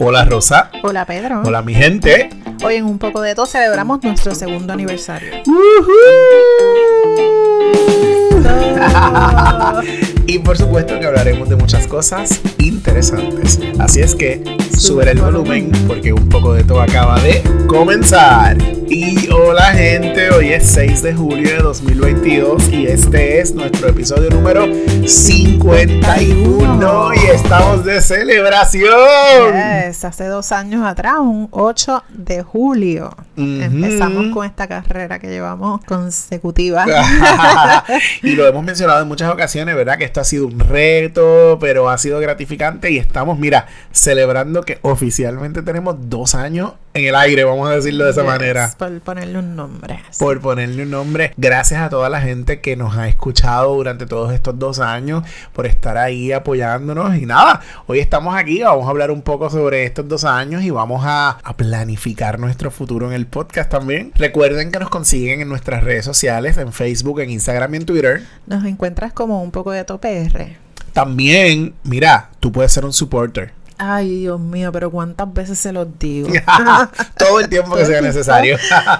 Hola 0.00 0.24
Rosa. 0.24 0.70
Hola 0.82 1.06
Pedro. 1.06 1.42
Hola 1.44 1.62
mi 1.62 1.74
gente. 1.74 2.30
Hoy 2.64 2.76
en 2.76 2.84
un 2.84 2.98
poco 2.98 3.20
de 3.20 3.34
todo 3.34 3.46
celebramos 3.46 4.02
nuestro 4.02 4.34
segundo 4.34 4.72
aniversario. 4.72 5.30
y 10.26 10.38
por 10.40 10.56
supuesto 10.56 10.98
que 10.98 11.06
hablaremos 11.06 11.48
de 11.48 11.56
muchas 11.56 11.86
cosas 11.86 12.40
interesantes. 12.58 13.60
Así 13.78 14.00
es 14.00 14.14
que 14.14 14.42
sube 14.76 15.10
el 15.10 15.20
volumen 15.20 15.70
porque 15.86 16.12
un 16.12 16.28
poco 16.28 16.54
de 16.54 16.64
todo 16.64 16.80
acaba 16.80 17.20
de 17.20 17.42
comenzar. 17.68 18.56
Y 18.88 19.23
hola 19.54 19.72
gente, 19.72 20.30
hoy 20.30 20.52
es 20.52 20.66
6 20.66 21.00
de 21.00 21.14
julio 21.14 21.48
de 21.48 21.58
2022 21.58 22.70
y 22.70 22.88
este 22.88 23.38
es 23.38 23.54
nuestro 23.54 23.86
episodio 23.86 24.28
número 24.30 24.66
51 25.06 27.14
y 27.14 27.18
estamos 27.32 27.84
de 27.84 28.00
celebración. 28.00 29.52
Yes, 29.52 30.04
hace 30.04 30.26
dos 30.26 30.50
años 30.50 30.84
atrás, 30.84 31.18
un 31.20 31.46
8 31.52 32.02
de 32.08 32.42
julio, 32.42 33.16
empezamos 33.36 34.32
con 34.32 34.46
esta 34.46 34.66
carrera 34.66 35.18
que 35.18 35.28
llevamos 35.28 35.84
consecutiva. 35.84 36.86
y 38.22 38.32
lo 38.32 38.46
hemos 38.46 38.64
mencionado 38.64 39.02
en 39.02 39.08
muchas 39.08 39.32
ocasiones, 39.32 39.74
¿verdad? 39.74 39.98
Que 39.98 40.04
esto 40.04 40.20
ha 40.20 40.24
sido 40.24 40.46
un 40.46 40.60
reto, 40.60 41.58
pero 41.60 41.88
ha 41.88 41.98
sido 41.98 42.20
gratificante 42.20 42.90
y 42.90 42.98
estamos, 42.98 43.38
mira, 43.38 43.66
celebrando 43.92 44.62
que 44.62 44.78
oficialmente 44.82 45.62
tenemos 45.62 45.96
dos 46.08 46.34
años 46.34 46.72
en 46.96 47.06
el 47.06 47.16
aire, 47.16 47.42
vamos 47.42 47.68
a 47.68 47.72
decirlo 47.72 48.04
de 48.04 48.12
esa 48.12 48.22
manera. 48.22 48.70
Por 48.78 49.00
ponerle 49.00 49.40
un 49.40 49.56
nombre. 49.56 49.98
Por 50.16 50.40
ponerle 50.40 50.84
un 50.84 50.90
nombre. 50.90 51.34
Gracias 51.36 51.80
a 51.80 51.88
toda 51.88 52.08
la 52.08 52.20
gente 52.20 52.60
que 52.60 52.76
nos 52.76 52.96
ha 52.96 53.08
escuchado 53.08 53.74
durante 53.74 54.06
todos 54.06 54.32
estos 54.32 54.56
dos 54.60 54.78
años, 54.78 55.24
por 55.52 55.66
estar 55.66 55.98
ahí 55.98 56.30
apoyándonos. 56.30 57.16
Y 57.16 57.26
nada, 57.26 57.60
hoy 57.88 57.98
estamos 57.98 58.36
aquí, 58.36 58.62
vamos 58.62 58.86
a 58.86 58.90
hablar 58.90 59.10
un 59.10 59.22
poco 59.22 59.50
sobre 59.50 59.84
estos 59.84 60.06
dos 60.06 60.24
años 60.24 60.62
y 60.62 60.70
vamos 60.70 61.02
a, 61.04 61.30
a 61.42 61.56
planificar 61.56 62.38
nuestro 62.38 62.70
futuro 62.70 63.08
en 63.08 63.14
el 63.14 63.23
podcast 63.26 63.70
también. 63.70 64.12
Recuerden 64.14 64.70
que 64.70 64.78
nos 64.78 64.88
consiguen 64.88 65.40
en 65.40 65.48
nuestras 65.48 65.84
redes 65.84 66.04
sociales, 66.04 66.56
en 66.56 66.72
Facebook, 66.72 67.20
en 67.20 67.30
Instagram 67.30 67.74
y 67.74 67.76
en 67.78 67.86
Twitter. 67.86 68.22
Nos 68.46 68.64
encuentras 68.64 69.12
como 69.12 69.42
un 69.42 69.50
poco 69.50 69.70
de 69.72 69.84
TOPR. 69.84 70.56
También, 70.92 71.74
mira, 71.82 72.30
tú 72.40 72.52
puedes 72.52 72.72
ser 72.72 72.84
un 72.84 72.92
supporter. 72.92 73.52
Ay, 73.76 74.20
Dios 74.20 74.38
mío, 74.38 74.70
pero 74.70 74.90
cuántas 74.90 75.32
veces 75.32 75.58
se 75.58 75.72
los 75.72 75.98
digo. 75.98 76.28
Todo 77.18 77.40
el 77.40 77.48
tiempo 77.48 77.74
que 77.74 77.84
sea 77.84 78.00
necesario. 78.00 78.56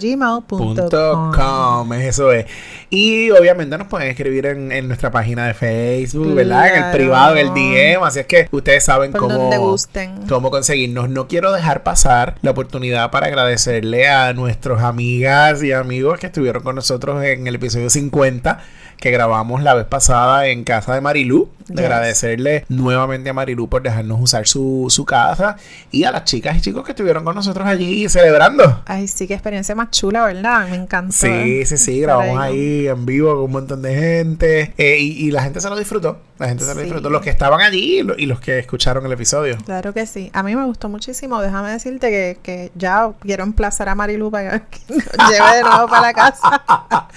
gmail.com 0.00 1.92
eso 1.92 2.32
es 2.32 2.46
y 2.88 3.30
obviamente 3.30 3.76
nos 3.76 3.86
pueden 3.86 4.08
escribir 4.08 4.46
en, 4.46 4.72
en 4.72 4.88
nuestra 4.88 5.10
página 5.10 5.46
de 5.46 5.54
Facebook 5.54 6.34
verdad 6.34 6.74
en 6.74 6.84
el 6.84 6.90
privado 6.92 7.36
en 7.36 7.46
el 7.46 7.54
DM 7.54 8.02
así 8.02 8.20
es 8.20 8.26
que 8.26 8.48
ustedes 8.50 8.84
saben 8.84 9.12
Por 9.12 9.20
cómo 9.20 9.50
gusten. 9.58 10.26
cómo 10.28 10.50
conseguirnos 10.50 11.08
no 11.10 11.28
quiero 11.28 11.52
dejar 11.52 11.82
pasar 11.82 12.36
la 12.42 12.52
oportunidad 12.52 13.10
para 13.10 13.26
agradecerle 13.26 14.08
a 14.08 14.32
nuestros 14.32 14.82
amigas 14.82 15.62
y 15.62 15.72
amigos 15.72 16.18
que 16.18 16.26
estuvieron 16.26 16.62
con 16.62 16.74
nosotros 16.76 17.22
en 17.24 17.46
el 17.46 17.56
episodio 17.56 17.90
50 17.90 18.60
que 19.00 19.10
grabamos 19.10 19.62
la 19.62 19.74
vez 19.74 19.86
pasada 19.86 20.46
en 20.48 20.62
casa 20.62 20.94
de 20.94 21.00
Marilú. 21.00 21.48
Yes. 21.68 21.78
Agradecerle 21.78 22.64
nuevamente 22.68 23.30
a 23.30 23.32
Marilú 23.32 23.68
por 23.68 23.82
dejarnos 23.82 24.20
usar 24.20 24.46
su, 24.46 24.86
su 24.90 25.04
casa 25.06 25.56
y 25.90 26.04
a 26.04 26.10
las 26.12 26.24
chicas 26.24 26.56
y 26.58 26.60
chicos 26.60 26.84
que 26.84 26.92
estuvieron 26.92 27.24
con 27.24 27.34
nosotros 27.34 27.66
allí 27.66 28.02
celebrando. 28.30 28.82
Ay, 28.86 29.08
sí, 29.08 29.26
qué 29.26 29.34
experiencia 29.34 29.74
más 29.74 29.90
chula, 29.90 30.24
¿verdad? 30.24 30.68
Me 30.68 30.76
encantó. 30.76 31.12
Sí, 31.12 31.64
sí, 31.66 31.76
sí, 31.76 32.00
grabamos 32.00 32.38
ahí 32.38 32.86
en 32.88 33.04
vivo 33.06 33.34
con 33.34 33.44
un 33.44 33.52
montón 33.52 33.82
de 33.82 33.94
gente 33.94 34.72
eh, 34.78 34.98
y, 34.98 35.26
y 35.26 35.30
la 35.30 35.42
gente 35.42 35.60
se 35.60 35.68
lo 35.68 35.76
disfrutó. 35.76 36.18
La 36.38 36.48
gente 36.48 36.64
se 36.64 36.70
lo 36.70 36.76
Sí. 36.80 36.84
disfrutó, 36.84 37.10
los 37.10 37.20
que 37.22 37.28
estaban 37.30 37.60
allí 37.60 37.98
y 37.98 38.02
lo- 38.02 38.16
y 38.16 38.24
los 38.26 38.40
que 38.40 38.58
escucharon 38.58 39.04
el 39.04 39.12
episodio. 39.12 39.58
Claro 39.64 39.92
que 39.92 40.06
sí. 40.06 40.30
A 40.32 40.42
mí 40.42 40.56
me 40.56 40.64
gustó 40.64 40.88
muchísimo. 40.88 41.40
Déjame 41.42 41.70
decirte 41.70 42.08
que, 42.10 42.38
que 42.42 42.72
ya 42.74 43.10
quiero 43.20 43.42
emplazar 43.44 43.88
a 43.90 43.94
Marilu 43.94 44.30
para 44.30 44.60
que 44.66 44.78
nos 44.88 45.30
lleve 45.30 45.56
de 45.56 45.62
nuevo 45.62 45.86
para 45.88 46.02
la 46.02 46.12
casa. 46.14 46.62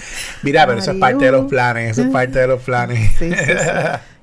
Mira, 0.43 0.65
pero 0.67 0.79
eso 0.79 0.91
es 0.91 0.97
parte 0.97 1.25
de 1.25 1.31
los 1.31 1.45
planes, 1.45 1.91
eso 1.91 2.01
es 2.01 2.09
parte 2.09 2.39
de 2.39 2.47
los 2.47 2.61
planes. 2.61 3.11
Sí, 3.19 3.29
sí, 3.31 3.35
sí. 3.45 3.53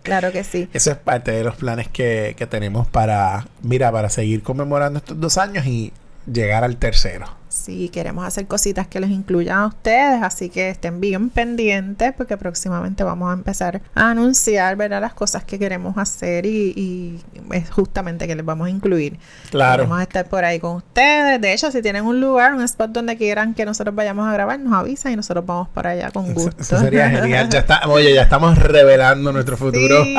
Claro 0.03 0.33
que 0.33 0.45
sí. 0.45 0.69
Eso 0.73 0.91
es 0.91 0.97
parte 0.97 1.31
de 1.31 1.45
los 1.45 1.57
planes 1.57 1.89
que, 1.89 2.35
que 2.37 2.47
tenemos 2.47 2.87
para, 2.89 3.47
mira, 3.63 3.93
para 3.93 4.09
seguir 4.09 4.43
conmemorando 4.43 4.99
estos 4.99 5.21
dos 5.21 5.37
años 5.39 5.67
y 5.67 5.93
llegar 6.27 6.65
al 6.65 6.77
tercero. 6.77 7.41
Sí, 7.51 7.89
queremos 7.89 8.25
hacer 8.25 8.47
cositas 8.47 8.87
que 8.87 9.01
les 9.01 9.11
incluyan 9.11 9.59
a 9.59 9.67
ustedes, 9.67 10.23
así 10.23 10.51
que 10.51 10.71
estén 10.71 11.01
bien 11.01 11.31
pendientes 11.31 12.13
porque 12.17 12.37
próximamente 12.37 13.03
vamos 13.03 13.29
a 13.29 13.33
empezar 13.33 13.83
a 13.93 14.11
anunciar, 14.11 14.77
¿verdad? 14.77 15.01
Las 15.01 15.15
cosas 15.15 15.43
que 15.43 15.59
queremos 15.59 15.99
hacer 15.99 16.47
y, 16.47 16.73
y 16.77 17.21
es 17.53 17.69
justamente 17.71 18.29
que 18.29 18.37
les 18.37 18.45
vamos 18.45 18.69
a 18.69 18.71
incluir. 18.71 19.19
Claro. 19.51 19.83
Vamos 19.83 19.99
a 19.99 20.03
estar 20.05 20.27
por 20.27 20.45
ahí 20.45 20.61
con 20.61 20.77
ustedes. 20.77 21.41
De 21.41 21.53
hecho, 21.53 21.73
si 21.73 21.83
tienen 21.83 22.07
un 22.07 22.21
lugar, 22.21 22.55
un 22.55 22.63
spot 22.63 22.93
donde 22.93 23.17
quieran 23.17 23.53
que 23.53 23.65
nosotros 23.65 23.97
vayamos 23.97 24.29
a 24.29 24.33
grabar, 24.33 24.61
nos 24.61 24.73
avisan 24.73 25.13
y 25.13 25.17
nosotros 25.17 25.45
vamos 25.45 25.69
para 25.71 25.91
allá 25.91 26.13
con 26.13 26.33
gusto. 26.33 26.63
eso 26.63 26.79
sería 26.79 27.11
genial. 27.11 27.51
Ya 27.51 27.59
está, 27.59 27.81
oye, 27.89 28.15
ya 28.15 28.23
estamos 28.23 28.59
revelando 28.59 29.33
nuestro 29.33 29.57
futuro. 29.57 30.05
Sí, 30.05 30.15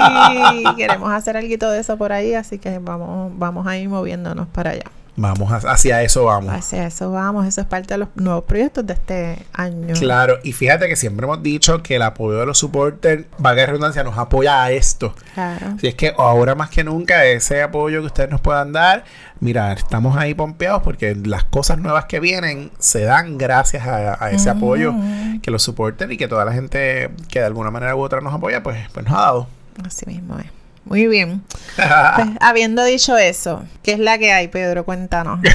queremos 0.76 1.12
hacer 1.14 1.38
algo 1.38 1.70
de 1.72 1.80
eso 1.80 1.98
por 1.98 2.12
ahí, 2.12 2.34
así 2.34 2.58
que 2.60 2.78
vamos, 2.80 3.32
vamos 3.38 3.66
a 3.66 3.78
ir 3.78 3.88
moviéndonos 3.88 4.48
para 4.48 4.72
allá. 4.72 4.84
Vamos 5.18 5.52
a- 5.52 5.72
hacia 5.72 6.02
eso 6.04 6.24
vamos. 6.26 6.54
Hacia 6.54 6.88
eso 6.88 7.12
vamos, 7.12 7.46
eso 7.46 7.60
es 7.62 7.68
parte 7.68 7.94
de 7.94 7.98
los 7.98 8.08
nuevos 8.16 8.46
proyectos 8.46 8.88
de 8.88 8.94
este 8.94 9.46
año. 9.54 9.94
Claro, 10.00 10.38
y 10.44 10.54
fíjate 10.54 10.88
que 10.88 10.96
siempre 10.96 11.26
hemos 11.26 11.44
dicho 11.44 11.84
que 11.84 11.98
el 11.98 12.02
apoyo 12.02 12.40
de 12.40 12.46
los 12.46 12.58
supporters, 12.58 13.26
valga 13.38 13.62
la 13.64 13.66
redundancia, 13.68 14.04
nos 14.04 14.18
apoya 14.18 14.64
a 14.64 14.72
esto. 14.72 15.14
Claro. 15.34 15.68
Así 15.76 15.88
es 15.88 15.96
que 15.96 16.14
ahora 16.18 16.56
más 16.56 16.70
que 16.70 16.84
nunca, 16.86 17.26
ese 17.26 17.62
apoyo 17.62 18.00
que 18.00 18.06
ustedes 18.08 18.30
nos 18.30 18.40
puedan 18.40 18.72
dar, 18.72 19.04
mira, 19.42 19.74
estamos 19.74 20.16
ahí 20.18 20.34
pompeados 20.34 20.82
porque 20.82 21.14
las 21.16 21.44
cosas 21.44 21.78
nuevas 21.78 22.06
que 22.06 22.20
vienen 22.22 22.72
se 22.80 23.02
dan 23.02 23.38
gracias 23.38 23.86
a, 23.86 24.24
a 24.24 24.32
ese 24.32 24.50
apoyo 24.50 24.94
que 25.42 25.52
los 25.52 25.62
supporters 25.62 26.12
y 26.12 26.18
que 26.18 26.30
toda 26.30 26.46
la 26.46 26.54
gente 26.54 27.12
que 27.28 27.40
de 27.40 27.46
alguna 27.46 27.70
manera 27.70 27.96
u 27.98 28.00
otra 28.00 28.22
nos 28.22 28.34
apoya, 28.34 28.64
pues, 28.64 28.80
pues 28.94 29.06
nos 29.06 29.14
ha 29.14 29.22
dado. 29.22 29.48
Así 29.86 30.06
mismo 30.06 30.40
es. 30.40 30.46
Muy 30.84 31.08
bien. 31.08 31.44
Pues, 31.76 31.88
habiendo 32.42 32.84
dicho 32.84 33.18
eso, 33.18 33.64
¿qué 33.84 33.94
es 33.94 34.00
la 34.00 34.18
que 34.18 34.34
hay, 34.34 34.48
Pedro? 34.48 34.84
Cuéntanos. 34.84 35.40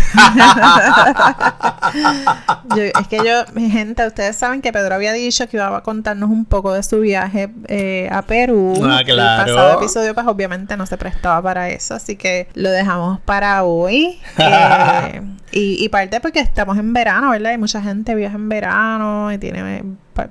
Yo- 2.77 2.83
es 2.83 3.09
que 3.09 3.19
yo, 3.19 3.45
mi 3.55 3.71
gente, 3.71 4.07
ustedes 4.07 4.37
saben 4.37 4.63
que 4.63 4.73
Pedro 4.73 4.95
había 4.95 5.13
dicho 5.13 5.49
que 5.49 5.57
iba 5.57 5.77
a 5.77 5.83
contarnos 5.83 6.31
un 6.31 6.45
poco 6.45 6.73
de 6.73 6.83
su 6.83 7.01
viaje 7.01 7.49
eh, 7.69 8.09
a 8.13 8.23
Perú. 8.23 8.75
Ah, 8.85 9.03
claro. 9.05 9.43
El 9.51 9.55
pasado 9.57 9.81
episodio, 9.81 10.15
pues 10.15 10.27
obviamente 10.27 10.77
no 10.77 10.87
se 10.87 10.97
prestaba 10.97 11.41
para 11.43 11.69
eso, 11.71 11.95
así 11.95 12.17
que 12.17 12.49
lo 12.55 12.71
dejamos 12.71 13.21
para 13.21 13.63
hoy. 13.65 14.19
Eh, 14.39 15.23
y, 15.57 15.83
y 15.83 15.89
parte 15.89 16.21
porque 16.21 16.41
estamos 16.41 16.77
en 16.77 16.93
verano, 16.93 17.31
¿verdad? 17.31 17.53
Hay 17.53 17.59
mucha 17.59 17.81
gente 17.81 18.15
viaja 18.15 18.37
en 18.37 18.51
verano 18.51 19.33
y 19.33 19.39
tiene 19.39 19.85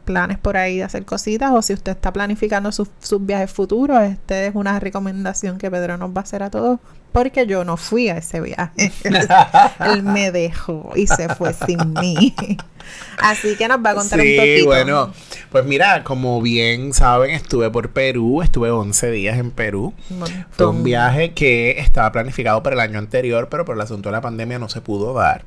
planes 0.05 0.37
por 0.37 0.55
ahí 0.55 0.77
de 0.77 0.83
hacer 0.83 1.03
cositas 1.03 1.51
o 1.51 1.63
si 1.63 1.73
usted 1.73 1.93
está 1.93 2.13
planificando 2.13 2.71
sus, 2.71 2.89
sus 2.99 3.25
viajes 3.25 3.51
futuros, 3.51 4.03
esta 4.03 4.43
es 4.43 4.53
una 4.53 4.79
recomendación 4.79 5.57
que 5.57 5.71
Pedro 5.71 5.97
nos 5.97 6.11
va 6.11 6.19
a 6.19 6.23
hacer 6.23 6.43
a 6.43 6.51
todos 6.51 6.79
porque 7.15 7.47
yo 7.47 7.63
no 7.63 7.77
fui 7.77 8.09
a 8.09 8.17
ese 8.17 8.41
viaje. 8.41 8.91
Él 9.79 10.03
me 10.03 10.33
dejó 10.33 10.91
y 10.97 11.07
se 11.07 11.33
fue 11.33 11.53
sin 11.53 11.93
mí. 11.93 12.35
Así 13.19 13.55
que 13.55 13.69
nos 13.69 13.77
va 13.77 13.91
a 13.91 13.95
contar 13.95 14.19
un 14.19 14.25
poquito. 14.25 14.43
Sí, 14.43 14.65
bueno, 14.65 15.13
pues 15.49 15.63
mira, 15.63 16.03
como 16.03 16.41
bien 16.41 16.93
saben, 16.93 17.31
estuve 17.31 17.69
por 17.69 17.91
Perú, 17.91 18.41
estuve 18.41 18.69
11 18.69 19.11
días 19.11 19.39
en 19.39 19.51
Perú. 19.51 19.93
Fue 20.51 20.67
un 20.67 20.83
viaje 20.83 21.33
que 21.33 21.79
estaba 21.79 22.11
planificado 22.11 22.61
para 22.61 22.73
el 22.73 22.81
año 22.81 22.99
anterior, 22.99 23.47
pero 23.49 23.63
por 23.63 23.77
el 23.77 23.81
asunto 23.81 24.09
de 24.09 24.13
la 24.13 24.21
pandemia 24.21 24.59
no 24.59 24.67
se 24.67 24.81
pudo 24.81 25.13
dar. 25.13 25.45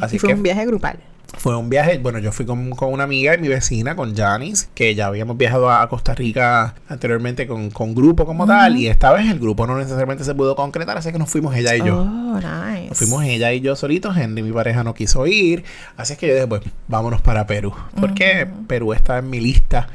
Así 0.00 0.20
fue 0.20 0.34
un 0.34 0.44
viaje 0.44 0.66
grupal. 0.66 1.00
Fue 1.36 1.54
un 1.54 1.68
viaje, 1.68 1.98
bueno, 1.98 2.18
yo 2.18 2.32
fui 2.32 2.46
con, 2.46 2.72
una 2.80 3.04
amiga 3.04 3.34
y 3.34 3.38
mi 3.38 3.48
vecina, 3.48 3.94
con 3.94 4.16
Janice, 4.16 4.68
que 4.74 4.94
ya 4.94 5.06
habíamos 5.06 5.36
viajado 5.36 5.70
a, 5.70 5.86
Costa 5.88 6.14
Rica 6.14 6.74
anteriormente 6.88 7.46
con, 7.46 7.70
con 7.70 7.94
grupo 7.94 8.24
como 8.24 8.46
tal, 8.46 8.76
y 8.76 8.88
esta 8.88 9.12
vez 9.12 9.30
el 9.30 9.38
grupo 9.38 9.66
no 9.66 9.76
necesariamente 9.76 10.24
se 10.24 10.34
pudo 10.34 10.56
concretar, 10.56 10.96
así 10.96 11.12
que 11.12 11.18
nos 11.18 11.30
fuimos 11.30 11.54
ella 11.54 11.76
y 11.76 11.84
yo. 11.84 12.00
Oh, 12.00 12.36
nice. 12.36 12.88
Nos 12.88 12.98
fuimos 12.98 13.24
ella 13.24 13.52
y 13.52 13.60
yo 13.60 13.76
solitos, 13.76 14.16
Henry, 14.16 14.42
mi 14.42 14.52
pareja, 14.52 14.82
no 14.82 14.94
quiso 14.94 15.26
ir, 15.26 15.64
así 15.96 16.14
es 16.14 16.18
que 16.18 16.28
yo 16.28 16.34
dije, 16.34 16.46
pues 16.46 16.62
vámonos 16.88 17.20
para 17.20 17.46
Perú, 17.46 17.74
porque 18.00 18.48
Perú 18.66 18.94
está 18.94 19.18
en 19.18 19.28
mi 19.28 19.38
lista, 19.38 19.88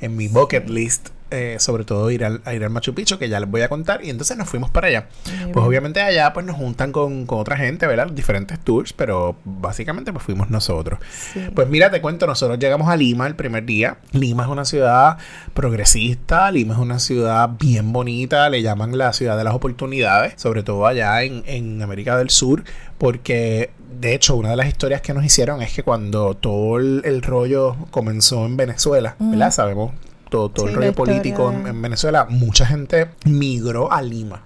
en 0.00 0.16
mi 0.16 0.28
bucket 0.28 0.68
list 0.68 1.08
eh, 1.30 1.56
sobre 1.58 1.84
todo 1.84 2.10
ir 2.10 2.24
al, 2.24 2.40
a 2.44 2.54
ir 2.54 2.62
al 2.62 2.70
Machu 2.70 2.94
Picchu, 2.94 3.18
que 3.18 3.28
ya 3.28 3.40
les 3.40 3.50
voy 3.50 3.62
a 3.62 3.68
contar, 3.68 4.04
y 4.04 4.10
entonces 4.10 4.36
nos 4.36 4.48
fuimos 4.48 4.70
para 4.70 4.88
allá. 4.88 5.08
pues 5.52 5.64
obviamente 5.66 6.00
allá 6.00 6.32
pues 6.32 6.46
nos 6.46 6.56
juntan 6.56 6.92
con, 6.92 7.26
otra 7.28 7.56
gente, 7.56 7.86
¿verdad? 7.86 8.08
diferentes 8.10 8.58
tours, 8.60 8.92
pero 8.92 9.36
básicamente 9.44 10.12
pues 10.12 10.24
fuimos 10.24 10.50
nosotros. 10.50 10.98
Pues 11.54 11.68
mira, 11.68 11.90
te 11.90 12.00
cuento, 12.00 12.26
nosotros 12.26 12.58
llegamos 12.58 12.88
a 12.88 12.96
Lima 12.96 13.26
el 13.26 13.34
primer 13.34 13.64
día. 13.64 13.98
Lima 14.12 14.44
es 14.44 14.48
una 14.48 14.64
ciudad 14.64 15.18
progresista, 15.54 16.50
Lima 16.50 16.74
es 16.74 16.80
una 16.80 16.98
ciudad 16.98 17.50
bien 17.58 17.92
bonita, 17.92 18.48
le 18.48 18.62
llaman 18.62 18.96
la 18.96 19.12
ciudad 19.12 19.36
de 19.36 19.44
las 19.44 19.54
oportunidades, 19.54 20.34
sobre 20.36 20.62
todo 20.62 20.86
allá 20.86 21.22
en, 21.22 21.42
en 21.46 21.82
América 21.82 22.16
del 22.16 22.30
Sur, 22.30 22.64
porque 22.98 23.70
de 24.00 24.14
hecho, 24.14 24.36
una 24.36 24.50
de 24.50 24.56
las 24.56 24.66
historias 24.66 25.00
que 25.00 25.14
nos 25.14 25.24
hicieron 25.24 25.62
es 25.62 25.72
que 25.72 25.82
cuando 25.82 26.34
todo 26.34 26.78
el, 26.78 27.22
rollo 27.22 27.76
comenzó 27.90 28.44
en 28.44 28.56
Venezuela, 28.56 29.16
¿verdad? 29.18 29.50
Sabemos 29.50 29.92
todo, 30.28 30.50
el 30.66 30.74
rollo 30.74 30.92
político 30.92 31.52
en, 31.52 31.80
Venezuela, 31.80 32.26
mucha 32.28 32.66
gente 32.66 33.08
migró 33.24 33.92
a 33.92 34.02
Lima. 34.02 34.42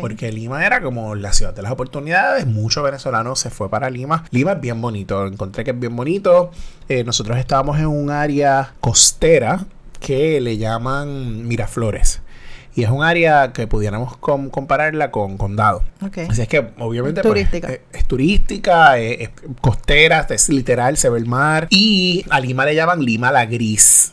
Porque 0.00 0.30
Lima 0.30 0.64
era 0.64 0.80
como 0.80 1.16
la 1.16 1.32
ciudad 1.32 1.52
de 1.52 1.62
las 1.62 1.72
oportunidades. 1.72 2.46
Muchos 2.46 2.84
venezolanos 2.84 3.40
se 3.40 3.50
fue 3.50 3.68
para 3.68 3.90
Lima. 3.90 4.24
Lima 4.30 4.52
es 4.52 4.60
bien 4.60 4.80
bonito. 4.80 5.26
Encontré 5.26 5.64
que 5.64 5.72
es 5.72 5.78
bien 5.80 5.96
bonito. 5.96 6.52
Eh, 6.88 7.02
nosotros 7.02 7.36
estábamos 7.36 7.78
en 7.78 7.86
un 7.86 8.10
área 8.10 8.74
costera 8.80 9.66
que 9.98 10.40
le 10.40 10.56
llaman 10.56 11.48
Miraflores. 11.48 12.20
Y 12.76 12.84
es 12.84 12.90
un 12.90 13.02
área 13.02 13.54
que 13.54 13.66
pudiéramos 13.66 14.18
compararla 14.18 15.10
con 15.10 15.38
Condado. 15.38 15.82
Así 16.28 16.42
es 16.42 16.48
que, 16.48 16.58
obviamente, 16.78 17.22
pues, 17.22 17.32
turística. 17.32 17.72
es, 17.90 18.04
turística, 18.04 18.98
es, 18.98 19.30
costera, 19.62 20.26
es 20.28 20.50
literal, 20.50 20.98
se 20.98 21.08
ve 21.08 21.18
el 21.18 21.24
mar. 21.24 21.68
Y 21.70 22.26
a 22.28 22.38
Lima 22.38 22.66
le 22.66 22.74
llaman 22.74 23.00
Lima 23.00 23.32
la 23.32 23.46
Gris. 23.46 24.12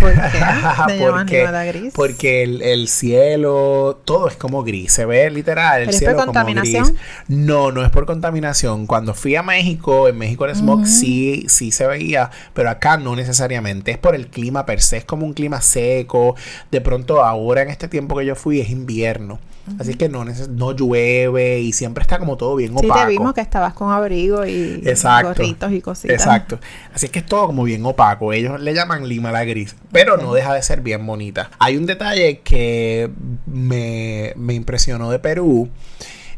¿Por 0.00 0.12
qué? 0.12 0.98
porque, 0.98 1.72
gris? 1.72 1.92
porque 1.94 2.42
el, 2.42 2.88
cielo, 2.88 4.00
todo 4.04 4.28
es 4.28 4.36
como 4.36 4.62
gris. 4.62 4.92
Se 4.92 5.06
ve 5.06 5.30
literal 5.30 5.82
el 5.82 5.92
cielo 5.92 6.12
es 6.12 6.16
por 6.16 6.26
contaminación? 6.26 6.96
No, 7.28 7.72
no 7.72 7.84
es 7.84 7.90
por 7.90 8.06
contaminación. 8.06 8.86
Cuando 8.86 9.14
fui 9.14 9.36
a 9.36 9.42
México, 9.42 10.08
en 10.08 10.18
México 10.18 10.44
el 10.44 10.54
smog 10.54 10.86
sí, 10.86 11.46
sí 11.48 11.72
se 11.72 11.86
veía, 11.86 12.30
pero 12.52 12.70
acá 12.70 12.98
no 12.98 13.16
necesariamente. 13.16 13.90
Es 13.90 13.98
por 13.98 14.14
el 14.14 14.28
clima 14.28 14.66
per 14.66 14.82
se, 14.82 14.98
es 14.98 15.04
como 15.04 15.24
un 15.24 15.32
clima 15.32 15.60
seco. 15.60 16.36
De 16.70 16.80
pronto, 16.80 17.24
ahora 17.24 17.62
en 17.62 17.70
este 17.70 17.88
tiempo 17.88 18.16
que 18.16 18.26
yo 18.26 18.34
fui, 18.34 18.60
es 18.60 18.70
invierno. 18.70 19.38
Así 19.78 19.94
que 19.94 20.08
no, 20.08 20.24
no 20.24 20.72
llueve 20.72 21.60
y 21.60 21.72
siempre 21.72 22.02
está 22.02 22.18
como 22.18 22.36
todo 22.36 22.56
bien 22.56 22.72
opaco. 22.72 22.94
Sí, 22.94 23.00
te 23.00 23.06
vimos 23.06 23.34
que 23.34 23.40
estabas 23.40 23.74
con 23.74 23.90
abrigo 23.90 24.44
y 24.46 24.82
gorritos 25.22 25.72
y 25.72 25.80
cositas. 25.80 26.14
Exacto. 26.14 26.58
Así 26.94 27.06
es 27.06 27.12
que 27.12 27.20
es 27.20 27.26
todo 27.26 27.46
como 27.46 27.64
bien 27.64 27.84
opaco. 27.84 28.32
Ellos 28.32 28.60
le 28.60 28.74
llaman 28.74 29.08
Lima 29.08 29.32
la 29.32 29.44
gris, 29.44 29.76
pero 29.92 30.16
no 30.16 30.32
deja 30.34 30.54
de 30.54 30.62
ser 30.62 30.80
bien 30.80 31.06
bonita. 31.06 31.50
Hay 31.58 31.76
un 31.76 31.86
detalle 31.86 32.40
que 32.40 33.10
me, 33.46 34.34
impresionó 34.48 35.10
de 35.10 35.18
Perú 35.18 35.68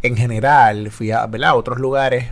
en 0.02 0.17
general 0.17 0.90
fui 0.90 1.12
a, 1.12 1.23
a 1.23 1.55
otros 1.55 1.79
lugares 1.79 2.26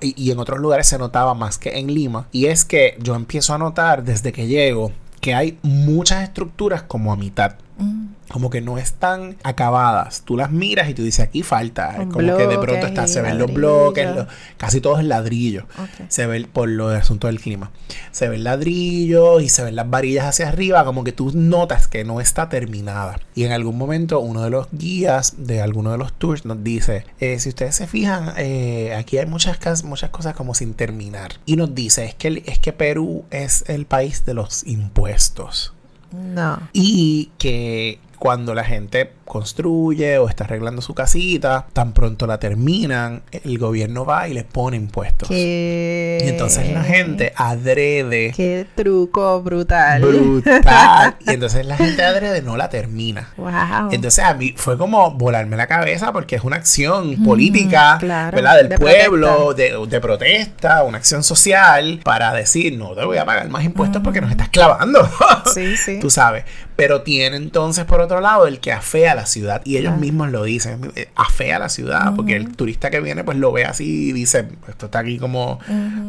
y, 0.00 0.32
en 0.32 0.38
otros 0.40 0.58
lugares 0.58 0.88
se 0.88 0.98
notaba 0.98 1.34
más 1.34 1.58
que 1.58 1.78
en 1.78 1.86
Lima 1.94 2.26
y 2.32 2.46
es 2.46 2.64
que 2.64 2.98
yo 3.00 3.14
empiezo 3.14 3.54
a 3.54 3.58
notar 3.58 4.02
desde 4.02 4.32
que 4.32 4.48
llego 4.48 4.90
que 5.20 5.32
hay 5.32 5.58
muchas 5.62 6.22
estructuras 6.22 6.82
como 6.82 7.12
a 7.12 7.16
mitad. 7.16 7.54
Mm 7.78 8.04
como 8.30 8.50
que 8.50 8.60
no 8.60 8.78
están 8.78 9.36
acabadas. 9.42 10.22
Tú 10.24 10.36
las 10.36 10.50
miras 10.50 10.88
y 10.88 10.94
tú 10.94 11.02
dices, 11.02 11.20
aquí 11.20 11.42
falta. 11.42 11.96
como 12.10 12.36
que 12.36 12.46
de 12.46 12.58
pronto 12.58 12.86
está, 12.86 13.06
se 13.06 13.22
ven 13.22 13.38
los 13.38 13.52
bloques, 13.52 14.08
casi 14.56 14.80
todos 14.80 15.00
es 15.00 15.04
ladrillo. 15.04 15.66
Se 16.08 16.26
ve 16.26 16.44
por 16.52 16.68
lo 16.68 16.88
del 16.88 17.00
asunto 17.00 17.26
del 17.26 17.40
clima. 17.40 17.70
Se 18.10 18.28
ven 18.28 18.44
ladrillos 18.44 19.42
y 19.42 19.48
se 19.48 19.62
ven 19.62 19.76
las 19.76 19.88
varillas 19.88 20.26
hacia 20.26 20.48
arriba, 20.48 20.84
como 20.84 21.04
que 21.04 21.12
tú 21.12 21.30
notas 21.34 21.86
que 21.86 22.04
no 22.04 22.20
está 22.20 22.48
terminada. 22.48 23.20
Y 23.34 23.44
en 23.44 23.52
algún 23.52 23.76
momento 23.76 24.20
uno 24.20 24.42
de 24.42 24.50
los 24.50 24.68
guías 24.72 25.34
de 25.38 25.60
alguno 25.60 25.92
de 25.92 25.98
los 25.98 26.12
tours 26.12 26.44
nos 26.44 26.64
dice, 26.64 27.04
eh, 27.20 27.38
si 27.38 27.50
ustedes 27.50 27.76
se 27.76 27.86
fijan, 27.86 28.32
eh, 28.36 28.94
aquí 28.96 29.18
hay 29.18 29.26
muchas, 29.26 29.84
muchas 29.84 30.10
cosas 30.10 30.34
como 30.34 30.54
sin 30.54 30.74
terminar. 30.74 31.34
Y 31.46 31.56
nos 31.56 31.74
dice, 31.74 32.04
es 32.04 32.14
que, 32.14 32.42
es 32.46 32.58
que 32.58 32.72
Perú 32.72 33.24
es 33.30 33.64
el 33.68 33.86
país 33.86 34.24
de 34.24 34.34
los 34.34 34.66
impuestos. 34.66 35.73
No. 36.14 36.68
Y 36.72 37.30
que 37.38 37.98
cuando 38.18 38.54
la 38.54 38.64
gente 38.64 39.12
construye 39.24 40.18
o 40.18 40.28
está 40.28 40.44
arreglando 40.44 40.82
su 40.82 40.94
casita, 40.94 41.66
tan 41.72 41.92
pronto 41.92 42.26
la 42.26 42.38
terminan, 42.38 43.22
el 43.32 43.58
gobierno 43.58 44.04
va 44.04 44.28
y 44.28 44.34
les 44.34 44.44
pone 44.44 44.76
impuestos. 44.76 45.30
Y 45.30 46.18
entonces 46.22 46.70
la 46.72 46.82
gente 46.84 47.32
adrede. 47.36 48.32
Qué 48.36 48.66
truco 48.74 49.42
brutal. 49.42 50.02
Brutal. 50.02 51.16
y 51.26 51.30
entonces 51.30 51.66
la 51.66 51.76
gente 51.76 52.04
adrede 52.04 52.42
no 52.42 52.56
la 52.56 52.68
termina. 52.68 53.30
Wow. 53.36 53.90
Entonces 53.92 54.24
a 54.24 54.34
mí 54.34 54.54
fue 54.56 54.76
como 54.78 55.10
volarme 55.12 55.56
la 55.56 55.66
cabeza 55.66 56.12
porque 56.12 56.36
es 56.36 56.44
una 56.44 56.56
acción 56.56 57.22
política, 57.24 57.98
¿verdad? 58.00 58.56
Del 58.56 58.78
pueblo, 58.78 59.54
De, 59.54 60.00
protesta, 60.00 60.82
una 60.82 60.98
acción 60.98 61.22
social 61.22 62.00
para 62.04 62.32
decir, 62.32 62.76
no 62.76 62.94
te 62.94 63.04
voy 63.04 63.16
a 63.16 63.24
pagar 63.24 63.48
más 63.48 63.64
impuestos 63.64 64.02
porque 64.02 64.20
nos 64.20 64.30
estás 64.30 64.50
clavando. 64.50 65.08
sí, 65.54 65.76
sí. 65.76 65.98
Tú 66.00 66.10
sabes. 66.10 66.44
Pero 66.76 67.02
tiene 67.02 67.36
entonces, 67.36 67.84
por 67.84 68.00
otro 68.00 68.20
lado, 68.20 68.46
el 68.46 68.58
que 68.58 68.72
afea 68.72 69.14
la 69.14 69.26
ciudad. 69.26 69.62
Y 69.64 69.76
ellos 69.76 69.96
mismos 69.96 70.30
lo 70.30 70.42
dicen, 70.42 70.90
eh, 70.96 71.08
afea 71.14 71.58
la 71.58 71.68
ciudad, 71.68 72.14
porque 72.16 72.34
el 72.34 72.56
turista 72.56 72.90
que 72.90 73.00
viene 73.00 73.22
pues 73.22 73.38
lo 73.38 73.52
ve 73.52 73.64
así 73.64 74.08
y 74.08 74.12
dice, 74.12 74.48
esto 74.68 74.86
está 74.86 74.98
aquí 74.98 75.18
como, 75.18 75.60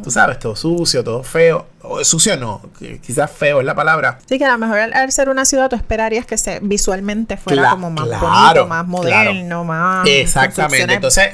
tú 0.04 0.10
sabes, 0.10 0.40
todo 0.40 0.56
sucio, 0.56 1.04
todo 1.04 1.24
feo. 1.24 1.68
O, 1.82 2.04
sucio 2.04 2.36
no, 2.36 2.62
quizás 3.06 3.30
feo 3.32 3.60
es 3.60 3.66
la 3.66 3.76
palabra. 3.76 4.18
Sí, 4.28 4.40
que 4.40 4.46
a 4.46 4.52
lo 4.52 4.58
mejor 4.58 4.80
al, 4.80 5.12
ser 5.12 5.30
una 5.30 5.46
ciudad 5.46 5.70
tú 5.70 5.76
esperarías 5.76 6.26
que 6.26 6.38
se 6.38 6.60
visualmente 6.62 7.38
fuera 7.38 7.70
como 7.70 7.92
más 7.92 8.08
bonito, 8.20 8.68
más 8.68 8.88
moderno, 8.88 9.64
más... 9.64 10.08
Exactamente, 10.08 10.94
entonces... 10.96 11.30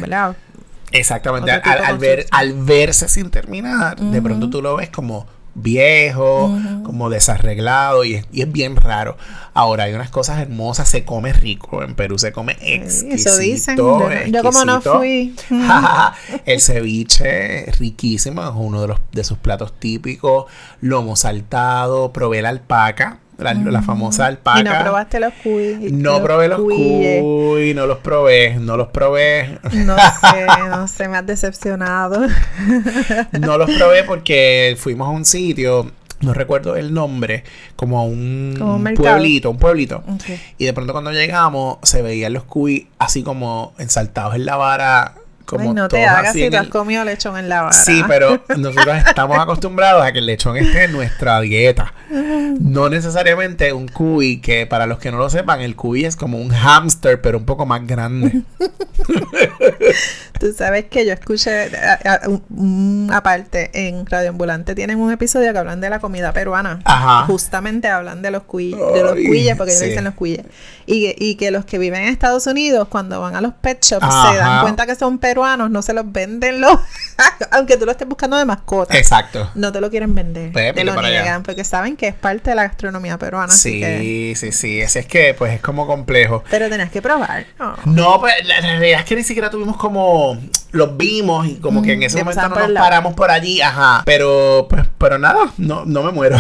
Exactamente, 0.94 1.51
al, 1.51 1.98
ver, 2.00 2.25
al 2.31 2.54
verse 2.54 3.07
sin 3.07 3.30
terminar, 3.30 3.98
de 3.98 4.22
pronto 4.22 4.50
tú 4.50 4.62
lo 4.62 4.75
ves 4.75 4.89
como 4.89 5.25
viejo, 5.56 6.57
como 6.83 7.09
desarreglado 7.09 8.03
y 8.03 8.15
es, 8.15 8.51
bien 8.51 8.75
raro. 8.75 9.18
Ahora 9.53 9.86
hay 9.86 9.94
unas 9.94 10.09
cosas 10.09 10.39
hermosas, 10.39 10.89
se 10.89 11.03
come 11.03 11.34
rico, 11.34 11.84
en 11.84 11.96
Perú 11.96 12.17
se 12.17 12.31
come 12.31 12.58
exquisito. 12.62 13.29
Eso 13.29 13.38
dicen. 13.38 13.77
Yo, 13.77 14.10
como 14.43 14.65
no 14.65 14.81
fui. 14.81 15.36
el 16.46 16.62
ceviche 16.62 17.65
riquísimo, 17.79 18.43
es 18.43 18.51
uno 18.53 18.81
de 18.81 18.88
los 18.89 19.00
de 19.12 19.24
sus 19.24 19.38
platos 19.38 19.74
típicos, 19.77 20.46
lomo 20.81 21.15
saltado, 21.15 22.12
probé 22.12 22.41
la 22.41 22.50
alpaca 22.50 23.21
la, 23.38 23.82
famosa 23.82 24.28
alpaca. 24.28 24.60
¿Y 24.60 24.64
no 24.64 24.80
probaste 24.80 25.20
los 25.20 25.34
cuy? 25.44 25.90
No 25.92 26.22
probé 26.22 26.48
los 26.48 26.60
cuy, 26.60 27.74
no 27.74 27.88
los 27.88 27.98
probé, 28.00 28.56
no 28.60 28.78
los 28.78 28.90
probé. 28.90 29.60
No 29.74 29.96
sé, 30.22 30.46
no 30.70 30.88
sé, 30.88 31.08
me 31.08 31.18
has 31.18 31.26
decepcionado. 31.26 32.28
no 33.40 33.58
los 33.58 33.70
probé 33.72 34.04
porque 34.04 34.76
fuimos 34.80 35.08
a 35.08 35.12
un 35.12 35.26
sitio 35.26 35.92
no 36.22 36.34
recuerdo 36.34 36.76
el 36.76 36.94
nombre, 36.94 37.44
como 37.76 38.00
a 38.00 38.04
un, 38.04 38.54
pueblito, 38.96 39.50
un 39.50 39.58
pueblito. 39.58 40.04
Y 40.58 40.66
de 40.66 40.74
pronto 40.74 40.94
cuando 40.94 41.12
llegamos 41.12 41.78
se 41.84 42.02
veían 42.02 42.34
los 42.34 42.44
cuy 42.44 42.90
así 43.00 43.24
como 43.24 43.74
ensaltados 43.78 44.36
en 44.36 44.46
la 44.46 44.56
vara 44.56 45.16
como 45.51 45.70
Ay, 45.70 45.75
no 45.75 45.88
te 45.88 46.03
hagas 46.05 46.29
así 46.31 46.43
si 46.46 46.50
tú 46.50 46.58
has 46.58 46.63
el- 46.63 46.70
comido 46.70 47.03
lechón 47.05 47.38
en 47.38 47.48
la 47.50 47.62
vara. 47.62 47.74
Sí, 47.74 48.01
pero 48.08 48.41
nosotros 48.58 48.98
estamos 49.05 49.38
acostumbrados 49.38 50.03
a 50.03 50.12
que 50.12 50.20
el 50.20 50.25
lechón 50.25 50.58
esté 50.58 50.86
en 50.86 50.93
nuestra 50.93 51.39
dieta. 51.41 51.93
No 52.60 52.89
necesariamente 52.89 53.72
un 53.74 53.88
cuy, 53.88 54.41
que 54.41 54.65
para 54.65 54.86
los 54.88 54.98
que 55.00 55.12
no 55.12 55.17
lo 55.17 55.29
sepan, 55.29 55.62
el 55.62 55.75
cuy 55.75 56.05
es 56.05 56.15
como 56.15 56.38
un 56.39 56.50
hámster, 56.50 57.22
pero 57.22 57.38
un 57.38 57.46
poco 57.46 57.65
más 57.65 57.86
grande. 57.86 58.41
Tú 60.39 60.51
sabes 60.58 60.86
que 60.86 61.05
yo 61.05 61.13
escuché, 61.13 61.70
a- 61.77 62.00
a- 62.24 62.27
un- 62.29 62.43
un- 62.50 63.10
aparte, 63.13 63.70
en 63.74 64.05
Radio 64.08 64.29
Ambulante 64.29 64.74
tienen 64.74 64.98
un 65.00 65.12
episodio 65.12 65.51
que 65.53 65.60
hablan 65.60 65.81
de 65.81 65.89
la 65.89 66.00
comida 66.00 66.34
peruana. 66.34 66.79
Ajá. 66.86 67.25
Justamente 67.27 67.88
hablan 67.89 68.22
de 68.24 68.31
los 68.31 68.43
cuy, 68.43 68.72
de 68.72 69.03
los 69.03 69.13
cuyes, 69.13 69.55
porque 69.55 69.72
ellos 69.72 69.79
sí. 69.79 69.84
le 69.86 69.89
dicen 69.89 70.03
los 70.05 70.15
cuyes. 70.15 70.41
Y, 70.88 71.05
que- 71.05 71.15
y 71.17 71.36
que 71.36 71.51
los 71.51 71.65
que 71.65 71.77
viven 71.77 72.01
en 72.03 72.08
Estados 72.10 72.48
Unidos, 72.48 72.88
cuando 72.89 73.22
van 73.22 73.36
a 73.36 73.41
los 73.41 73.53
pet 73.53 73.84
shops, 73.84 74.03
Ajá. 74.03 74.31
se 74.31 74.38
dan 74.38 74.62
cuenta 74.63 74.86
que 74.88 74.96
son 74.96 75.20
peruanos, 75.20 75.40
no 75.69 75.81
se 75.81 75.93
los 75.93 76.12
venden 76.12 76.62
los, 76.62 76.77
aunque 77.51 77.77
tú 77.77 77.86
lo 77.86 77.91
estés 77.91 78.07
buscando 78.07 78.38
de 78.38 78.45
mascota. 78.45 78.98
Exacto. 78.98 79.51
No 79.55 79.71
te 79.71 79.81
lo 79.81 79.89
quieren 79.89 80.13
vender. 80.15 80.51
Pues, 80.51 80.74
te 80.74 80.83
lo 80.83 80.95
para 80.95 81.07
allá. 81.07 81.21
niegan 81.24 81.43
porque 81.43 81.63
saben 81.63 81.95
que 81.98 82.07
es 82.07 82.15
parte 82.15 82.50
de 82.51 82.55
la 82.55 82.63
gastronomía 82.63 83.17
peruana. 83.17 83.53
que- 83.53 83.60
Sí, 83.60 84.33
sí, 84.36 84.51
sí. 84.51 84.81
Así 84.81 85.00
es 85.00 85.05
que, 85.05 85.33
pues, 85.33 85.53
es 85.53 85.62
como 85.62 85.86
complejo. 85.88 86.43
pero 86.50 86.69
tenías 86.69 86.89
que 86.91 87.01
probar. 87.01 87.45
No. 87.60 87.75
No, 87.86 88.19
pues 88.19 88.33
la 88.45 88.60
realidad 88.62 89.00
es 89.01 89.05
que 89.05 89.15
ni 89.15 89.24
siquiera 89.24 89.50
tuvimos 89.50 89.77
como 89.77 90.38
los 90.72 90.98
vimos 90.98 91.48
y 91.48 91.56
como 91.56 91.82
que 91.82 91.94
en 91.94 92.04
ese 92.04 92.18
ya 92.18 92.24
momento 92.24 92.50
no 92.50 92.68
nos 92.68 92.72
paramos 92.72 93.13
por 93.13 93.30
allí, 93.30 93.62
ajá. 93.62 94.04
Pero 94.06 94.68
pues, 94.70 94.86
pero 94.98 95.18
nada, 95.18 95.51
no, 95.58 95.86
no 95.86 96.04
me 96.04 96.12
muero. 96.12 96.38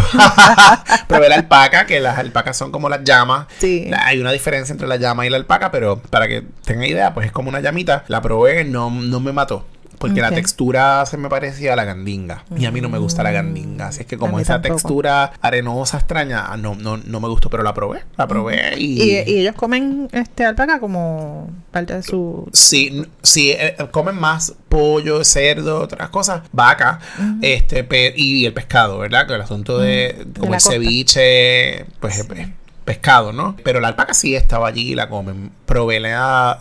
Probé 1.07 1.29
la 1.29 1.35
alpaca, 1.35 1.85
que 1.85 1.99
las 1.99 2.17
alpacas 2.17 2.57
son 2.57 2.71
como 2.71 2.89
las 2.89 3.03
llamas. 3.03 3.47
Sí. 3.59 3.89
Hay 3.97 4.19
una 4.19 4.31
diferencia 4.31 4.71
entre 4.71 4.87
la 4.87 4.95
llama 4.95 5.25
y 5.25 5.29
la 5.29 5.37
alpaca, 5.37 5.71
pero 5.71 6.01
para 6.09 6.27
que 6.27 6.43
tengan 6.65 6.85
idea, 6.85 7.13
pues 7.13 7.27
es 7.27 7.31
como 7.31 7.49
una 7.49 7.59
llamita. 7.59 8.03
La 8.07 8.21
probé, 8.21 8.63
no, 8.63 8.89
no 8.89 9.19
me 9.19 9.33
mató. 9.33 9.65
Porque 10.01 10.21
la 10.21 10.31
textura 10.31 11.05
se 11.05 11.17
me 11.17 11.29
parecía 11.29 11.73
a 11.73 11.75
la 11.75 11.83
gandinga. 11.85 12.43
Y 12.57 12.65
a 12.65 12.71
mí 12.71 12.81
no 12.81 12.89
me 12.89 12.97
gusta 12.97 13.23
la 13.23 13.31
gandinga. 13.31 13.87
Así 13.87 14.01
es 14.01 14.05
que 14.07 14.17
como 14.17 14.39
esa 14.39 14.55
tampoco. 14.61 14.75
textura 14.75 15.31
arenosa 15.41 15.97
extraña, 15.97 16.47
no, 16.57 16.75
no, 16.75 16.97
no 16.97 17.19
me 17.19 17.27
gustó. 17.29 17.49
Pero 17.49 17.63
la 17.63 17.73
probé. 17.73 18.01
La 18.17 18.27
probé 18.27 18.73
y... 18.77 19.01
Y, 19.01 19.11
y 19.27 19.39
ellos 19.39 19.55
comen 19.55 20.09
este 20.11 20.43
alpaca 20.45 20.79
como 20.79 21.49
parte 21.71 21.93
de 21.93 22.03
su 22.03 22.49
Sí, 22.51 23.05
sí, 23.21 23.51
eh, 23.51 23.75
eh, 23.79 23.87
comen 23.91 24.15
más 24.15 24.53
pollo, 24.69 25.23
cerdo, 25.23 25.81
otras 25.81 26.09
cosas, 26.09 26.41
vaca, 26.53 26.99
este, 27.41 27.85
y 28.15 28.45
el 28.45 28.53
pescado, 28.53 28.99
¿verdad? 28.99 29.27
Que 29.27 29.35
el 29.35 29.41
asunto 29.41 29.77
de, 29.77 30.25
como 30.39 30.53
el 30.53 30.61
costa. 30.61 30.71
ceviche, 30.71 31.85
pues 31.99 32.17
es- 32.19 32.29
es 32.29 32.47
pescado, 32.85 33.31
¿no? 33.31 33.55
Pero 33.63 33.79
la 33.79 33.89
alpaca 33.89 34.13
sí 34.13 34.35
estaba 34.35 34.67
allí 34.67 34.91
y 34.91 34.95
la 34.95 35.09
comen. 35.09 35.51
Probé 35.65 35.99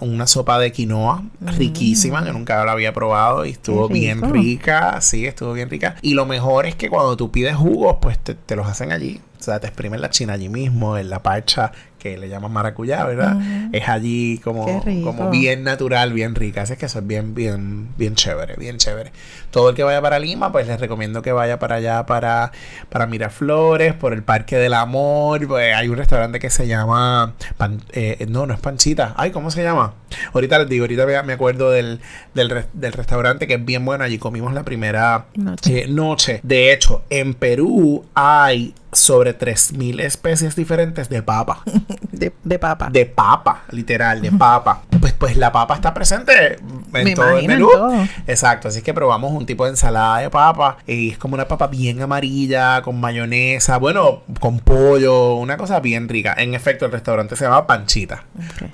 una 0.00 0.27
sopa 0.27 0.59
de 0.59 0.73
quinoa 0.73 1.25
riquísima, 1.41 2.25
que 2.25 2.33
nunca 2.33 2.65
la 2.65 2.73
había 2.73 2.93
probado 2.93 3.45
y 3.45 3.50
estuvo 3.50 3.89
bien 3.89 4.33
rica, 4.33 5.00
sí, 5.00 5.27
estuvo 5.27 5.53
bien 5.53 5.71
rica. 5.71 5.97
Y 6.03 6.15
lo 6.15 6.27
mejor 6.27 6.67
es 6.67 6.75
que 6.75 6.89
cuando 6.89 7.17
tú 7.17 7.31
pides 7.31 7.57
jugos, 7.57 7.97
pues 8.00 8.19
te, 8.19 8.35
te 8.35 8.57
los 8.57 8.67
hacen 8.67 8.93
allí. 8.93 9.21
O 9.39 9.43
sea, 9.43 9.59
te 9.59 9.67
exprimen 9.69 10.03
la 10.03 10.11
china 10.11 10.35
allí 10.35 10.50
mismo, 10.50 10.99
en 10.99 11.09
la 11.09 11.23
parcha 11.23 11.73
que 12.00 12.19
le 12.19 12.28
llaman 12.28 12.50
maracuyá, 12.52 13.04
¿verdad? 13.04 13.37
Es 13.73 13.88
allí 13.88 14.38
como, 14.38 14.64
como 15.04 15.30
bien 15.30 15.62
natural, 15.62 16.12
bien 16.12 16.35
rica. 16.35 16.62
Así 16.62 16.75
que 16.76 16.87
eso 16.87 16.99
es 16.99 17.07
bien, 17.07 17.35
bien, 17.35 17.90
bien 17.97 18.16
chévere, 18.16 18.57
bien 18.57 18.78
chévere. 18.78 19.12
Todo 19.52 19.71
el 19.71 19.76
que 19.76 19.85
vaya 19.85 20.00
para 20.02 20.19
Lima, 20.19 20.50
pues 20.50 20.66
les 20.66 20.80
recomiendo 20.80 21.23
que 21.23 21.30
vaya 21.33 21.59
para 21.59 21.76
allá, 21.76 22.07
para, 22.07 22.50
para 22.88 23.07
Miraflores, 23.07 23.95
por 23.95 24.12
el 24.12 24.23
Parque 24.23 24.57
del 24.57 24.75
Amor. 24.75 25.47
Pues 25.47 25.75
hay 25.75 25.88
un 25.88 25.97
restaurante 25.97 26.38
que 26.40 26.50
se 26.50 26.66
llama, 26.66 27.35
Pan- 27.57 27.83
eh, 27.92 28.26
no, 28.28 28.47
no 28.47 28.54
es 28.54 28.61
Panchita. 28.61 29.14
Ay, 29.16 29.30
¿cómo 29.30 29.50
se 29.50 29.62
llama? 29.62 29.95
Ahorita 30.33 30.59
les 30.59 30.69
digo, 30.69 30.85
ahorita 30.85 31.23
me, 31.23 31.33
acuerdo 31.35 31.71
del, 31.71 32.00
del, 32.35 32.64
del 32.73 32.92
restaurante 32.92 33.47
que 33.47 33.54
es 33.54 33.64
bien 33.64 33.85
bueno. 33.85 34.04
Allí 34.04 34.19
comimos 34.19 34.52
la 34.54 34.62
primera 34.64 35.26
noche. 35.35 35.83
eh, 35.83 35.87
noche. 35.88 36.40
De 36.42 36.73
hecho, 36.73 37.02
en 37.11 37.35
Perú 37.35 38.04
hay 38.14 38.75
sobre 38.92 39.38
3.000 39.38 40.00
especies 40.00 40.56
diferentes 40.56 41.09
de 41.09 41.23
papa 41.23 41.62
de, 42.12 42.32
de 42.42 42.59
papa. 42.59 42.88
de 42.90 43.06
papa, 43.06 43.62
literal, 43.70 44.20
de 44.20 44.32
papa. 44.32 44.82
Pues, 45.00 45.12
pues 45.12 45.37
la 45.37 45.52
papa 45.52 45.75
está 45.76 45.94
presente 45.94 46.54
en 46.54 47.04
Me 47.04 47.14
todo 47.14 47.38
el 47.38 47.47
menú. 47.47 47.68
todo. 47.70 47.92
Exacto, 48.26 48.68
así 48.68 48.82
que 48.82 48.92
probamos 48.92 49.32
un 49.32 49.47
tipo 49.47 49.64
de 49.64 49.70
ensalada 49.70 50.18
de 50.18 50.28
papa 50.30 50.78
y 50.87 51.11
es 51.11 51.18
como 51.18 51.35
una 51.35 51.47
papa 51.47 51.68
bien 51.68 52.02
amarilla, 52.02 52.82
con 52.82 52.99
mayonesa, 53.00 53.78
bueno, 53.78 54.23
con 54.40 54.59
pollo, 54.59 55.35
una 55.37 55.56
cosa 55.56 55.78
bien 55.80 56.09
rica. 56.09 56.35
En 56.37 56.54
efecto, 56.54 56.85
el 56.85 56.92
restaurante 56.92 57.37
se 57.37 57.44
llama 57.44 57.66
Panchita. 57.68 58.25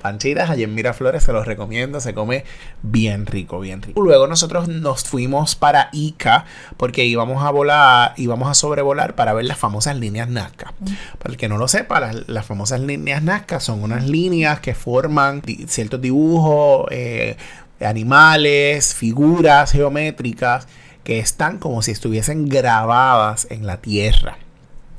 Panchitas, 0.01 0.49
allí 0.49 0.63
en 0.63 0.73
Miraflores, 0.73 1.23
se 1.23 1.31
los 1.31 1.45
recomiendo, 1.45 1.99
se 2.01 2.13
come 2.15 2.43
bien 2.81 3.27
rico, 3.27 3.59
bien 3.59 3.81
rico. 3.83 4.01
Luego 4.01 4.25
nosotros 4.27 4.67
nos 4.67 5.03
fuimos 5.03 5.55
para 5.55 5.89
Ica 5.91 6.45
porque 6.77 7.05
íbamos 7.05 7.43
a 7.43 7.51
volar, 7.51 8.13
íbamos 8.17 8.49
a 8.49 8.55
sobrevolar 8.55 9.13
para 9.13 9.33
ver 9.33 9.45
las 9.45 9.57
famosas 9.59 9.95
líneas 9.95 10.06
Nazca. 10.11 10.73
Para 11.19 11.31
el 11.31 11.37
que 11.37 11.49
no 11.49 11.57
lo 11.57 11.67
sepa, 11.67 11.99
las, 11.99 12.27
las 12.27 12.45
famosas 12.45 12.81
líneas 12.81 13.23
Nazca 13.23 13.59
son 13.59 13.83
unas 13.83 14.07
líneas 14.07 14.59
que 14.59 14.73
forman 14.73 15.41
ciertos 15.67 16.01
dibujos, 16.01 16.87
eh, 16.91 17.37
animales, 17.79 18.95
figuras 18.95 19.71
geométricas 19.71 20.67
que 21.03 21.19
están 21.19 21.57
como 21.57 21.81
si 21.81 21.91
estuviesen 21.91 22.49
grabadas 22.49 23.47
en 23.49 23.65
la 23.65 23.77
tierra. 23.77 24.37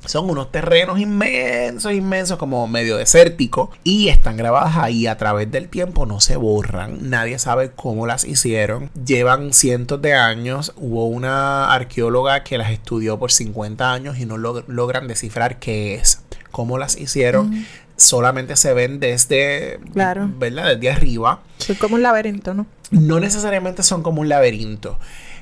Son 0.09 0.29
unos 0.31 0.51
terrenos 0.51 0.99
inmensos, 0.99 1.93
inmensos, 1.93 2.39
como 2.39 2.67
medio 2.67 2.97
desérticos. 2.97 3.69
Y 3.85 4.09
están 4.09 4.37
grabadas 4.37 4.77
ahí 4.79 5.07
a 5.07 5.17
través 5.19 5.51
del 5.51 5.69
tiempo, 5.69 6.07
no 6.07 6.19
se 6.21 6.37
borran. 6.37 7.11
Nadie 7.11 7.39
sabe 7.39 7.71
cómo 7.77 8.07
las 8.07 8.25
hicieron. 8.25 8.91
Llevan 9.05 9.53
cientos 9.53 10.01
de 10.01 10.15
años. 10.15 10.73
Hubo 10.77 11.07
una 11.07 11.73
arqueóloga 11.73 12.43
que 12.43 12.57
las 12.59 12.71
estudió 12.71 13.19
por 13.19 13.31
50 13.33 13.93
años 13.93 14.19
y 14.19 14.25
no 14.27 14.37
log- 14.37 14.65
logran 14.67 15.09
descifrar 15.09 15.59
qué 15.59 15.95
es. 15.97 16.23
Cómo 16.51 16.79
las 16.79 16.97
hicieron. 16.97 17.67
Solamente 17.97 18.57
se 18.57 18.73
ven 18.75 19.01
desde, 19.01 19.81
Claro. 19.93 20.31
¿verdad? 20.39 20.77
Desde 20.77 20.91
arriba 20.91 21.41
Es 21.69 21.77
como 21.79 21.97
un 21.97 22.03
laberinto, 22.03 22.55
¿no? 22.55 22.67
no 22.91 23.21
necesariamente 23.21 23.83
son 23.83 24.03
como 24.03 24.21
un 24.23 24.29
laberinto. 24.29 24.99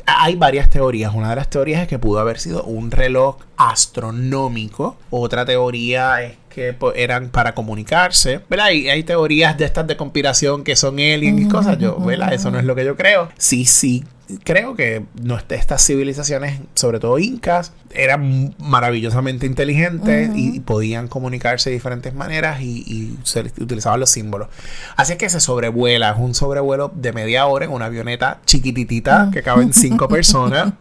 Hay 0.06 0.36
varias 0.36 0.70
teorías. 0.70 1.12
Una 1.14 1.30
de 1.30 1.36
las 1.36 1.50
teorías 1.50 1.82
es 1.82 1.88
que 1.88 1.98
pudo 1.98 2.18
haber 2.18 2.38
sido 2.40 2.62
un 2.64 2.90
reloj 2.90 3.36
astronómico. 3.56 4.96
Otra 5.10 5.44
teoría 5.44 6.22
es 6.22 6.36
que 6.56 6.72
pues, 6.72 6.94
eran 6.96 7.28
para 7.28 7.54
comunicarse. 7.54 8.40
¿Verdad? 8.48 8.70
Y 8.70 8.88
hay 8.88 9.02
teorías 9.02 9.56
de 9.58 9.66
estas 9.66 9.86
de 9.86 9.96
conspiración 9.96 10.64
que 10.64 10.74
son 10.74 10.94
aliens 10.94 11.40
y 11.40 11.48
cosas. 11.48 11.78
Yo, 11.78 11.98
¿verdad? 11.98 12.32
Eso 12.32 12.50
no 12.50 12.58
es 12.58 12.64
lo 12.64 12.74
que 12.74 12.84
yo 12.84 12.96
creo. 12.96 13.28
Sí, 13.36 13.64
sí. 13.64 14.04
Creo 14.42 14.74
que 14.74 15.04
estas 15.50 15.86
civilizaciones, 15.86 16.60
sobre 16.74 16.98
todo 16.98 17.18
incas, 17.20 17.72
eran 17.94 18.56
maravillosamente 18.58 19.46
inteligentes 19.46 20.30
y, 20.34 20.56
y 20.56 20.60
podían 20.60 21.06
comunicarse 21.06 21.70
de 21.70 21.74
diferentes 21.74 22.12
maneras 22.12 22.60
y, 22.60 22.82
y 22.86 23.18
se 23.22 23.40
utilizaban 23.60 24.00
los 24.00 24.10
símbolos. 24.10 24.48
Así 24.96 25.12
es 25.12 25.18
que 25.18 25.28
se 25.28 25.38
sobrevuela, 25.38 26.10
es 26.10 26.18
un 26.18 26.34
sobrevuelo 26.34 26.90
de 26.92 27.12
media 27.12 27.46
hora 27.46 27.66
en 27.66 27.70
una 27.70 27.84
avioneta 27.84 28.40
chiquititita 28.46 29.30
que 29.32 29.42
caben 29.42 29.72
cinco 29.72 30.08
personas 30.08 30.72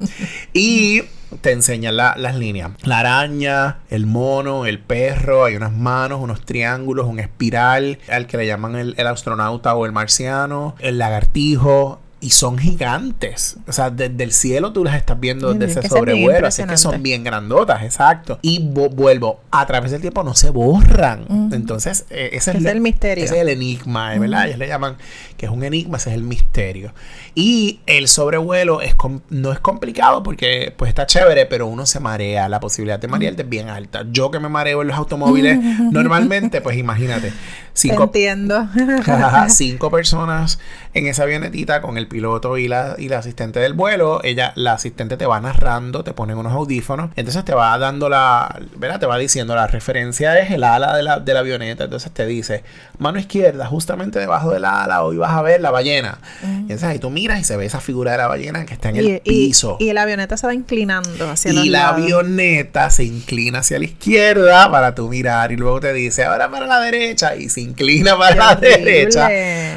y 0.52 1.04
te 1.42 1.52
enseñan 1.52 1.98
la- 1.98 2.16
las 2.18 2.36
líneas. 2.36 2.72
La 2.84 3.00
araña, 3.00 3.78
el 3.90 4.06
mono, 4.06 4.66
el 4.66 4.80
perro, 4.80 5.46
hay 5.46 5.56
unas 5.56 5.72
manos, 5.74 6.20
unos 6.22 6.42
triángulos, 6.46 7.08
un 7.08 7.20
espiral, 7.20 8.00
al 8.10 8.28
que 8.28 8.38
le 8.38 8.48
llaman 8.48 8.76
el, 8.76 8.96
el 8.98 9.08
astronauta 9.08 9.76
o 9.76 9.86
el 9.86 9.92
marciano, 9.92 10.76
el 10.80 10.98
lagartijo. 10.98 12.00
Y 12.26 12.32
son 12.32 12.58
gigantes. 12.58 13.58
O 13.68 13.72
sea, 13.72 13.92
desde 13.92 14.24
el 14.24 14.32
cielo 14.32 14.74
tú 14.74 14.84
las 14.84 14.96
estás 14.96 15.20
viendo 15.20 15.54
desde 15.54 15.80
ese 15.80 15.88
sobrevuelo. 15.90 16.48
Así 16.48 16.64
que 16.64 16.76
son 16.76 17.04
bien 17.04 17.24
grandotas, 17.24 17.84
exacto. 17.84 18.40
Y 18.42 18.68
vo- 18.68 18.90
vuelvo, 18.90 19.42
a 19.52 19.64
través 19.68 19.92
del 19.92 20.02
tiempo 20.02 20.24
no 20.24 20.34
se 20.34 20.50
borran. 20.50 21.26
Ujú. 21.30 21.54
Entonces, 21.54 22.06
eh, 22.10 22.32
ese 22.34 22.50
es, 22.52 22.58
es 22.58 22.66
el 22.66 22.82
misterio. 22.82 23.24
ese 23.24 23.36
es 23.36 23.42
el 23.42 23.50
enigma. 23.50 24.18
¿verdad? 24.18 24.48
Ellos 24.48 24.58
le 24.58 24.68
llaman 24.68 24.96
que 25.38 25.46
es 25.46 25.52
un 25.52 25.64
enigma, 25.64 25.98
ese 25.98 26.10
es 26.10 26.16
el 26.16 26.24
misterio. 26.24 26.96
Y 27.36 27.82
el 27.86 28.08
sobrevuelo 28.08 28.82
es 28.82 28.96
no 29.30 29.52
es 29.52 29.60
complicado 29.60 30.24
porque 30.24 30.74
pues 30.76 30.90
está 30.90 31.06
chévere, 31.06 31.46
pero 31.46 31.68
uno 31.68 31.86
se 31.86 32.00
marea. 32.00 32.50
La 32.50 32.60
posibilidad 32.60 32.98
de 32.98 33.08
marearte 33.08 33.44
es 33.44 33.50
bien 33.50 33.70
alta. 33.70 34.04
Yo 34.10 34.32
que 34.32 34.40
me 34.40 34.50
mareo 34.50 34.82
en 34.82 34.88
los 34.88 34.98
automóviles 34.98 35.60
normalmente, 35.92 36.60
pues 36.62 36.76
imagínate. 36.76 37.30
Te 37.30 37.36
Cinco, 37.74 38.04
entiendo. 38.06 38.68
cinco 39.50 39.92
personas 39.92 40.60
en 40.94 41.08
esa 41.08 41.24
avionetita 41.24 41.82
con 41.82 41.98
el 41.98 42.08
piloto 42.16 42.58
y 42.58 42.68
la, 42.70 42.96
y 42.98 43.10
la 43.10 43.18
asistente 43.20 43.60
del 43.60 43.74
vuelo. 43.74 44.22
Ella, 44.24 44.54
la 44.56 44.74
asistente 44.74 45.18
te 45.18 45.26
va 45.26 45.42
narrando, 45.42 46.04
te 46.04 46.14
ponen 46.14 46.38
unos 46.38 46.54
audífonos. 46.54 47.10
Entonces 47.18 47.44
te 47.44 47.54
va 47.54 47.78
dando 47.78 48.08
la, 48.08 48.58
¿verdad? 48.78 49.00
Te 49.02 49.06
va 49.06 49.18
diciendo 49.18 49.54
la 49.54 49.68
referencia 49.68 50.40
es 50.40 50.52
el 50.52 50.64
ala 50.64 50.96
de 50.96 51.04
la, 51.04 51.20
de 51.20 51.34
la 51.34 51.42
avioneta. 51.42 51.84
Entonces 51.86 52.12
te 52.14 52.26
dice, 52.26 52.64
mano 53.00 53.20
izquierda, 53.20 53.66
justamente 53.66 54.18
debajo 54.20 54.52
del 54.52 54.64
ala, 54.64 55.04
hoy 55.04 55.18
vas 55.18 55.32
a 55.32 55.42
ver 55.42 55.60
la 55.60 55.72
ballena. 55.72 56.20
Y 56.42 56.46
entonces 56.46 56.84
ahí 56.86 57.00
tú 57.00 57.10
miras 57.10 57.40
y 57.42 57.44
se 57.44 57.58
ve 57.58 57.66
esa 57.66 57.82
figura 57.82 58.14
de 58.14 58.18
la 58.20 58.28
ballena 58.28 58.66
que 58.66 58.74
está 58.74 58.90
en 58.90 58.96
el 58.96 59.06
y, 59.06 59.16
y- 59.16 59.48
piso. 59.48 59.76
y 59.82 59.92
la 59.92 60.04
avioneta 60.04 60.38
se 60.38 60.48
va 60.48 60.54
inclinando 60.54 61.30
hacia 61.30 61.52
los 61.52 61.66
Y 61.66 61.70
la 61.70 61.80
lados. 61.80 62.02
avioneta 62.04 62.90
se 62.92 63.04
inclina 63.04 63.60
hacia 63.60 63.78
la 63.78 63.86
izquierda 63.86 64.72
para 64.72 64.96
tú 64.96 65.10
mirar 65.10 65.52
y 65.52 65.58
luego 65.58 65.80
te 65.82 65.92
dice 65.92 66.24
ahora 66.24 66.50
para 66.50 66.66
la 66.66 66.80
derecha 66.80 67.36
y 67.36 67.50
se 67.50 67.60
inclina 67.62 68.18
para 68.18 68.32
Qué 68.32 68.38
la 68.38 68.52
horrible. 68.52 68.92
derecha. 68.92 69.30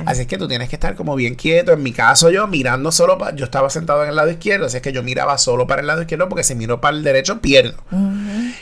Así 0.06 0.20
es 0.22 0.26
que 0.28 0.38
tú 0.38 0.46
tienes 0.46 0.68
que 0.68 0.76
estar 0.76 0.94
como 0.94 1.16
bien 1.16 1.34
quieto. 1.34 1.72
En 1.72 1.82
mi 1.82 1.92
caso 1.92 2.27
yo 2.30 2.46
mirando 2.46 2.92
solo 2.92 3.18
para. 3.18 3.34
Yo 3.36 3.44
estaba 3.44 3.70
sentado 3.70 4.02
en 4.02 4.10
el 4.10 4.16
lado 4.16 4.30
izquierdo, 4.30 4.66
así 4.66 4.76
es 4.76 4.82
que 4.82 4.92
yo 4.92 5.02
miraba 5.02 5.38
solo 5.38 5.66
para 5.66 5.80
el 5.80 5.86
lado 5.86 6.02
izquierdo 6.02 6.28
porque 6.28 6.44
si 6.44 6.54
miro 6.54 6.80
para 6.80 6.96
el 6.96 7.02
derecho 7.02 7.40
pierdo. 7.40 7.76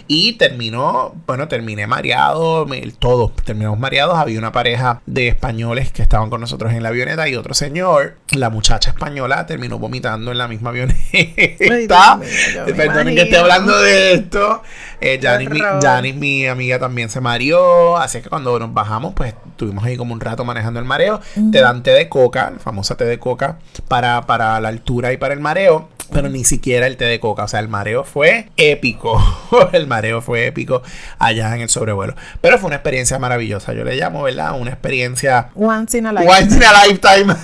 Y 0.07 0.35
terminó, 0.35 1.15
bueno, 1.27 1.49
terminé 1.49 1.87
mareado, 1.87 2.67
todos 2.99 3.35
terminamos 3.45 3.79
mareados. 3.79 4.17
Había 4.19 4.39
una 4.39 4.53
pareja 4.53 5.01
de 5.07 5.29
españoles 5.29 5.93
que 5.93 6.03
estaban 6.03 6.31
con 6.31 6.41
nosotros 6.41 6.73
en 6.73 6.83
la 6.83 6.91
avioneta 6.91 7.29
y 7.29 7.37
otro 7.37 7.55
señor, 7.55 8.17
la 8.33 8.51
muchacha 8.51 8.91
española, 8.91 9.47
terminó 9.47 9.79
vomitando 9.79 10.33
en 10.33 10.39
la 10.39 10.49
misma 10.49 10.71
avioneta. 10.71 10.97
Perdonen 12.77 13.15
que 13.15 13.23
esté 13.23 13.37
hablando 13.37 13.79
de 13.81 14.15
esto. 14.15 14.63
Eh, 15.01 15.21
Janice, 15.23 16.13
mi, 16.15 16.47
amiga, 16.47 16.79
también 16.79 17.11
se 17.11 17.21
mareó. 17.21 17.97
Así 17.97 18.21
que 18.21 18.29
cuando 18.29 18.59
nos 18.59 18.73
bajamos, 18.73 19.15
pues 19.15 19.35
estuvimos 19.49 19.85
ahí 19.85 19.97
como 19.97 20.15
un 20.15 20.21
rato 20.21 20.45
manejando 20.45 20.81
el 20.81 20.87
mareo. 20.87 21.21
Te 21.53 21.61
dan 21.61 21.83
té 21.83 21.91
de 21.91 22.09
coca, 22.09 22.51
la 22.51 22.59
famosa 22.59 22.97
té 22.97 23.05
de 23.05 23.19
coca, 23.19 23.56
para, 23.89 24.27
para 24.27 24.61
la 24.61 24.69
altura 24.69 25.13
y 25.13 25.17
para 25.17 25.35
el 25.35 25.41
mareo 25.41 25.89
pero 26.13 26.29
ni 26.29 26.45
siquiera 26.45 26.87
el 26.87 26.97
té 26.97 27.05
de 27.05 27.21
coca. 27.21 27.45
O 27.45 27.49
sea, 27.49 27.61
el 27.61 27.69
mareo 27.69 28.05
fue 28.05 28.49
épico. 28.57 29.21
el 29.73 29.87
mareo 29.87 30.21
fue 30.23 30.47
épico 30.47 30.83
allá 31.19 31.55
en 31.55 31.63
el 31.63 31.69
sobrevuelo. 31.69 32.15
Pero 32.41 32.59
fue 32.59 32.69
una 32.69 32.77
experiencia 32.77 33.19
maravillosa. 33.19 33.73
Yo 33.73 33.85
le 33.85 33.97
llamo, 33.97 34.23
¿verdad? 34.23 34.59
Una 34.59 34.71
experiencia. 34.71 35.51
Once 35.55 35.97
in 35.99 36.07
a 36.07 36.13
lifetime. 36.13 36.39
Once 36.39 36.57
in 36.57 36.65
a 36.65 36.87
lifetime. 36.87 37.35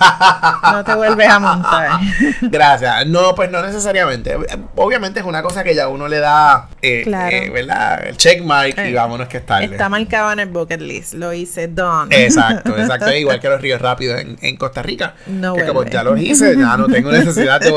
no 0.72 0.84
te 0.84 0.94
vuelves 0.94 1.28
a 1.28 1.38
montar. 1.38 2.00
Gracias. 2.42 3.06
No, 3.06 3.34
pues 3.34 3.50
no 3.50 3.62
necesariamente. 3.62 4.36
Obviamente 4.76 5.20
es 5.20 5.26
una 5.26 5.42
cosa 5.42 5.64
que 5.64 5.74
ya 5.74 5.88
uno 5.88 6.08
le 6.08 6.18
da, 6.18 6.68
eh, 6.80 7.04
eh 7.06 7.50
¿verdad? 7.50 8.06
El 8.06 8.16
checkmark 8.16 8.78
y 8.78 8.80
eh, 8.80 8.94
vámonos 8.94 9.28
que 9.28 9.38
está. 9.38 9.62
Está 9.62 9.88
marcado 9.88 10.32
en 10.32 10.40
el 10.40 10.48
bucket 10.48 10.80
list. 10.80 11.14
Lo 11.14 11.32
hice 11.32 11.68
done. 11.68 12.14
Exacto, 12.14 12.76
exacto. 12.76 13.12
Igual 13.22 13.40
que 13.40 13.48
los 13.48 13.60
ríos 13.60 13.80
rápidos 13.80 14.20
en, 14.20 14.38
en 14.40 14.56
Costa 14.56 14.82
Rica. 14.82 15.14
No 15.26 15.54
que 15.54 15.64
como 15.64 15.84
ya 15.84 16.02
los 16.02 16.18
hice, 16.20 16.56
ya 16.56 16.76
no 16.76 16.86
tengo 16.86 17.10
necesidad 17.10 17.60
de 17.60 17.70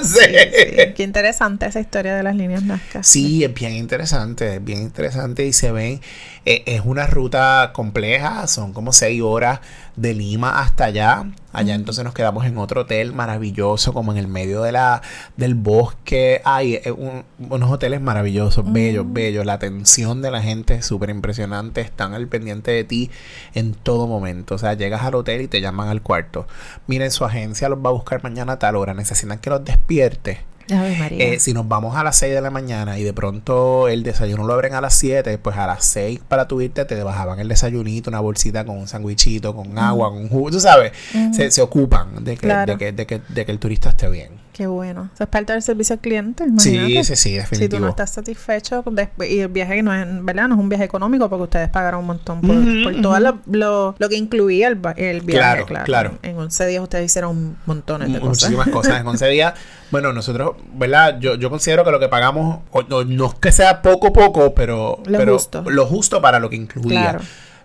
Qué 0.96 1.02
interesante 1.02 1.66
esa 1.66 1.80
historia 1.80 2.16
de 2.16 2.22
las 2.22 2.34
líneas 2.36 2.62
Nazca. 2.64 3.02
Sí, 3.02 3.44
es 3.44 3.54
bien 3.54 3.74
interesante, 3.74 4.56
es 4.56 4.64
bien 4.64 4.82
interesante 4.82 5.46
y 5.46 5.52
se 5.52 5.72
ven, 5.72 6.00
eh, 6.46 6.62
es 6.66 6.82
una 6.84 7.06
ruta 7.06 7.72
compleja, 7.74 8.46
son 8.46 8.72
como 8.72 8.92
seis 8.92 9.20
horas 9.22 9.60
de 9.96 10.14
Lima 10.14 10.60
hasta 10.60 10.84
allá. 10.86 11.26
Allá 11.52 11.74
entonces 11.74 12.04
nos 12.04 12.14
quedamos 12.14 12.46
en 12.46 12.56
otro 12.58 12.82
hotel 12.82 13.12
maravilloso, 13.12 13.92
como 13.92 14.12
en 14.12 14.18
el 14.18 14.28
medio 14.28 14.62
de 14.62 14.72
la, 14.72 15.02
del 15.36 15.54
bosque. 15.54 16.40
Hay 16.44 16.76
eh, 16.76 16.94
unos 17.38 17.70
hoteles 17.70 18.00
maravillosos, 18.00 18.72
bellos, 18.72 19.04
bellos. 19.12 19.44
La 19.44 19.54
atención 19.54 20.22
de 20.22 20.30
la 20.30 20.40
gente 20.42 20.74
es 20.74 20.86
súper 20.86 21.10
impresionante. 21.10 21.80
Están 21.80 22.14
al 22.14 22.28
pendiente 22.28 22.70
de 22.70 22.84
ti 22.84 23.10
en 23.54 23.74
todo 23.74 24.06
momento. 24.06 24.54
O 24.54 24.58
sea, 24.58 24.74
llegas 24.74 25.02
al 25.02 25.16
hotel 25.16 25.42
y 25.42 25.48
te 25.48 25.60
llaman 25.60 25.88
al 25.88 26.02
cuarto. 26.02 26.46
Miren, 26.86 27.10
su 27.10 27.24
agencia 27.24 27.68
los 27.68 27.84
va 27.84 27.90
a 27.90 27.92
buscar 27.92 28.22
mañana 28.22 28.54
a 28.54 28.58
tal 28.58 28.76
hora. 28.76 28.94
Necesitan 28.94 29.38
que 29.38 29.50
los 29.50 29.64
despierte 29.64 30.49
eh, 30.70 31.38
si 31.40 31.52
nos 31.52 31.66
vamos 31.68 31.96
a 31.96 32.04
las 32.04 32.16
6 32.16 32.34
de 32.34 32.40
la 32.40 32.50
mañana 32.50 32.98
y 32.98 33.02
de 33.02 33.12
pronto 33.12 33.88
el 33.88 34.02
desayuno 34.02 34.46
lo 34.46 34.52
abren 34.52 34.74
a 34.74 34.80
las 34.80 34.94
7, 34.94 35.38
pues 35.38 35.56
a 35.56 35.66
las 35.66 35.84
6 35.84 36.20
para 36.28 36.46
tu 36.46 36.60
irte 36.60 36.84
te 36.84 37.02
bajaban 37.02 37.40
el 37.40 37.48
desayunito, 37.48 38.10
una 38.10 38.20
bolsita 38.20 38.64
con 38.64 38.78
un 38.78 38.88
sandwichito, 38.88 39.54
con 39.54 39.78
agua, 39.78 40.10
con 40.10 40.28
jugo, 40.28 40.50
tú 40.50 40.60
sabes, 40.60 40.92
se, 41.32 41.50
se, 41.50 41.62
ocupan 41.62 42.24
de 42.24 42.36
que, 42.36 42.46
de, 42.46 42.76
que, 42.76 42.92
de, 42.92 43.06
que, 43.06 43.20
de 43.28 43.46
que 43.46 43.52
el 43.52 43.58
turista 43.58 43.90
esté 43.90 44.08
bien. 44.08 44.40
Qué 44.60 44.66
bueno. 44.66 45.08
Eso 45.14 45.24
es 45.24 45.30
parte 45.30 45.54
del 45.54 45.62
servicio 45.62 45.94
al 45.94 46.00
cliente. 46.00 46.44
Sí, 46.58 47.02
sí, 47.02 47.16
sí, 47.16 47.32
definitivo. 47.32 47.64
Si 47.64 47.68
tú 47.68 47.80
no 47.80 47.88
estás 47.88 48.10
satisfecho 48.10 48.84
y 49.26 49.38
el 49.38 49.48
viaje 49.48 49.82
no 49.82 49.94
es, 49.94 50.06
¿verdad? 50.22 50.48
No 50.48 50.56
es 50.56 50.60
un 50.60 50.68
viaje 50.68 50.84
económico 50.84 51.30
porque 51.30 51.44
ustedes 51.44 51.70
pagaron 51.70 52.00
un 52.00 52.06
montón 52.08 52.42
por, 52.42 53.00
todo 53.00 53.18
lo, 53.20 53.94
lo, 53.98 54.08
que 54.10 54.16
incluía 54.16 54.68
el, 54.68 54.78
el 54.96 55.22
viaje. 55.22 55.64
Claro, 55.64 55.84
claro, 55.84 56.18
En 56.22 56.36
11 56.36 56.66
días 56.66 56.82
ustedes 56.82 57.06
hicieron 57.06 57.56
montones 57.64 58.12
de 58.12 58.20
cosas. 58.20 58.50
Muchísimas 58.50 58.68
cosas. 58.68 59.00
En 59.00 59.06
11 59.06 59.28
días, 59.28 59.54
bueno, 59.90 60.12
nosotros, 60.12 60.56
¿verdad? 60.74 61.18
Yo, 61.20 61.34
yo 61.34 61.50
considero 61.50 61.84
que 61.84 61.90
lo 61.90 62.00
que 62.00 62.08
pagamos, 62.08 62.60
no, 62.88 63.04
no 63.04 63.26
es 63.26 63.34
que 63.34 63.52
sea 63.52 63.82
poco, 63.82 64.12
poco, 64.12 64.54
pero 64.54 65.00
lo, 65.04 65.18
pero 65.18 65.34
justo. 65.34 65.64
lo 65.66 65.86
justo 65.86 66.20
para 66.20 66.38
lo 66.38 66.48
que 66.50 66.56
incluía. 66.56 67.10
Claro 67.10 67.20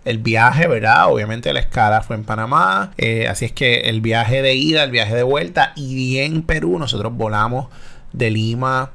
el 0.05 0.20
viaje, 0.20 0.67
¿verdad? 0.67 1.12
Obviamente 1.12 1.51
la 1.51 1.60
escala 1.60 2.01
fue 2.01 2.15
en 2.15 2.24
Panamá, 2.24 2.91
eh, 2.98 3.27
así 3.27 3.46
es 3.46 3.51
que 3.51 3.82
el 3.82 4.01
viaje 4.01 4.44
de 4.44 4.53
ida, 4.53 4.84
el 4.84 4.91
viaje 4.91 5.15
de 5.15 5.24
vuelta 5.24 5.74
y 5.75 6.20
en 6.20 6.44
Perú 6.44 6.77
nosotros 6.77 7.12
volamos 7.13 7.67
de 8.13 8.29
Lima 8.29 8.91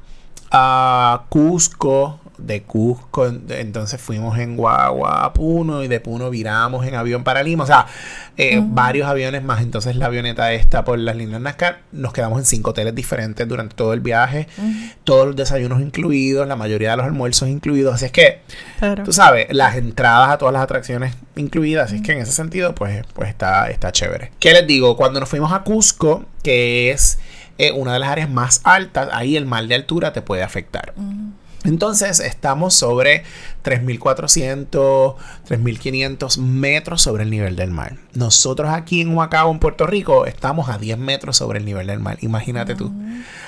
a 0.51 1.25
Cusco, 1.29 2.20
de 2.45 2.63
Cusco, 2.63 3.25
entonces 3.49 3.99
fuimos 4.01 4.37
en 4.37 4.57
Guagua 4.57 5.25
a 5.25 5.33
Puno 5.33 5.83
y 5.83 5.87
de 5.87 5.99
Puno 5.99 6.29
viramos 6.29 6.85
en 6.85 6.95
avión 6.95 7.23
para 7.23 7.43
Lima, 7.43 7.63
o 7.63 7.67
sea, 7.67 7.87
eh, 8.37 8.61
varios 8.63 9.07
aviones 9.07 9.43
más, 9.43 9.61
entonces 9.61 9.95
la 9.95 10.07
avioneta 10.07 10.51
esta 10.53 10.83
por 10.83 10.99
las 10.99 11.15
líneas 11.15 11.41
Nazca, 11.41 11.79
nos 11.91 12.13
quedamos 12.13 12.39
en 12.39 12.45
cinco 12.45 12.71
hoteles 12.71 12.95
diferentes 12.95 13.47
durante 13.47 13.75
todo 13.75 13.93
el 13.93 13.99
viaje, 13.99 14.47
todos 15.03 15.27
los 15.27 15.35
desayunos 15.35 15.81
incluidos, 15.81 16.47
la 16.47 16.55
mayoría 16.55 16.91
de 16.91 16.97
los 16.97 17.05
almuerzos 17.05 17.49
incluidos, 17.49 17.95
así 17.95 18.05
es 18.05 18.11
que, 18.11 18.41
tú 19.05 19.13
sabes, 19.13 19.47
las 19.51 19.75
entradas 19.75 20.29
a 20.31 20.37
todas 20.37 20.53
las 20.53 20.63
atracciones 20.63 21.15
incluidas, 21.35 21.85
así 21.85 21.97
es 21.97 22.01
que 22.01 22.13
en 22.13 22.19
ese 22.19 22.31
sentido, 22.31 22.73
pues, 22.75 23.03
pues 23.13 23.29
está, 23.29 23.69
está 23.69 23.91
chévere. 23.91 24.31
¿Qué 24.39 24.53
les 24.53 24.65
digo? 24.67 24.97
Cuando 24.97 25.19
nos 25.19 25.29
fuimos 25.29 25.51
a 25.53 25.63
Cusco, 25.63 26.25
que 26.43 26.91
es... 26.91 27.19
Eh, 27.57 27.73
una 27.73 27.93
de 27.93 27.99
las 27.99 28.09
áreas 28.09 28.27
más 28.27 28.61
altas, 28.63 29.09
ahí 29.11 29.37
el 29.37 29.45
mal 29.45 29.67
de 29.67 29.75
altura 29.75 30.13
te 30.13 30.23
puede 30.23 30.41
afectar. 30.41 30.95
Entonces 31.63 32.19
estamos 32.19 32.73
sobre 32.73 33.23
3.400, 33.63 35.15
3.500 35.47 36.37
metros 36.39 37.01
sobre 37.03 37.23
el 37.23 37.29
nivel 37.29 37.55
del 37.55 37.69
mar. 37.69 37.97
Nosotros 38.13 38.71
aquí 38.71 39.01
en 39.01 39.15
Huacao, 39.15 39.51
en 39.51 39.59
Puerto 39.59 39.85
Rico, 39.85 40.25
estamos 40.25 40.69
a 40.69 40.79
10 40.79 40.97
metros 40.97 41.37
sobre 41.37 41.59
el 41.59 41.65
nivel 41.65 41.87
del 41.87 41.99
mar. 41.99 42.17
Imagínate 42.21 42.75
tú. 42.75 42.91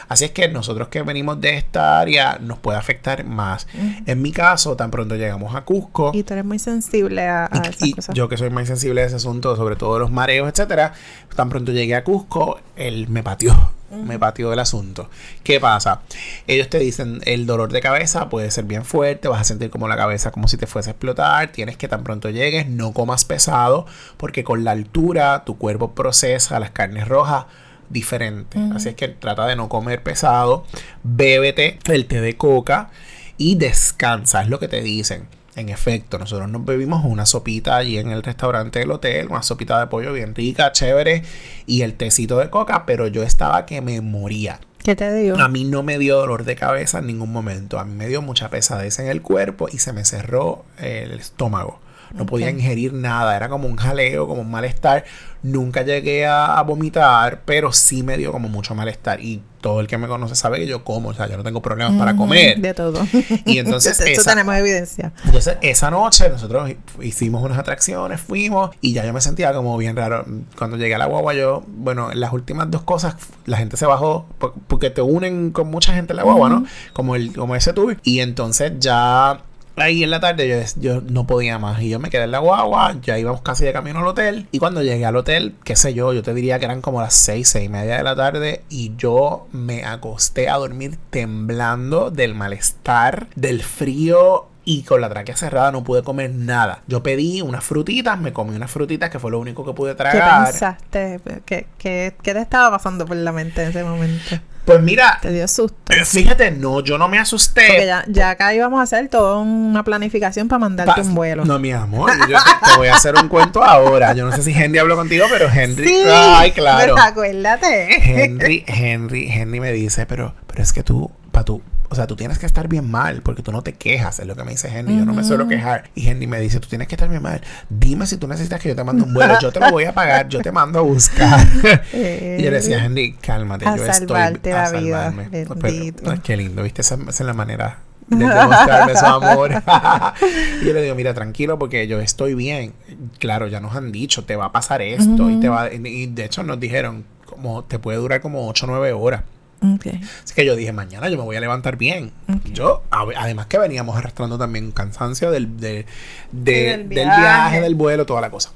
Así 0.08 0.26
es 0.26 0.32
que 0.32 0.48
nosotros 0.48 0.90
que 0.90 1.02
venimos 1.02 1.42
de 1.42 1.58
esta 1.58 2.00
área 2.00 2.38
nos 2.40 2.60
puede 2.60 2.78
afectar 2.78 3.24
más. 3.26 3.68
En 4.06 4.22
mi 4.22 4.32
caso, 4.32 4.76
tan 4.76 4.92
pronto 4.92 5.16
llegamos 5.16 5.56
a 5.56 5.62
Cusco. 5.62 6.12
Y 6.14 6.24
tú 6.24 6.34
eres 6.34 6.46
muy 6.46 6.60
sensible 6.60 7.28
a, 7.28 7.50
y, 7.80 7.96
Yo 8.14 8.30
que 8.30 8.38
soy 8.38 8.52
muy 8.52 8.66
sensible 8.68 9.02
a 9.02 9.06
ese 9.06 9.16
asunto, 9.16 9.56
sobre 9.56 9.76
todo 9.76 9.98
los 9.98 10.12
mareos, 10.12 10.48
etcétera. 10.50 10.94
Tan 11.36 11.50
pronto 11.50 11.72
llegué 11.72 11.96
a 11.96 12.04
Cusco, 12.04 12.60
él 12.76 13.08
me 13.10 13.24
pateó 13.24 13.73
me 13.96 14.20
pateó 14.20 14.54
el 14.54 14.60
asunto. 14.60 15.10
¿Qué 15.44 15.60
pasa? 15.60 16.02
Ellos 16.48 16.70
te 16.70 16.80
dicen 16.80 17.22
el 17.26 17.46
dolor 17.46 17.72
de 17.72 17.82
cabeza 17.82 18.30
puede 18.30 18.52
ser 18.52 18.66
bien 18.66 18.86
fuerte, 18.86 19.28
vas 19.28 19.42
a 19.42 19.46
sentir 19.46 19.70
como 19.70 19.88
la 19.88 19.98
cabeza 19.98 20.32
como 20.32 20.48
si 20.48 20.58
te 20.58 20.68
fuese 20.68 20.90
a 20.90 20.94
explotar, 20.94 21.52
tienes 21.52 21.78
que 21.78 21.88
tan 21.88 22.04
pronto 22.04 22.30
llegues, 22.30 22.68
no 22.68 22.94
comas 22.94 23.26
pesado, 23.26 23.86
porque 24.18 24.44
con 24.44 24.64
la 24.64 24.72
altura 24.72 25.44
tu 25.46 25.58
cuerpo 25.58 25.94
procesa 25.94 26.60
las 26.60 26.72
carnes 26.72 27.08
rojas 27.08 27.46
diferente. 27.90 28.60
Así 28.76 28.90
es 28.90 28.96
que 28.96 29.08
trata 29.08 29.46
de 29.46 29.56
no 29.56 29.70
comer 29.70 30.04
pesado, 30.04 30.66
bébete 31.04 31.80
el 31.86 32.06
té 32.08 32.22
de 32.22 32.36
coca 32.38 32.90
y 33.38 33.56
descansa, 33.56 34.42
es 34.42 34.50
lo 34.50 34.60
que 34.60 34.68
te 34.68 34.82
dicen. 34.82 35.28
En 35.56 35.70
efecto, 35.70 36.18
nosotros 36.18 36.50
nos 36.50 36.66
bebimos 36.66 37.06
una 37.06 37.26
sopita 37.26 37.78
allí 37.78 37.98
en 37.98 38.10
el 38.10 38.24
restaurante 38.24 38.80
del 38.80 38.92
hotel, 38.92 39.28
una 39.30 39.44
sopita 39.44 39.80
de 39.80 39.88
pollo 39.88 40.12
bien 40.14 40.34
rica, 40.34 40.72
chévere, 40.72 41.24
y 41.68 41.84
el 41.84 41.94
tecito 41.94 42.40
de 42.40 42.50
coca, 42.50 42.86
pero 42.86 43.08
yo 43.08 43.22
estaba 43.24 43.66
que 43.66 43.82
me 43.82 44.02
moría. 44.02 44.60
¿Qué 44.84 44.96
te 44.96 45.14
dio? 45.16 45.40
A 45.40 45.48
mí 45.48 45.64
no 45.64 45.82
me 45.84 45.98
dio 45.98 46.18
dolor 46.18 46.44
de 46.44 46.56
cabeza 46.56 47.00
en 47.00 47.08
ningún 47.08 47.32
momento. 47.32 47.80
A 47.80 47.86
mí 47.86 47.94
me 47.96 48.08
dio 48.08 48.22
mucha 48.22 48.50
pesadez 48.50 49.00
en 49.00 49.08
el 49.08 49.22
cuerpo 49.22 49.70
y 49.72 49.78
se 49.78 49.94
me 49.94 50.04
cerró 50.04 50.66
el 50.78 51.12
estómago. 51.12 51.80
No 52.14 52.28
podía 52.28 52.52
ingerir 52.52 52.94
nada, 52.94 53.36
era 53.36 53.50
como 53.50 53.68
un 53.68 53.76
jaleo, 53.76 54.28
como 54.28 54.42
un 54.42 54.52
malestar. 54.52 55.04
Nunca 55.42 55.82
llegué 55.82 56.28
a, 56.28 56.62
vomitar, 56.62 57.42
pero 57.44 57.74
sí 57.74 58.04
me 58.04 58.18
dio 58.18 58.32
como 58.32 58.50
mucho 58.50 58.76
malestar. 58.76 59.20
Y 59.20 59.42
todo 59.62 59.80
el 59.80 59.88
que 59.88 59.98
me 59.98 60.08
conoce 60.08 60.36
sabe 60.36 60.60
que 60.60 60.68
yo 60.68 60.84
como, 60.84 61.10
o 61.10 61.14
sea, 61.14 61.28
yo 61.28 61.38
no 61.38 61.44
tengo 61.44 61.62
problemas 61.62 61.96
para 61.98 62.16
comer. 62.16 62.60
De 62.60 62.76
todo. 62.76 63.00
Y 63.46 63.58
entonces. 63.58 64.00
Eso 64.06 64.30
tenemos 64.30 64.56
evidencia. 64.56 65.12
Entonces, 65.26 65.58
esa 65.62 65.90
noche 65.90 66.30
nosotros 66.30 66.70
hicimos 67.02 67.44
unas 67.44 67.58
atracciones, 67.58 68.22
fuimos 68.22 68.70
y 68.80 68.94
ya 68.94 69.04
yo 69.06 69.12
me 69.12 69.22
sentía 69.22 69.52
como 69.52 69.76
bien 69.78 69.96
raro. 69.96 70.24
Cuando 70.56 70.78
llegué 70.78 70.94
a 70.94 71.00
la 71.00 71.08
guagua, 71.08 71.34
yo, 71.34 71.64
bueno, 71.68 72.14
las 72.14 72.32
últimas 72.32 72.70
dos 72.70 72.84
cosas, 72.84 73.16
la 73.46 73.58
gente 73.58 73.76
se 73.76 73.88
bajó 73.88 74.28
porque 74.68 74.92
te 74.92 75.02
unen 75.02 75.52
con 75.52 75.68
mucha 75.68 75.94
gente 75.94 76.14
en 76.14 76.18
la 76.18 76.24
guagua, 76.24 76.50
¿no? 76.50 76.66
Como, 76.94 77.16
el, 77.16 77.34
como 77.34 77.56
ese 77.56 77.74
tuve. 77.74 77.98
Y 78.04 78.20
entonces 78.20 78.74
ya 78.80 79.42
ahí 79.76 80.04
en 80.04 80.12
la 80.12 80.20
tarde 80.20 80.48
yo, 80.48 80.82
yo, 80.82 81.02
no 81.02 81.26
podía 81.26 81.60
más 81.60 81.82
y 81.82 81.90
yo 81.90 82.00
me 82.00 82.10
quedé 82.10 82.24
en 82.24 82.32
la 82.32 82.40
guagua, 82.40 82.96
ya 83.02 83.18
íbamos 83.18 83.42
casi 83.42 83.66
de 83.66 83.74
camino 83.74 84.00
al 84.00 84.08
hotel 84.08 84.48
y 84.52 84.60
cuando 84.60 84.82
llegué 84.82 85.06
al 85.06 85.16
hotel, 85.16 85.56
qué 85.64 85.76
sé 85.76 85.94
yo, 85.94 86.14
yo 86.14 86.24
te 86.24 86.34
diría 86.34 86.60
que 86.60 86.66
eran 86.66 86.82
como 86.82 87.02
las 87.02 87.14
seis, 87.14 87.50
seis 87.50 87.66
y 87.66 87.70
media 87.70 87.98
de 87.98 88.04
la 88.04 88.16
tarde 88.16 88.64
y 88.70 88.96
yo 88.98 89.48
me 89.52 89.86
acosté 89.86 90.50
a 90.50 90.56
dormir 90.56 90.98
temblando 91.10 92.12
del 92.12 92.36
malestar, 92.36 93.28
del 93.36 93.64
frío 93.64 94.48
y 94.66 94.84
con 94.84 95.02
la 95.02 95.10
tráquea 95.10 95.36
cerrada 95.36 95.72
no 95.72 95.84
pude 95.84 96.04
comer 96.04 96.32
nada. 96.32 96.84
Yo 96.88 97.04
pedí 97.04 97.42
unas 97.42 97.64
frutitas, 97.64 98.18
me 98.20 98.32
comí 98.32 98.56
unas 98.56 98.72
frutitas 98.72 99.10
que 99.10 99.20
fue 99.20 99.32
lo 99.32 99.40
único 99.40 99.66
que 99.66 99.74
pude 99.74 99.94
tragar. 99.96 100.46
¿Qué 100.46 100.52
pensaste? 100.52 101.20
¿Qué, 101.46 101.68
qué, 101.78 102.16
qué 102.22 102.34
te 102.34 102.40
estaba 102.40 102.72
pasando 102.72 103.06
por 103.06 103.18
la 103.18 103.32
mente 103.32 103.64
en 103.64 103.70
ese 103.70 103.84
momento? 103.84 104.38
Pues 104.66 104.82
mira, 104.82 105.20
Te 105.22 105.30
dio 105.32 105.46
susto. 105.48 105.76
eh, 105.92 106.06
fíjate, 106.06 106.52
no, 106.52 106.80
yo 106.80 106.98
no 106.98 107.10
me 107.10 107.20
asusté. 107.20 107.64
Porque 107.68 107.86
ya, 107.86 108.06
ya 108.08 108.30
acá 108.30 108.54
íbamos 108.54 108.80
a 108.80 108.84
hacer 108.84 109.10
toda 109.10 109.38
una 109.40 109.84
planificación 109.84 110.48
para 110.48 110.60
mandarte 110.60 111.02
Pa- 111.02 111.08
un 111.08 111.14
vuelo. 111.16 111.44
No, 111.44 111.60
mi 111.60 111.72
amor, 111.74 112.12
yo 112.30 112.38
te, 112.38 112.72
te 112.72 112.78
voy 112.78 112.88
a 112.88 112.96
hacer 112.96 113.16
un 113.22 113.28
cuento 113.28 113.62
ahora. 113.64 114.14
Yo 114.14 114.26
no 114.26 114.32
sé 114.34 114.42
si 114.42 114.52
Henry 114.54 114.80
habló 114.80 114.96
contigo, 114.96 115.26
pero 115.30 115.50
Henry. 115.52 115.86
Sí, 115.88 116.04
ay, 116.10 116.52
claro. 116.52 116.94
pues 116.94 117.06
acuérdate. 117.06 118.24
Henry, 118.24 118.64
Henry, 118.68 119.30
Henry 119.30 119.60
me 119.60 119.72
dice, 119.74 120.06
pero, 120.06 120.34
pero 120.48 120.64
es 120.64 120.72
que 120.72 120.84
tú, 120.84 121.12
para 121.32 121.44
tú, 121.44 121.62
o 121.94 121.96
sea, 121.96 122.08
tú 122.08 122.16
tienes 122.16 122.40
que 122.40 122.48
estar 122.48 122.68
bien 122.68 122.90
mal 122.90 123.22
porque 123.22 123.44
tú 123.44 123.52
no 123.52 123.62
te 123.62 123.74
quejas, 123.74 124.18
es 124.18 124.26
lo 124.26 124.36
que 124.36 124.44
me 124.44 124.50
dice 124.50 124.68
Henry. 124.68 124.98
Yo 124.98 125.06
no 125.06 125.14
me 125.14 125.24
suelo 125.24 125.48
quejar. 125.48 125.92
Y 125.94 126.08
Henry 126.08 126.26
me 126.26 126.40
dice, 126.40 126.60
tú 126.60 126.68
tienes 126.68 126.88
que 126.88 126.96
estar 126.96 127.08
bien 127.08 127.22
mal. 127.22 127.40
Dime 127.70 128.08
si 128.08 128.18
tú 128.18 128.28
necesitas 128.28 128.60
que 128.60 128.70
yo 128.70 128.76
te 128.76 128.84
mande 128.84 129.04
un 129.04 129.14
vuelo. 129.14 129.38
Yo 129.40 129.52
te 129.52 129.60
lo 129.60 129.70
voy 129.70 129.84
a 129.84 129.94
pagar, 129.94 130.28
yo 130.28 130.42
te 130.42 130.52
mando 130.52 130.80
a 130.80 130.82
buscar. 130.82 131.40
y 131.94 132.42
yo 132.42 132.50
le 132.50 132.52
decía, 132.52 132.84
Henry, 132.84 133.14
cálmate, 133.14 133.68
A 133.68 133.78
yo 133.78 133.86
estoy 133.86 134.08
salvarte 134.08 134.50
la 134.50 134.66
a 134.66 134.72
vida, 134.72 135.04
salvarme. 135.04 135.28
Pero, 135.30 135.54
bendito. 135.54 136.10
ay, 136.10 136.20
qué 136.24 136.36
lindo, 136.36 136.64
¿viste? 136.64 136.82
Esa, 136.82 136.96
esa 136.96 137.10
es 137.12 137.20
la 137.20 137.34
manera 137.36 137.78
de 138.08 138.26
demostrarme 138.26 138.96
su 138.96 139.06
amor. 139.06 139.52
y 140.64 140.66
yo 140.66 140.74
le 140.74 140.82
digo, 140.82 140.96
mira, 140.96 141.14
tranquilo, 141.14 141.60
porque 141.60 141.88
yo 141.88 142.00
estoy 142.00 142.34
bien. 142.34 142.74
Claro, 143.20 143.46
ya 143.46 143.60
nos 143.60 143.76
han 143.76 143.92
dicho, 143.92 144.24
te 144.24 144.36
va 144.36 144.46
a 144.46 144.52
pasar 144.52 144.82
esto. 144.82 145.30
Y 145.30 145.40
te 145.40 145.48
va, 145.48 145.72
y 145.72 146.08
de 146.08 146.26
hecho 146.26 146.42
nos 146.42 146.60
dijeron, 146.60 147.06
como 147.28 147.64
te 147.66 147.78
puede 147.78 148.00
durar 148.00 148.20
como 148.20 148.48
8 148.50 148.66
o 148.66 148.70
9 148.70 148.94
horas. 148.94 149.22
Ok. 149.64 149.88
Así 150.24 150.34
que 150.36 150.46
yo 150.46 150.56
dije, 150.56 150.74
mañana 150.74 151.10
yo 151.10 151.18
me 151.18 151.24
voy 151.24 151.36
a 151.36 151.40
levantar 151.40 151.78
bien. 151.78 152.12
Yo, 152.52 152.84
a- 152.92 153.06
además 153.18 153.46
que 153.48 153.58
veníamos 153.58 153.96
arrastrando 153.98 154.38
también 154.38 154.72
cansancio 154.72 155.32
del, 155.32 155.58
de- 155.60 155.86
de- 156.32 156.54
del 156.78 156.90
del, 156.90 156.90
viaje. 156.90 157.22
viaje. 157.22 157.62
del 157.62 157.76
vuelo, 157.76 158.06
toda 158.06 158.22
la 158.22 158.30
cosa. 158.30 158.52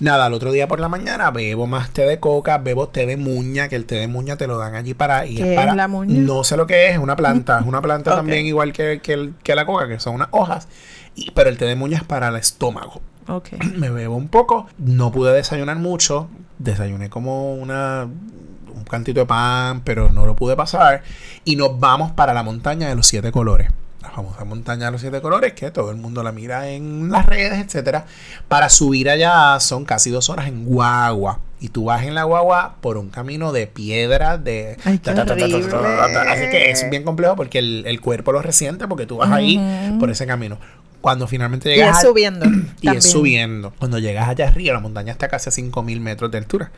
Nada, 0.00 0.24
al 0.26 0.32
otro 0.32 0.50
día 0.50 0.66
por 0.66 0.80
la 0.80 0.88
mañana 0.88 1.30
bebo 1.30 1.66
más 1.66 1.90
té 1.90 2.06
de 2.06 2.18
coca, 2.18 2.56
bebo 2.56 2.88
té 2.88 3.04
de 3.04 3.18
muña, 3.18 3.68
que 3.68 3.76
el 3.76 3.84
té 3.84 3.96
de 3.96 4.08
muña 4.08 4.36
te 4.36 4.46
lo 4.46 4.56
dan 4.56 4.74
allí 4.74 4.94
para 4.94 5.24
¿Qué 5.24 5.50
es 5.52 5.56
para. 5.56 5.74
la 5.74 5.88
muña? 5.88 6.18
No 6.18 6.42
sé 6.42 6.56
lo 6.56 6.66
que 6.66 6.86
es, 6.88 6.92
es 6.94 6.98
una 6.98 7.16
planta, 7.16 7.58
es 7.60 7.66
una 7.66 7.82
planta 7.82 8.10
también 8.16 8.46
igual 8.46 8.72
que, 8.72 9.00
que, 9.02 9.12
el- 9.12 9.34
que 9.42 9.54
la 9.54 9.66
coca, 9.66 9.86
que 9.88 10.00
son 10.00 10.14
unas 10.14 10.28
hojas. 10.30 10.68
Y, 11.14 11.30
pero 11.32 11.50
el 11.50 11.58
té 11.58 11.66
de 11.66 11.76
muña 11.76 11.98
es 11.98 12.04
para 12.04 12.28
el 12.28 12.36
estómago 12.36 13.02
me 13.76 13.90
bebo 13.90 14.16
un 14.16 14.28
poco. 14.28 14.66
No 14.78 15.12
pude 15.12 15.32
desayunar 15.34 15.76
mucho. 15.76 16.28
Desayuné 16.58 17.10
como 17.10 17.54
una 17.54 18.04
un 18.04 18.49
cantito 18.90 19.20
de 19.20 19.26
pan, 19.26 19.82
pero 19.84 20.10
no 20.10 20.26
lo 20.26 20.36
pude 20.36 20.56
pasar. 20.56 21.02
Y 21.44 21.56
nos 21.56 21.78
vamos 21.78 22.12
para 22.12 22.34
la 22.34 22.42
montaña 22.42 22.88
de 22.88 22.94
los 22.94 23.06
siete 23.06 23.32
colores. 23.32 23.70
La 24.02 24.10
famosa 24.10 24.44
montaña 24.44 24.86
de 24.86 24.92
los 24.92 25.00
siete 25.02 25.20
colores, 25.20 25.52
que 25.52 25.70
todo 25.70 25.90
el 25.90 25.98
mundo 25.98 26.22
la 26.22 26.32
mira 26.32 26.68
en 26.70 27.10
las 27.10 27.26
redes, 27.26 27.58
etcétera. 27.64 28.06
Para 28.48 28.68
subir 28.70 29.10
allá 29.10 29.60
son 29.60 29.84
casi 29.84 30.10
dos 30.10 30.30
horas 30.30 30.48
en 30.48 30.64
guagua. 30.64 31.40
Y 31.60 31.68
tú 31.68 31.84
vas 31.84 32.04
en 32.04 32.14
la 32.14 32.24
guagua 32.24 32.76
por 32.80 32.96
un 32.96 33.10
camino 33.10 33.52
de 33.52 33.66
piedra, 33.66 34.38
de... 34.38 34.78
Ay. 34.84 34.98
Así 35.04 36.50
que 36.50 36.70
es 36.70 36.88
bien 36.88 37.04
complejo 37.04 37.36
porque 37.36 37.58
el, 37.58 37.84
el 37.86 38.00
cuerpo 38.00 38.32
lo 38.32 38.40
resiente 38.40 38.88
porque 38.88 39.04
tú 39.04 39.18
vas 39.18 39.30
ahí 39.30 39.60
por 40.00 40.10
ese 40.10 40.26
camino. 40.26 40.58
Cuando 41.00 41.26
finalmente 41.26 41.70
Y 41.72 41.76
llegas 41.76 41.98
es 41.98 42.04
al- 42.04 42.10
subiendo. 42.10 42.46
y 42.46 42.50
también. 42.50 42.96
es 42.96 43.10
subiendo. 43.10 43.72
Cuando 43.78 43.98
llegas 43.98 44.28
allá 44.28 44.48
arriba, 44.48 44.74
la 44.74 44.80
montaña 44.80 45.12
está 45.12 45.28
casi 45.28 45.48
a 45.48 45.52
5000 45.52 46.00
metros 46.00 46.30
de 46.30 46.38
altura. 46.38 46.70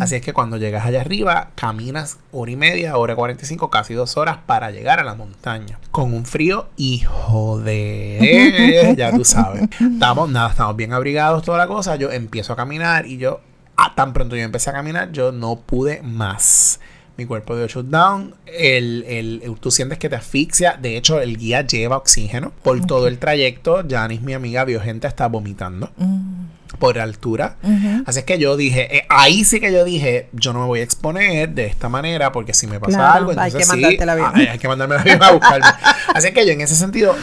Así 0.00 0.14
es 0.14 0.22
que 0.22 0.32
cuando 0.32 0.56
llegas 0.56 0.86
allá 0.86 1.00
arriba, 1.02 1.50
caminas 1.54 2.16
hora 2.32 2.50
y 2.50 2.56
media, 2.56 2.96
hora 2.96 3.12
y 3.12 3.16
45, 3.16 3.68
casi 3.70 3.92
dos 3.94 4.16
horas 4.16 4.38
para 4.46 4.70
llegar 4.70 5.00
a 5.00 5.04
la 5.04 5.14
montaña. 5.14 5.78
Con 5.90 6.14
un 6.14 6.24
frío, 6.24 6.68
hijo 6.76 7.60
de. 7.60 8.94
ya 8.96 9.12
tú 9.12 9.24
sabes. 9.24 9.68
Estamos, 9.80 10.30
nada, 10.30 10.50
estamos 10.50 10.76
bien 10.76 10.92
abrigados, 10.92 11.42
toda 11.44 11.58
la 11.58 11.66
cosa. 11.66 11.96
Yo 11.96 12.10
empiezo 12.10 12.52
a 12.52 12.56
caminar 12.56 13.06
y 13.06 13.18
yo, 13.18 13.40
ah, 13.76 13.94
tan 13.94 14.12
pronto 14.12 14.34
yo 14.36 14.42
empecé 14.42 14.70
a 14.70 14.72
caminar, 14.72 15.12
yo 15.12 15.32
no 15.32 15.60
pude 15.60 16.02
más. 16.02 16.80
Mi 17.18 17.26
cuerpo 17.26 17.56
dio 17.56 17.66
shutdown. 17.66 18.32
El, 18.46 19.04
el, 19.08 19.42
tú 19.60 19.72
sientes 19.72 19.98
que 19.98 20.08
te 20.08 20.14
asfixia. 20.14 20.78
De 20.80 20.96
hecho, 20.96 21.20
el 21.20 21.36
guía 21.36 21.66
lleva 21.66 21.96
oxígeno. 21.96 22.52
Por 22.62 22.86
todo 22.86 23.08
el 23.08 23.18
trayecto, 23.18 23.82
Janice, 23.90 24.22
mi 24.22 24.34
amiga, 24.34 24.64
vio 24.64 24.80
gente 24.80 25.08
hasta 25.08 25.26
vomitando 25.26 25.90
Mm. 25.96 26.76
por 26.78 26.96
altura. 27.00 27.56
Así 28.06 28.20
es 28.20 28.24
que 28.24 28.38
yo 28.38 28.56
dije, 28.56 28.98
eh, 28.98 29.02
ahí 29.08 29.42
sí 29.44 29.58
que 29.58 29.72
yo 29.72 29.84
dije, 29.84 30.28
yo 30.32 30.52
no 30.52 30.60
me 30.60 30.66
voy 30.66 30.78
a 30.78 30.84
exponer 30.84 31.48
de 31.48 31.66
esta 31.66 31.88
manera 31.88 32.30
porque 32.30 32.54
si 32.54 32.68
me 32.68 32.78
pasa 32.78 32.96
Claro, 32.98 33.12
algo, 33.18 33.30
hay 33.32 33.48
entonces 33.48 33.58
que 33.58 33.64
sí, 33.64 33.70
mandarte 33.70 34.02
el 34.04 34.08
avión. 34.10 34.30
ah, 34.32 34.52
hay 34.52 34.58
que 34.60 34.68
mandarme 34.68 34.94
el 34.94 35.00
avión 35.00 35.22
a 35.24 35.32
buscarme. 35.32 35.66
Así 36.14 36.28
es 36.28 36.34
que 36.34 36.46
yo 36.46 36.52
en 36.52 36.60
ese 36.60 36.76
sentido, 36.76 37.16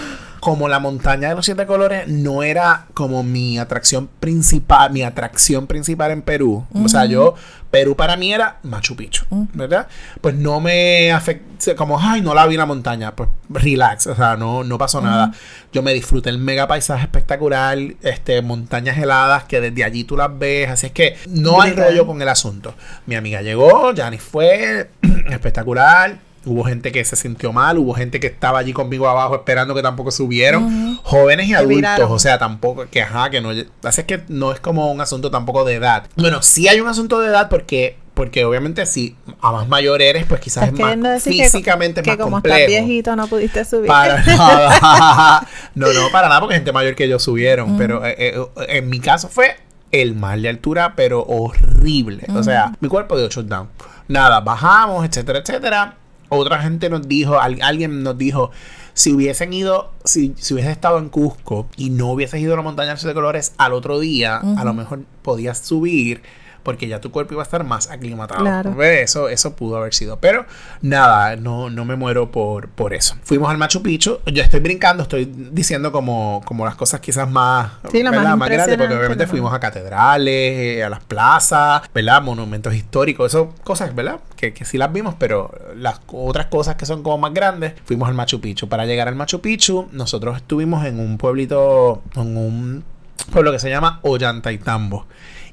como 0.45 0.69
la 0.69 0.77
montaña 0.77 1.29
de 1.29 1.35
los 1.35 1.43
siete 1.43 1.65
colores 1.65 2.07
no 2.07 2.43
era 2.43 2.85
como 2.93 3.23
mi 3.23 3.57
atracción 3.57 4.07
principal, 4.19 4.91
mi 4.91 5.01
atracción 5.01 5.65
principal 5.65 6.11
en 6.11 6.21
Perú. 6.21 6.67
O 6.71 6.87
sea, 6.87 7.07
yo, 7.07 7.33
Perú 7.71 7.95
para 7.95 8.15
mí 8.15 8.31
era 8.31 8.59
Machu 8.61 8.95
Picchu, 8.95 9.25
¿verdad? 9.53 9.87
Pues 10.21 10.35
no 10.35 10.59
me 10.59 11.11
afectó, 11.11 11.75
como, 11.75 11.99
ay, 11.99 12.21
no 12.21 12.35
la 12.35 12.45
vi 12.45 12.57
la 12.57 12.67
montaña, 12.67 13.15
pues 13.15 13.27
relax, 13.49 14.05
o 14.05 14.15
sea, 14.15 14.37
no, 14.37 14.63
no 14.63 14.77
pasó 14.77 15.01
nada. 15.01 15.31
Yo 15.73 15.81
me 15.81 15.95
disfruté 15.95 16.29
el 16.29 16.37
mega 16.37 16.67
paisaje 16.67 17.05
espectacular, 17.05 17.79
este, 18.03 18.43
montañas 18.43 18.99
heladas 18.99 19.45
que 19.45 19.59
desde 19.59 19.83
allí 19.83 20.03
tú 20.03 20.15
las 20.15 20.37
ves, 20.37 20.69
así 20.69 20.85
es 20.85 20.91
que 20.91 21.17
no 21.27 21.59
hay 21.59 21.71
rollo 21.71 22.05
con 22.05 22.21
el 22.21 22.29
asunto. 22.29 22.75
Mi 23.07 23.15
amiga 23.15 23.41
llegó, 23.41 23.95
Janice 23.95 24.21
fue, 24.23 24.91
espectacular. 25.31 26.19
Hubo 26.45 26.63
gente 26.63 26.91
que 26.91 27.03
se 27.03 27.15
sintió 27.15 27.51
mal, 27.51 27.77
hubo 27.77 27.93
gente 27.93 28.19
que 28.19 28.27
estaba 28.27 28.59
allí 28.59 28.71
conmigo 28.73 29.07
abajo 29.07 29.35
esperando 29.35 29.73
que 29.73 29.81
tampoco 29.81 30.11
subieron. 30.11 30.99
Jóvenes 31.03 31.47
y 31.47 31.53
adultos, 31.53 32.09
o 32.09 32.19
sea, 32.19 32.37
tampoco, 32.37 32.85
que 32.89 33.01
ajá, 33.01 33.29
que 33.29 33.41
no. 33.41 33.49
Así 33.83 34.01
es 34.01 34.07
que 34.07 34.21
no 34.27 34.51
es 34.51 34.59
como 34.59 34.91
un 34.91 35.01
asunto 35.01 35.31
tampoco 35.31 35.65
de 35.65 35.73
edad. 35.75 36.07
Bueno, 36.15 36.41
sí 36.41 36.67
hay 36.67 36.79
un 36.79 36.87
asunto 36.87 37.19
de 37.19 37.29
edad 37.29 37.49
porque, 37.49 37.97
porque 38.13 38.45
obviamente 38.45 38.85
si 38.85 39.15
a 39.41 39.51
más 39.51 39.67
mayor 39.67 40.01
eres, 40.01 40.25
pues 40.25 40.39
quizás 40.39 40.67
es 40.67 40.73
más 40.79 41.01
decir 41.01 41.33
que- 41.35 41.43
físicamente 41.49 42.01
que, 42.03 42.11
más 42.11 42.17
como 42.19 42.31
complejo. 42.37 42.57
estás 42.57 42.67
viejito 42.85 43.15
no 43.15 43.27
pudiste 43.27 43.65
subir. 43.65 43.87
Para 43.87 44.23
nada. 44.25 45.47
No, 45.75 45.91
no, 45.91 46.09
para 46.11 46.27
nada, 46.29 46.39
porque 46.39 46.55
gente 46.55 46.71
mayor 46.71 46.95
que 46.95 47.09
yo 47.09 47.19
subieron. 47.19 47.77
Pero 47.77 48.05
eh, 48.05 48.15
eh, 48.17 48.45
en 48.69 48.89
mi 48.89 48.99
caso 48.99 49.27
fue 49.29 49.57
el 49.91 50.15
mal 50.15 50.41
de 50.41 50.49
altura, 50.49 50.93
pero 50.95 51.23
horrible. 51.23 52.25
O 52.35 52.43
sea, 52.43 52.73
mi 52.79 52.87
cuerpo 52.87 53.17
dio 53.17 53.27
shutdown. 53.29 53.69
Nada, 54.07 54.39
bajamos, 54.41 55.03
etcétera, 55.05 55.39
etcétera. 55.39 55.95
Otra 56.29 56.59
gente 56.61 56.89
nos 56.89 57.07
dijo, 57.07 57.39
al- 57.39 57.61
alguien 57.61 58.03
nos 58.03 58.17
dijo, 58.17 58.51
si 58.93 59.13
hubiesen 59.13 59.53
ido, 59.53 59.91
si, 60.03 60.33
si 60.37 60.53
hubieses 60.53 60.71
estado 60.71 60.97
en 60.97 61.09
Cusco 61.09 61.67
y 61.77 61.89
no 61.89 62.11
hubieses 62.11 62.39
ido 62.41 62.53
a 62.53 62.57
la 62.57 62.61
montaña 62.63 62.95
de 62.95 63.13
colores 63.13 63.53
al 63.57 63.73
otro 63.73 63.99
día, 63.99 64.37
a 64.37 64.63
lo 64.63 64.73
mejor 64.73 65.03
podías 65.21 65.59
subir 65.59 66.21
porque 66.65 66.87
ya 66.87 66.99
tu 66.99 67.11
cuerpo 67.11 67.35
iba 67.35 67.43
a 67.43 67.45
estar 67.45 67.63
más 67.63 67.91
aclimatado. 67.91 68.41
Claro. 68.41 68.81
Eso, 68.81 69.29
eso 69.29 69.55
pudo 69.55 69.77
haber 69.77 69.93
sido. 69.93 70.17
Pero 70.19 70.45
nada, 70.81 71.35
no, 71.35 71.69
no 71.69 71.85
me 71.85 71.95
muero 71.95 72.31
por, 72.31 72.69
por 72.69 72.95
eso. 72.95 73.15
Fuimos 73.23 73.51
al 73.51 73.59
Machu 73.59 73.83
Picchu. 73.83 74.17
Yo 74.25 74.41
estoy 74.41 74.61
brincando, 74.61 75.03
estoy 75.03 75.25
diciendo 75.25 75.91
como, 75.91 76.41
como 76.43 76.65
las 76.65 76.73
cosas 76.73 77.01
quizás 77.01 77.29
más, 77.29 77.71
Sí, 77.91 78.03
más 78.03 78.35
más 78.35 78.49
grandes, 78.49 78.77
porque 78.77 78.95
obviamente 78.95 79.27
fuimos 79.27 79.53
a 79.53 79.59
catedrales, 79.59 80.77
eh, 80.77 80.83
a 80.83 80.89
las 80.89 81.01
plazas, 81.01 81.83
¿verdad? 81.93 82.23
Monumentos 82.23 82.73
históricos, 82.73 83.31
eso, 83.31 83.53
cosas, 83.63 83.93
¿verdad? 83.93 84.19
Que, 84.35 84.51
que 84.51 84.65
sí 84.65 84.79
las 84.79 84.91
vimos, 84.91 85.13
pero 85.19 85.51
las 85.75 86.01
otras 86.07 86.47
cosas 86.47 86.75
que 86.75 86.87
son 86.87 87.03
como 87.03 87.19
más 87.19 87.33
grandes, 87.33 87.73
fuimos 87.85 88.09
al 88.09 88.15
Machu 88.15 88.41
Picchu. 88.41 88.67
Para 88.67 88.87
llegar 88.87 89.07
al 89.07 89.15
Machu 89.15 89.39
Picchu, 89.39 89.87
nosotros 89.91 90.37
estuvimos 90.37 90.83
en 90.85 90.99
un 90.99 91.19
pueblito, 91.19 92.01
en 92.15 92.37
un 92.37 92.83
pueblo 93.31 93.51
que 93.51 93.59
se 93.59 93.69
llama 93.69 93.99
Ollantaytambo. 94.01 95.05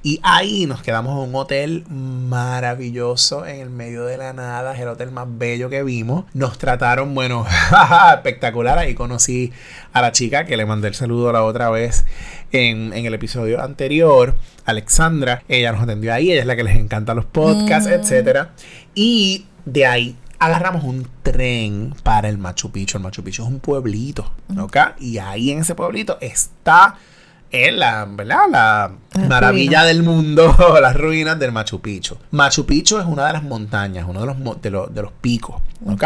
Y 0.04 0.18
ahí 0.24 0.66
nos 0.66 0.82
quedamos 0.82 1.12
en 1.12 1.28
un 1.30 1.34
hotel 1.36 1.84
maravilloso 1.88 3.46
en 3.46 3.60
el 3.60 3.70
medio 3.70 4.04
de 4.04 4.16
la 4.16 4.32
nada, 4.32 4.74
es 4.74 4.80
el 4.80 4.88
hotel 4.88 5.12
más 5.12 5.26
bello 5.28 5.70
que 5.70 5.82
vimos. 5.84 6.24
Nos 6.34 6.58
trataron, 6.58 7.14
bueno, 7.14 7.46
espectacular. 8.14 8.78
Ahí 8.78 8.94
conocí 8.94 9.52
a 9.92 10.02
la 10.02 10.10
chica 10.12 10.44
que 10.44 10.56
le 10.56 10.66
mandé 10.66 10.88
el 10.88 10.94
saludo 10.94 11.32
la 11.32 11.44
otra 11.44 11.70
vez 11.70 12.04
en, 12.50 12.92
en 12.92 13.06
el 13.06 13.14
episodio 13.14 13.62
anterior, 13.62 14.34
Alexandra. 14.64 15.42
Ella 15.48 15.70
nos 15.72 15.82
atendió 15.82 16.12
ahí, 16.12 16.32
ella 16.32 16.40
es 16.40 16.46
la 16.46 16.56
que 16.56 16.64
les 16.64 16.76
encanta 16.76 17.14
los 17.14 17.24
podcasts, 17.24 17.88
Mm. 17.88 17.92
etcétera. 17.92 18.50
Y 18.94 19.46
de 19.64 19.86
ahí 19.86 20.16
agarramos 20.40 20.82
un 20.82 21.06
tren 21.22 21.94
para 22.02 22.28
el 22.28 22.38
Machu 22.38 22.72
Picchu. 22.72 22.96
El 22.98 23.04
Machu 23.04 23.22
Picchu 23.22 23.42
es 23.44 23.48
un 23.48 23.60
pueblito, 23.60 24.32
¿ok? 24.58 24.76
Y 24.98 25.18
ahí 25.18 25.52
en 25.52 25.60
ese 25.60 25.76
pueblito 25.76 26.18
está 26.20 26.96
en 27.52 27.78
la, 27.78 28.06
¿verdad? 28.06 28.48
La 28.50 28.90
maravilla 29.28 29.80
ruinas. 29.80 29.86
del 29.86 30.02
mundo, 30.02 30.56
las 30.80 30.96
ruinas 30.96 31.38
del 31.38 31.52
Machu 31.52 31.80
Picchu. 31.80 32.16
Machu 32.30 32.66
Picchu 32.66 32.98
es 32.98 33.04
una 33.04 33.26
de 33.26 33.34
las 33.34 33.42
montañas, 33.42 34.06
uno 34.08 34.20
de 34.20 34.26
los, 34.26 34.62
de 34.62 34.70
los, 34.70 34.94
de 34.94 35.02
los 35.02 35.12
picos, 35.12 35.56
¿ok? 35.86 36.04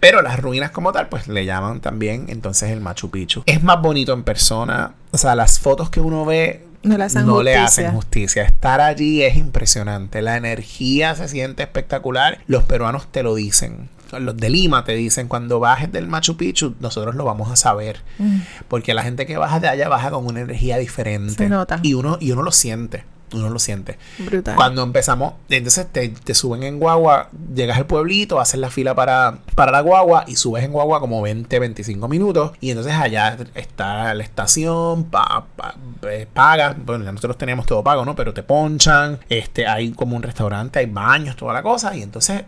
Pero 0.00 0.20
las 0.20 0.40
ruinas 0.40 0.72
como 0.72 0.92
tal, 0.92 1.08
pues 1.08 1.28
le 1.28 1.44
llaman 1.44 1.80
también 1.80 2.26
entonces 2.28 2.70
el 2.70 2.80
Machu 2.80 3.10
Picchu. 3.10 3.44
Es 3.46 3.62
más 3.62 3.80
bonito 3.80 4.12
en 4.12 4.24
persona, 4.24 4.94
o 5.12 5.18
sea, 5.18 5.34
las 5.34 5.60
fotos 5.60 5.90
que 5.90 6.00
uno 6.00 6.24
ve 6.24 6.66
No 6.82 6.98
le 6.98 7.04
hacen 7.04 7.24
no 7.24 7.42
le 7.42 7.56
hacen 7.56 7.92
justicia. 7.92 8.42
Estar 8.42 8.80
allí 8.80 9.22
es 9.22 9.36
impresionante. 9.36 10.22
La 10.22 10.36
energía 10.36 11.14
se 11.14 11.28
siente 11.28 11.62
espectacular. 11.62 12.38
Los 12.46 12.64
peruanos 12.64 13.06
te 13.12 13.22
lo 13.22 13.36
dicen. 13.36 13.88
Los 14.18 14.36
de 14.36 14.50
Lima 14.50 14.84
te 14.84 14.92
dicen, 14.92 15.28
cuando 15.28 15.60
bajes 15.60 15.92
del 15.92 16.06
Machu 16.08 16.36
Picchu, 16.36 16.74
nosotros 16.80 17.14
lo 17.14 17.24
vamos 17.24 17.50
a 17.50 17.56
saber. 17.56 18.02
Mm. 18.18 18.38
Porque 18.68 18.94
la 18.94 19.02
gente 19.02 19.26
que 19.26 19.36
baja 19.36 19.60
de 19.60 19.68
allá 19.68 19.88
baja 19.88 20.10
con 20.10 20.26
una 20.26 20.40
energía 20.40 20.78
diferente. 20.78 21.34
Se 21.34 21.48
nota. 21.48 21.80
Y 21.82 21.94
uno, 21.94 22.16
y 22.20 22.32
uno 22.32 22.42
lo 22.42 22.52
siente. 22.52 23.04
uno 23.32 23.48
lo 23.48 23.60
siente. 23.60 23.96
Brutal. 24.18 24.56
Cuando 24.56 24.82
empezamos, 24.82 25.34
entonces 25.48 25.86
te, 25.92 26.08
te 26.08 26.34
suben 26.34 26.64
en 26.64 26.80
guagua, 26.80 27.28
llegas 27.54 27.78
al 27.78 27.86
pueblito, 27.86 28.40
haces 28.40 28.58
la 28.58 28.70
fila 28.70 28.96
para, 28.96 29.38
para 29.54 29.70
la 29.70 29.80
guagua 29.82 30.24
y 30.26 30.34
subes 30.34 30.64
en 30.64 30.72
guagua 30.72 30.98
como 30.98 31.22
20, 31.22 31.60
25 31.60 32.08
minutos. 32.08 32.50
Y 32.60 32.70
entonces 32.70 32.92
allá 32.94 33.36
está 33.54 34.12
la 34.14 34.24
estación, 34.24 35.04
pa- 35.04 35.44
pa- 35.54 35.76
eh, 36.10 36.26
pagas, 36.32 36.74
bueno, 36.84 37.04
ya 37.04 37.12
nosotros 37.12 37.38
teníamos 37.38 37.66
todo 37.66 37.84
pago, 37.84 38.04
¿no? 38.04 38.16
Pero 38.16 38.34
te 38.34 38.42
ponchan, 38.42 39.20
este, 39.28 39.68
hay 39.68 39.92
como 39.92 40.16
un 40.16 40.24
restaurante, 40.24 40.80
hay 40.80 40.86
baños, 40.86 41.36
toda 41.36 41.52
la 41.52 41.62
cosa. 41.62 41.94
Y 41.96 42.02
entonces 42.02 42.42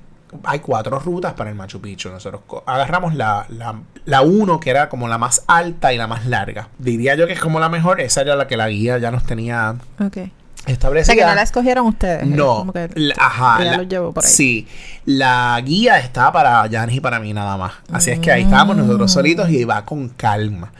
hay 0.45 0.59
cuatro 0.61 0.99
rutas 0.99 1.35
para 1.35 1.51
el 1.51 1.57
Machu 1.57 1.81
Picchu. 1.81 2.09
Nosotros 2.11 2.43
agarramos 2.67 3.15
la, 3.15 3.47
la, 3.49 3.75
la 4.05 4.23
uno, 4.23 4.59
que 4.61 4.71
era 4.71 4.89
como 4.89 5.09
la 5.09 5.19
más 5.19 5.45
alta 5.47 5.93
y 5.93 5.99
la 5.99 6.07
más 6.07 6.27
larga. 6.27 6.69
Diría 6.79 7.15
yo 7.15 7.27
que 7.27 7.33
es 7.35 7.41
como 7.41 7.61
la 7.61 7.69
mejor. 7.69 8.01
Esa 8.01 8.23
era 8.23 8.37
la 8.37 8.47
que 8.47 8.57
la 8.57 8.69
guía 8.69 8.99
ya 8.99 9.11
nos 9.11 9.25
tenía 9.25 9.77
Ok. 10.01 10.19
O 10.65 10.71
establecida. 10.71 11.15
sea, 11.15 11.25
que 11.25 11.29
no 11.29 11.35
la 11.35 11.43
escogieron 11.43 11.87
ustedes. 11.89 12.25
No, 12.25 12.59
Como 12.59 12.73
que 12.73 12.89
la- 12.95 13.17
ajá, 13.19 13.65
ya 13.65 13.77
los 13.79 13.89
llevo 13.89 14.13
por 14.13 14.25
ahí. 14.25 14.31
Sí, 14.31 14.69
la 15.05 15.61
guía 15.65 15.99
estaba 15.99 16.33
para 16.33 16.69
Janis 16.71 16.97
y 16.99 17.01
para 17.01 17.19
mí 17.19 17.33
nada 17.35 17.57
más. 17.57 17.73
Así 17.93 18.13
es 18.13 18.21
que 18.21 18.31
ahí 18.31 18.43
estábamos 18.43 18.77
nosotros 18.77 19.11
solitos 19.11 19.51
y 19.51 19.65
va 19.65 19.85
con 19.85 20.09
calma. 20.11 20.71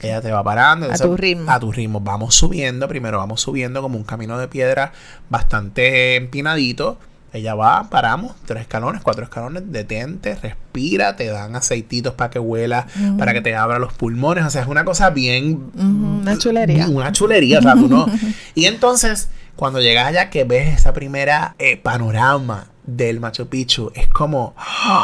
Ella 0.00 0.20
te 0.20 0.30
va 0.30 0.44
parando. 0.44 0.88
A 0.92 0.96
tu 0.96 1.16
ritmo. 1.16 1.50
A 1.50 1.58
tu 1.58 1.72
ritmo. 1.72 1.98
Vamos 1.98 2.36
subiendo, 2.36 2.86
primero 2.86 3.18
vamos 3.18 3.40
subiendo 3.40 3.82
como 3.82 3.96
un 3.98 4.04
camino 4.04 4.38
de 4.38 4.46
piedra 4.46 4.92
bastante 5.28 6.14
empinadito. 6.14 6.98
Ella 7.32 7.54
va, 7.54 7.88
paramos, 7.88 8.32
tres 8.44 8.62
escalones, 8.62 9.00
cuatro 9.02 9.24
escalones, 9.24 9.62
detente, 9.72 10.34
respira, 10.34 11.16
te 11.16 11.26
dan 11.26 11.56
aceititos 11.56 12.12
para 12.12 12.28
que 12.28 12.38
huela, 12.38 12.86
para 13.16 13.32
que 13.32 13.40
te 13.40 13.56
abra 13.56 13.78
los 13.78 13.94
pulmones. 13.94 14.44
O 14.44 14.50
sea, 14.50 14.62
es 14.62 14.68
una 14.68 14.84
cosa 14.84 15.08
bien 15.10 15.70
una 15.74 16.36
chulería. 16.36 16.88
una 16.88 17.10
chulería, 17.12 17.60
o 17.60 17.62
sea, 17.62 17.74
tú 17.74 17.88
no. 17.88 18.06
Y 18.54 18.66
entonces, 18.66 19.30
cuando 19.56 19.80
llegas 19.80 20.08
allá 20.08 20.28
que 20.28 20.44
ves 20.44 20.74
esa 20.74 20.92
primera 20.92 21.54
eh, 21.58 21.78
panorama 21.78 22.66
del 22.84 23.18
Machu 23.18 23.46
Picchu, 23.46 23.92
es 23.94 24.08
como, 24.08 24.54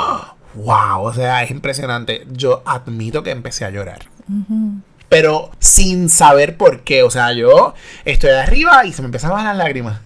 wow, 0.55 1.01
o 1.01 1.15
sea, 1.15 1.43
es 1.43 1.51
impresionante. 1.51 2.27
Yo 2.31 2.63
admito 2.67 3.23
que 3.23 3.31
empecé 3.31 3.65
a 3.65 3.71
llorar. 3.71 4.01
Pero 5.09 5.51
sin 5.59 6.11
saber 6.11 6.59
por 6.59 6.81
qué, 6.81 7.03
o 7.03 7.11
sea, 7.11 7.33
yo 7.33 7.73
estoy 8.05 8.31
de 8.31 8.41
arriba 8.41 8.85
y 8.85 8.93
se 8.93 9.01
me 9.01 9.07
empezaban 9.07 9.45
las 9.45 9.57
lágrimas. 9.57 10.01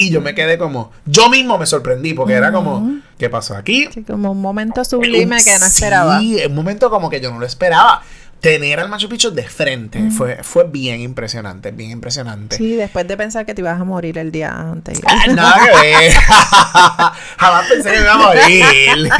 Y 0.00 0.10
yo 0.10 0.20
me 0.20 0.34
quedé 0.34 0.56
como, 0.58 0.90
yo 1.06 1.28
mismo 1.28 1.58
me 1.58 1.66
sorprendí 1.66 2.14
porque 2.14 2.32
era 2.34 2.50
como, 2.52 2.98
¿qué 3.18 3.28
pasó 3.28 3.54
aquí? 3.56 3.88
Sí, 3.92 4.02
como 4.02 4.32
un 4.32 4.40
momento 4.40 4.84
sublime 4.84 5.36
Un- 5.36 5.44
que 5.44 5.58
no 5.58 5.66
esperaba. 5.66 6.18
Sí, 6.20 6.40
un 6.46 6.54
momento 6.54 6.88
como 6.90 7.10
que 7.10 7.20
yo 7.20 7.30
no 7.30 7.38
lo 7.38 7.46
esperaba. 7.46 8.02
Tener 8.40 8.80
al 8.80 8.88
Machu 8.88 9.06
Picchu 9.10 9.30
de 9.32 9.42
frente 9.42 10.10
fue, 10.10 10.42
fue 10.42 10.64
bien 10.64 11.02
impresionante, 11.02 11.72
bien 11.72 11.90
impresionante. 11.90 12.56
Sí, 12.56 12.74
después 12.74 13.06
de 13.06 13.14
pensar 13.18 13.44
que 13.44 13.52
te 13.52 13.60
ibas 13.60 13.78
a 13.78 13.84
morir 13.84 14.16
el 14.16 14.32
día 14.32 14.50
antes. 14.58 14.98
Ah, 15.06 15.26
Nada 15.34 15.56
que 15.62 15.70
ver. 15.78 16.12
Jamás 17.36 17.66
pensé 17.68 17.90
que 17.90 17.96
me 17.98 18.02
iba 18.04 18.12
a 18.14 18.16
morir. 18.16 19.10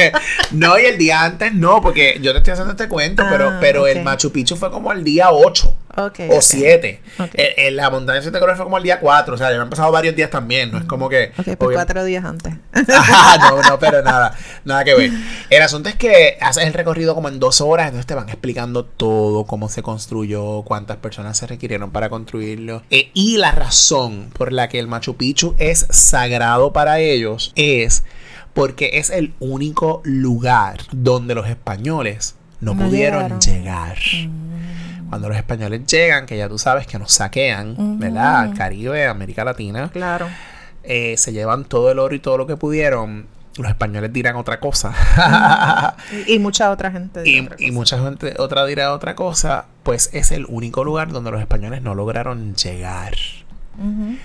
No, 0.52 0.78
y 0.78 0.84
el 0.86 0.96
día 0.96 1.22
antes 1.22 1.52
no, 1.52 1.82
porque 1.82 2.18
yo 2.22 2.32
te 2.32 2.38
estoy 2.38 2.52
haciendo 2.52 2.72
este 2.72 2.88
cuento, 2.88 3.22
pero, 3.30 3.50
Ah, 3.50 3.58
pero 3.60 3.86
el. 3.86 4.02
Machu 4.02 4.32
Picchu 4.32 4.56
fue 4.56 4.70
como 4.70 4.90
el 4.90 5.04
día 5.04 5.30
8 5.30 5.74
O 5.96 6.06
ok. 6.06 6.18
7. 6.40 7.00
Ok. 7.18 7.28
En, 7.34 7.66
en 7.66 7.76
la 7.76 7.90
montaña 7.90 8.16
de 8.16 8.22
Siete 8.22 8.38
Colores 8.38 8.56
fue 8.56 8.64
como 8.64 8.78
el 8.78 8.82
día 8.84 9.00
4. 9.00 9.34
O 9.34 9.38
sea, 9.38 9.50
ya 9.50 9.60
han 9.60 9.70
pasado 9.70 9.90
varios 9.92 10.14
días 10.16 10.30
también. 10.30 10.70
No 10.72 10.78
es 10.78 10.84
como 10.84 11.08
que. 11.08 11.32
Ok, 11.38 11.56
pues 11.58 11.74
cuatro 11.74 12.04
días 12.04 12.24
antes. 12.24 12.54
Ajá, 12.94 13.38
no, 13.50 13.62
no, 13.62 13.78
pero 13.78 14.02
nada, 14.02 14.36
nada 14.64 14.84
que 14.84 14.94
ver. 14.94 15.10
El 15.50 15.62
asunto 15.62 15.88
es 15.88 15.96
que 15.96 16.36
haces 16.40 16.64
el 16.64 16.72
recorrido 16.72 17.14
como 17.14 17.28
en 17.28 17.38
dos 17.40 17.60
horas, 17.60 17.86
entonces 17.86 18.06
te 18.06 18.14
van 18.14 18.28
explicando 18.28 18.84
todo, 18.84 19.44
cómo 19.44 19.68
se 19.68 19.82
construyó, 19.82 20.62
cuántas 20.62 20.98
personas 20.98 21.36
se 21.38 21.46
requirieron 21.46 21.90
para 21.90 22.08
construirlo. 22.08 22.82
Eh, 22.90 23.10
y 23.14 23.36
la 23.36 23.52
razón 23.52 24.30
por 24.32 24.52
la 24.52 24.68
que 24.68 24.78
el 24.78 24.86
Machu 24.86 25.16
Picchu 25.16 25.54
es 25.58 25.86
sagrado 25.90 26.72
para 26.72 26.98
ellos 27.00 27.52
es 27.56 28.04
porque 28.54 28.90
es 28.94 29.10
el 29.10 29.32
único 29.38 30.00
lugar 30.04 30.78
donde 30.92 31.34
los 31.34 31.48
españoles 31.48 32.34
no, 32.60 32.74
No 32.74 32.84
pudieron 32.86 33.40
llegaron. 33.40 33.40
llegar. 33.40 33.98
Cuando 35.10 35.28
los 35.28 35.36
españoles 35.36 35.84
llegan, 35.86 36.24
que 36.24 36.38
ya 36.38 36.48
tú 36.48 36.56
sabes 36.58 36.86
que 36.86 36.98
nos 36.98 37.12
saquean, 37.12 37.98
¿verdad? 37.98 38.40
Al 38.40 38.54
Caribe, 38.54 39.06
América 39.06 39.44
Latina 39.44 39.90
Claro. 39.92 40.28
eh, 40.84 41.16
se 41.18 41.32
llevan 41.32 41.64
todo 41.64 41.90
el 41.90 41.98
oro 41.98 42.14
y 42.14 42.20
todo 42.20 42.38
lo 42.38 42.46
que 42.46 42.56
pudieron. 42.56 43.26
Los 43.58 43.68
españoles 43.68 44.12
dirán 44.12 44.36
otra 44.36 44.60
cosa. 44.60 44.94
Y, 46.26 46.34
y 46.34 46.38
mucha 46.38 46.70
otra 46.70 46.90
gente. 46.92 47.22
dirá 47.22 47.36
y, 47.42 47.44
otra 47.46 47.56
y 47.58 47.64
cosa. 47.66 47.72
mucha 47.74 47.98
gente 48.02 48.34
otra 48.38 48.64
dirá 48.64 48.92
otra 48.94 49.14
cosa. 49.16 49.66
Pues 49.82 50.08
es 50.12 50.30
el 50.30 50.46
único 50.48 50.84
lugar 50.84 51.10
donde 51.10 51.30
los 51.32 51.40
españoles 51.40 51.82
no 51.82 51.94
lograron 51.94 52.54
llegar. 52.54 53.14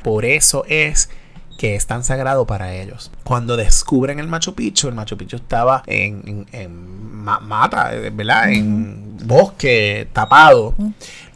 Por 0.03 0.25
eso 0.25 0.63
es 0.67 1.09
que 1.57 1.75
es 1.75 1.87
tan 1.87 2.03
sagrado 2.03 2.45
para 2.45 2.73
ellos. 2.73 3.11
Cuando 3.23 3.55
descubren 3.57 4.19
el 4.19 4.27
Machu 4.27 4.55
Picchu, 4.55 4.87
el 4.89 4.95
Machu 4.95 5.17
Picchu 5.17 5.37
estaba 5.37 5.83
en, 5.87 6.21
en- 6.27 6.45
en 6.51 7.13
ma- 7.23 7.39
mata, 7.39 7.95
eh, 7.95 8.09
¿verdad? 8.09 8.51
En 8.51 9.17
bosque 9.25 10.07
tapado. 10.13 10.75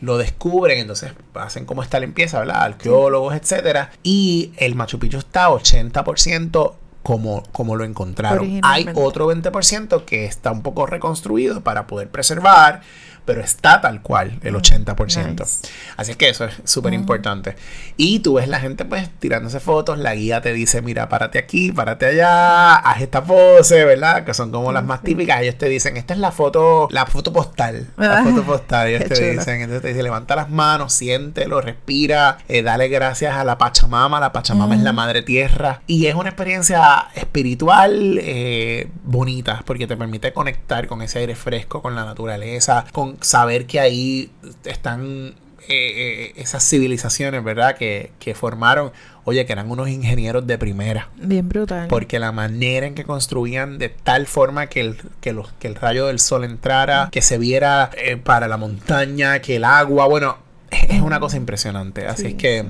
Lo 0.01 0.17
descubren, 0.17 0.77
entonces 0.79 1.13
hacen 1.35 1.65
como 1.65 1.83
esta 1.83 1.99
limpieza, 1.99 2.39
¿verdad? 2.39 2.63
Arqueólogos, 2.63 3.33
etcétera. 3.35 3.91
Y 4.03 4.51
el 4.57 4.75
Machu 4.75 4.99
Picchu 4.99 5.17
está 5.19 5.49
80% 5.49 6.73
como, 7.03 7.43
como 7.51 7.75
lo 7.75 7.83
encontraron. 7.85 8.59
Hay 8.63 8.85
otro 8.95 9.33
20% 9.33 10.03
que 10.05 10.25
está 10.25 10.51
un 10.51 10.61
poco 10.61 10.85
reconstruido 10.85 11.61
para 11.61 11.87
poder 11.87 12.09
preservar, 12.09 12.81
pero 13.29 13.41
está 13.41 13.79
tal 13.79 14.01
cual, 14.01 14.39
el 14.41 14.55
80%. 14.55 15.39
nice. 15.39 15.67
Así 15.97 16.09
es 16.09 16.17
que 16.17 16.29
eso 16.29 16.45
es 16.45 16.55
súper 16.63 16.95
importante. 16.95 17.55
Y 17.95 18.21
tú 18.21 18.33
ves 18.33 18.47
la 18.47 18.59
gente 18.59 18.85
pues 18.85 19.07
tirándose 19.19 19.59
fotos, 19.59 19.99
la 19.99 20.15
guía 20.15 20.41
te 20.41 20.51
dice, 20.51 20.81
mira, 20.81 21.09
párate 21.09 21.37
aquí, 21.37 21.71
párate 21.71 22.07
allá, 22.07 22.77
haz 22.77 23.01
esta 23.01 23.23
pose, 23.23 23.85
¿verdad? 23.85 24.23
Que 24.25 24.33
son 24.33 24.49
como 24.51 24.71
las 24.71 24.83
más 24.83 25.03
típicas. 25.03 25.43
Ellos 25.43 25.59
te 25.59 25.69
dicen, 25.69 25.95
esta 25.95 26.15
es 26.15 26.19
la 26.19 26.31
foto, 26.31 26.87
la 26.89 27.05
foto 27.05 27.31
postal. 27.31 27.85
La 27.97 28.17
Ah, 28.21 28.23
foto 28.23 28.41
postal. 28.43 28.87
Ellos 28.87 29.07
te 29.07 29.13
chulo. 29.15 29.27
dicen, 29.29 29.61
entonces 29.61 29.83
te 29.83 29.89
dice, 29.89 30.01
levanta 30.01 30.35
las 30.35 30.49
manos, 30.49 30.91
siéntelo, 30.91 31.61
respira, 31.61 32.39
eh, 32.47 32.63
dale 32.63 32.87
gracias 32.87 33.35
a 33.35 33.43
la 33.43 33.59
Pachamama. 33.59 34.19
La 34.19 34.31
Pachamama 34.31 34.73
es 34.73 34.81
la 34.81 34.91
madre 34.91 35.21
tierra. 35.21 35.81
Y 35.85 36.07
es 36.07 36.15
una 36.15 36.29
experiencia 36.29 37.09
espiritual 37.13 38.17
eh, 38.23 38.89
bonita 39.03 39.61
porque 39.67 39.85
te 39.85 39.95
permite 39.95 40.33
conectar 40.33 40.87
con 40.87 41.03
ese 41.03 41.19
aire 41.19 41.35
fresco, 41.35 41.83
con 41.83 41.93
la 41.95 42.05
naturaleza, 42.05 42.85
con 42.91 43.18
saber 43.21 43.65
que 43.65 43.79
ahí 43.79 44.31
están 44.65 45.35
eh, 45.67 46.31
eh, 46.31 46.33
esas 46.37 46.67
civilizaciones, 46.67 47.43
¿verdad? 47.43 47.77
Que, 47.77 48.11
que 48.19 48.33
formaron, 48.33 48.91
oye, 49.23 49.45
que 49.45 49.53
eran 49.53 49.69
unos 49.69 49.89
ingenieros 49.89 50.47
de 50.47 50.57
primera. 50.57 51.09
Bien 51.17 51.47
brutal. 51.47 51.87
Porque 51.87 52.17
la 52.17 52.31
manera 52.31 52.87
en 52.87 52.95
que 52.95 53.03
construían 53.03 53.77
de 53.77 53.89
tal 53.89 54.25
forma 54.25 54.67
que 54.67 54.81
el, 54.81 54.97
que 55.21 55.31
los, 55.31 55.51
que 55.59 55.67
el 55.67 55.75
rayo 55.75 56.07
del 56.07 56.19
sol 56.19 56.43
entrara, 56.43 57.09
que 57.11 57.21
se 57.21 57.37
viera 57.37 57.91
eh, 57.97 58.17
para 58.17 58.47
la 58.47 58.57
montaña, 58.57 59.39
que 59.39 59.57
el 59.57 59.63
agua, 59.63 60.07
bueno, 60.07 60.37
es 60.71 60.89
es 60.89 61.01
una 61.01 61.19
cosa 61.19 61.37
impresionante. 61.37 62.07
Así 62.07 62.23
Sí, 62.23 62.27
es 62.29 62.33
que... 62.35 62.65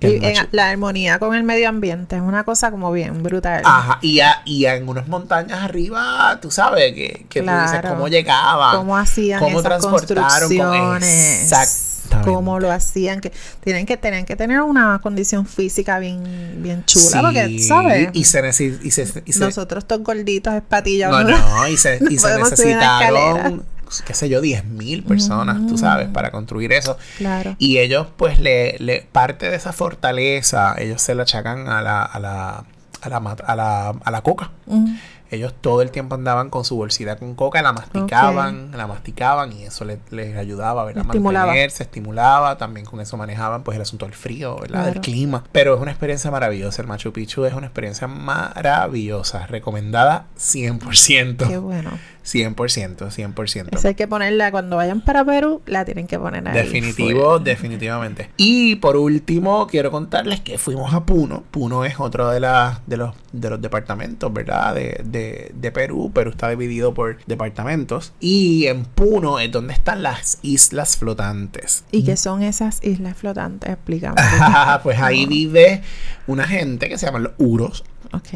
Y 0.00 0.22
en- 0.22 0.48
la 0.50 0.68
armonía 0.68 1.18
con 1.18 1.34
el 1.34 1.44
medio 1.44 1.68
ambiente 1.68 2.16
es 2.16 2.22
una 2.22 2.44
cosa 2.44 2.70
como 2.70 2.92
bien 2.92 3.22
brutal. 3.22 3.62
Ajá, 3.64 3.98
y, 4.02 4.20
a- 4.20 4.42
y 4.44 4.66
en 4.66 4.86
unas 4.88 5.08
montañas 5.08 5.62
arriba, 5.62 6.38
tú 6.42 6.50
sabes, 6.50 6.92
que, 6.94 7.26
que 7.28 7.40
tú 7.42 7.50
dices 7.50 7.70
Claro. 7.70 7.90
cómo 7.90 8.08
llegaban. 8.08 8.76
cómo 8.76 8.96
hacían 8.98 9.38
cómo 9.40 9.60
esas 9.60 9.80
transportaron 9.80 10.24
con- 10.48 10.68
construcciones, 10.68 11.42
Exactamente. 11.42 12.30
cómo 12.30 12.60
lo 12.60 12.70
hacían, 12.70 13.20
que 13.20 13.32
tienen 13.62 13.86
que 13.86 13.96
tener 13.96 14.24
que 14.26 14.36
tener 14.36 14.60
una 14.60 14.98
condición 15.02 15.46
física 15.46 15.98
bien 15.98 16.22
bien 16.58 16.84
chula, 16.84 17.22
porque 17.22 17.46
Sí, 17.46 17.58
sabes, 17.60 18.10
Y 18.12 18.24
se, 18.24 18.46
y 18.48 18.90
se, 18.90 19.22
y 19.24 19.32
se- 19.32 19.40
nosotros 19.40 19.84
estos 19.84 20.00
gorditos 20.02 20.52
espatillados, 20.54 21.24
No, 21.24 21.30
no, 21.38 21.68
y 21.68 21.76
se, 21.78 21.98
y 22.10 22.18
se 22.18 22.36
necesitaron, 22.38 23.64
qué 24.02 24.14
sé 24.14 24.28
yo, 24.28 24.40
10 24.40 24.64
mil 24.64 25.02
personas, 25.04 25.66
tú 25.66 25.76
sabes, 25.78 26.08
para 26.08 26.30
construir 26.30 26.72
eso. 26.72 26.96
claro, 27.18 27.56
Y 27.58 27.78
ellos, 27.78 28.06
pues, 28.16 28.40
le, 28.40 28.76
le 28.78 29.06
parte 29.12 29.50
de 29.50 29.56
esa 29.56 29.72
fortaleza, 29.72 30.74
ellos 30.78 31.00
se 31.02 31.14
la 31.14 31.22
achacan 31.24 31.68
a 31.68 31.82
la, 31.82 32.02
a 32.02 32.18
la, 32.20 32.64
a 33.02 33.08
la, 33.08 33.16
a 33.46 33.56
la, 33.56 33.88
a 33.90 34.10
la 34.10 34.20
coca. 34.22 34.50
Mm, 34.66 34.96
Ellos 35.30 35.52
todo 35.60 35.82
el 35.82 35.90
tiempo 35.90 36.14
andaban 36.14 36.48
con 36.48 36.64
su 36.64 36.76
bolsita 36.76 37.16
con 37.16 37.34
coca, 37.34 37.60
la 37.60 37.72
masticaban, 37.72 38.70
la 38.76 38.86
masticaban 38.86 39.52
y 39.52 39.64
eso 39.64 39.84
le- 39.84 39.98
les 40.10 40.36
ayudaba 40.36 40.84
¿verdad? 40.84 41.02
a 41.02 41.06
mantenerse, 41.40 41.82
estimulaba, 41.82 42.56
también 42.56 42.86
con 42.86 43.00
eso 43.00 43.16
manejaban 43.16 43.64
pues 43.64 43.74
el 43.74 43.82
asunto 43.82 44.06
del 44.06 44.14
frío, 44.14 44.56
¿verdad? 44.60 44.84
del 44.86 45.00
clima. 45.00 45.42
Pero 45.50 45.74
es 45.74 45.80
una 45.80 45.90
experiencia 45.90 46.30
maravillosa, 46.30 46.82
el 46.82 46.88
Machu 46.88 47.12
Picchu 47.12 47.44
es 47.46 47.54
una 47.54 47.66
experiencia 47.66 48.06
maravillosa, 48.06 49.46
recomendada 49.46 50.26
100%. 50.38 51.48
qué 51.48 51.58
bueno. 51.58 51.90
100%, 52.24 52.54
100%. 53.10 53.68
Esa 53.76 53.88
hay 53.88 53.94
que 53.94 54.08
ponerla 54.08 54.50
cuando 54.50 54.76
vayan 54.76 55.02
para 55.02 55.24
Perú, 55.24 55.62
la 55.66 55.84
tienen 55.84 56.06
que 56.06 56.18
poner 56.18 56.46
ahí. 56.48 56.54
Definitivo, 56.54 57.38
definitivamente. 57.38 58.30
Y 58.36 58.76
por 58.76 58.96
último, 58.96 59.66
quiero 59.66 59.90
contarles 59.90 60.40
que 60.40 60.58
fuimos 60.58 60.94
a 60.94 61.04
Puno. 61.04 61.44
Puno 61.50 61.84
es 61.84 62.00
otro 62.00 62.30
de, 62.30 62.40
las 62.40 62.80
de, 62.86 62.96
los, 62.96 63.14
de 63.32 63.50
los 63.50 63.60
departamentos, 63.60 64.32
¿verdad? 64.32 64.74
De, 64.74 65.00
de, 65.04 65.52
de 65.54 65.72
Perú. 65.72 66.10
Perú 66.14 66.30
está 66.30 66.48
dividido 66.48 66.94
por 66.94 67.18
departamentos. 67.26 68.12
Y 68.20 68.66
en 68.66 68.84
Puno 68.84 69.38
es 69.38 69.52
donde 69.52 69.74
están 69.74 70.02
las 70.02 70.38
islas 70.42 70.96
flotantes. 70.96 71.84
¿Y 71.90 72.04
qué 72.04 72.16
son 72.16 72.42
esas 72.42 72.82
islas 72.82 73.16
flotantes? 73.16 73.70
Explícame. 73.70 74.20
pues 74.82 74.98
ahí 75.00 75.26
vive 75.26 75.82
una 76.26 76.46
gente 76.46 76.88
que 76.88 76.96
se 76.96 77.06
llama 77.06 77.18
los 77.18 77.32
Uros. 77.38 77.84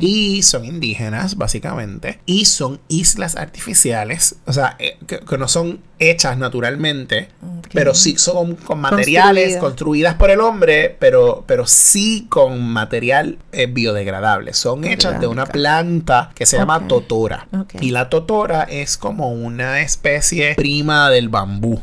Y 0.01 0.43
son 0.43 0.65
indígenas, 0.65 1.37
básicamente. 1.37 2.21
Y 2.27 2.45
son 2.45 2.81
islas 2.89 3.37
artificiales. 3.37 4.37
O 4.47 4.53
sea, 4.53 4.77
eh, 4.79 4.99
que, 5.07 5.21
que 5.21 5.39
no 5.39 5.49
son 5.49 5.81
hechas 5.99 6.39
naturalmente, 6.39 7.29
pero 7.73 7.95
sí 7.95 8.17
son 8.19 8.57
con 8.57 8.81
materiales 8.81 9.57
construidas 9.57 10.15
por 10.15 10.31
el 10.31 10.41
hombre, 10.41 10.97
pero, 10.99 11.45
pero 11.47 11.67
sí 11.67 12.27
con 12.29 12.61
material 12.73 13.39
eh, 13.53 13.67
biodegradable. 13.67 14.55
Son 14.55 14.85
hechas 14.85 15.21
de 15.21 15.27
una 15.27 15.47
planta 15.47 16.31
que 16.35 16.47
se 16.47 16.57
llama 16.57 16.87
totora. 16.89 17.49
Y 17.81 17.91
la 17.91 18.09
totora 18.09 18.63
es 18.63 18.97
como 18.97 19.33
una 19.33 19.81
especie 19.81 20.55
prima 20.55 21.11
del 21.11 21.29
bambú, 21.29 21.81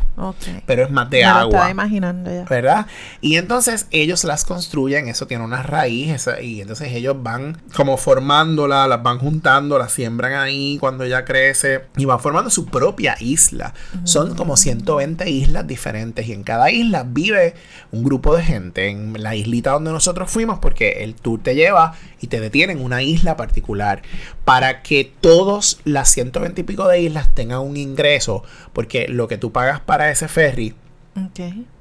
pero 0.66 0.84
es 0.84 0.92
más 0.92 1.10
de 1.10 1.24
agua. 1.24 1.42
Lo 1.42 1.50
estaba 1.50 1.70
imaginando 1.70 2.34
ya. 2.34 2.46
¿Verdad? 2.46 2.88
Y 3.22 3.38
entonces 3.38 3.88
ellos 3.92 4.24
las 4.24 4.46
construyen, 4.46 5.08
eso 5.08 5.28
tiene 5.28 5.44
una 5.44 5.64
raíz, 5.64 6.28
y 6.42 6.62
entonces 6.62 6.92
ellos 6.94 7.16
van 7.22 7.62
como 7.76 7.98
formándola, 7.98 8.88
las 8.88 9.04
van 9.04 9.20
juntando, 9.20 9.78
las 9.78 9.92
siembran 9.92 10.34
ahí 10.34 10.78
cuando 10.80 11.06
ya 11.06 11.26
crece 11.26 11.86
y 11.98 12.06
van 12.06 12.20
formando 12.20 12.50
su 12.50 12.66
propia 12.66 13.16
isla. 13.20 13.74
Son 14.06 14.36
como 14.36 14.56
120 14.56 15.30
islas 15.30 15.68
diferentes 15.68 16.28
y 16.28 16.32
en 16.32 16.44
cada 16.44 16.72
isla 16.72 17.04
vive 17.06 17.56
un 17.92 18.04
grupo 18.04 18.36
de 18.36 18.44
gente. 18.44 18.88
En 18.88 19.22
la 19.22 19.36
islita 19.36 19.72
donde 19.72 19.92
nosotros 19.92 20.32
fuimos, 20.32 20.60
porque 20.60 21.04
el 21.04 21.16
tour 21.16 21.42
te 21.42 21.56
lleva 21.56 21.96
y 22.22 22.28
te 22.28 22.40
detiene 22.40 22.74
en 22.74 22.82
una 22.82 23.02
isla 23.02 23.36
particular 23.36 24.02
para 24.46 24.82
que 24.82 25.12
todos 25.20 25.80
las 25.84 26.10
120 26.10 26.62
y 26.62 26.64
pico 26.64 26.88
de 26.88 27.02
islas 27.02 27.36
tengan 27.36 27.60
un 27.60 27.78
ingreso, 27.78 28.44
porque 28.74 29.08
lo 29.08 29.28
que 29.28 29.38
tú 29.38 29.52
pagas 29.52 29.80
para 29.82 30.10
ese 30.10 30.28
ferry 30.28 30.76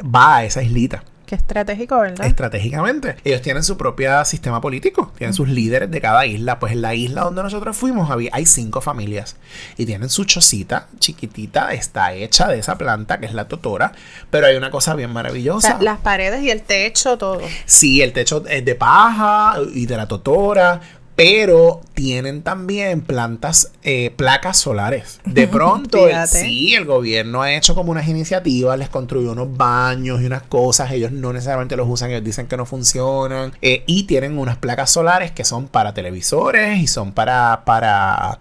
va 0.02 0.36
a 0.36 0.44
esa 0.44 0.62
islita. 0.62 1.04
Qué 1.34 1.38
estratégico, 1.38 1.98
¿verdad? 1.98 2.26
Estratégicamente. 2.26 3.16
Ellos 3.24 3.42
tienen 3.42 3.64
su 3.64 3.76
propio 3.76 4.24
sistema 4.24 4.60
político, 4.60 5.12
tienen 5.18 5.34
sus 5.34 5.48
líderes 5.48 5.90
de 5.90 6.00
cada 6.00 6.24
isla. 6.26 6.60
Pues 6.60 6.74
en 6.74 6.82
la 6.82 6.94
isla 6.94 7.22
donde 7.22 7.42
nosotros 7.42 7.76
fuimos 7.76 8.08
había, 8.08 8.30
hay 8.32 8.46
cinco 8.46 8.80
familias 8.80 9.34
y 9.76 9.84
tienen 9.84 10.10
su 10.10 10.24
chocita 10.26 10.86
chiquitita, 11.00 11.72
está 11.72 12.14
hecha 12.14 12.46
de 12.46 12.60
esa 12.60 12.78
planta 12.78 13.18
que 13.18 13.26
es 13.26 13.34
la 13.34 13.48
totora, 13.48 13.90
pero 14.30 14.46
hay 14.46 14.54
una 14.54 14.70
cosa 14.70 14.94
bien 14.94 15.12
maravillosa. 15.12 15.78
las 15.80 15.98
paredes 15.98 16.40
y 16.42 16.50
el 16.50 16.62
techo, 16.62 17.18
todo. 17.18 17.40
Sí, 17.66 18.00
el 18.00 18.12
techo 18.12 18.44
es 18.46 18.64
de 18.64 18.76
paja 18.76 19.56
y 19.74 19.86
de 19.86 19.96
la 19.96 20.06
totora 20.06 20.80
pero 21.16 21.80
tienen 21.94 22.42
también 22.42 23.00
plantas, 23.00 23.70
eh, 23.84 24.12
placas 24.16 24.56
solares. 24.56 25.20
De 25.24 25.46
pronto, 25.48 26.08
el, 26.08 26.26
sí, 26.26 26.74
el 26.74 26.84
gobierno 26.84 27.42
ha 27.42 27.54
hecho 27.54 27.74
como 27.74 27.92
unas 27.92 28.08
iniciativas, 28.08 28.78
les 28.78 28.88
construyó 28.88 29.32
unos 29.32 29.56
baños 29.56 30.20
y 30.20 30.26
unas 30.26 30.42
cosas, 30.42 30.90
ellos 30.90 31.12
no 31.12 31.32
necesariamente 31.32 31.76
los 31.76 31.88
usan, 31.88 32.10
ellos 32.10 32.24
dicen 32.24 32.46
que 32.46 32.56
no 32.56 32.66
funcionan, 32.66 33.52
eh, 33.62 33.84
y 33.86 34.04
tienen 34.04 34.38
unas 34.38 34.56
placas 34.56 34.90
solares 34.90 35.30
que 35.30 35.44
son 35.44 35.68
para 35.68 35.94
televisores 35.94 36.78
y 36.78 36.86
son 36.88 37.12
para, 37.12 37.62
para, 37.64 38.40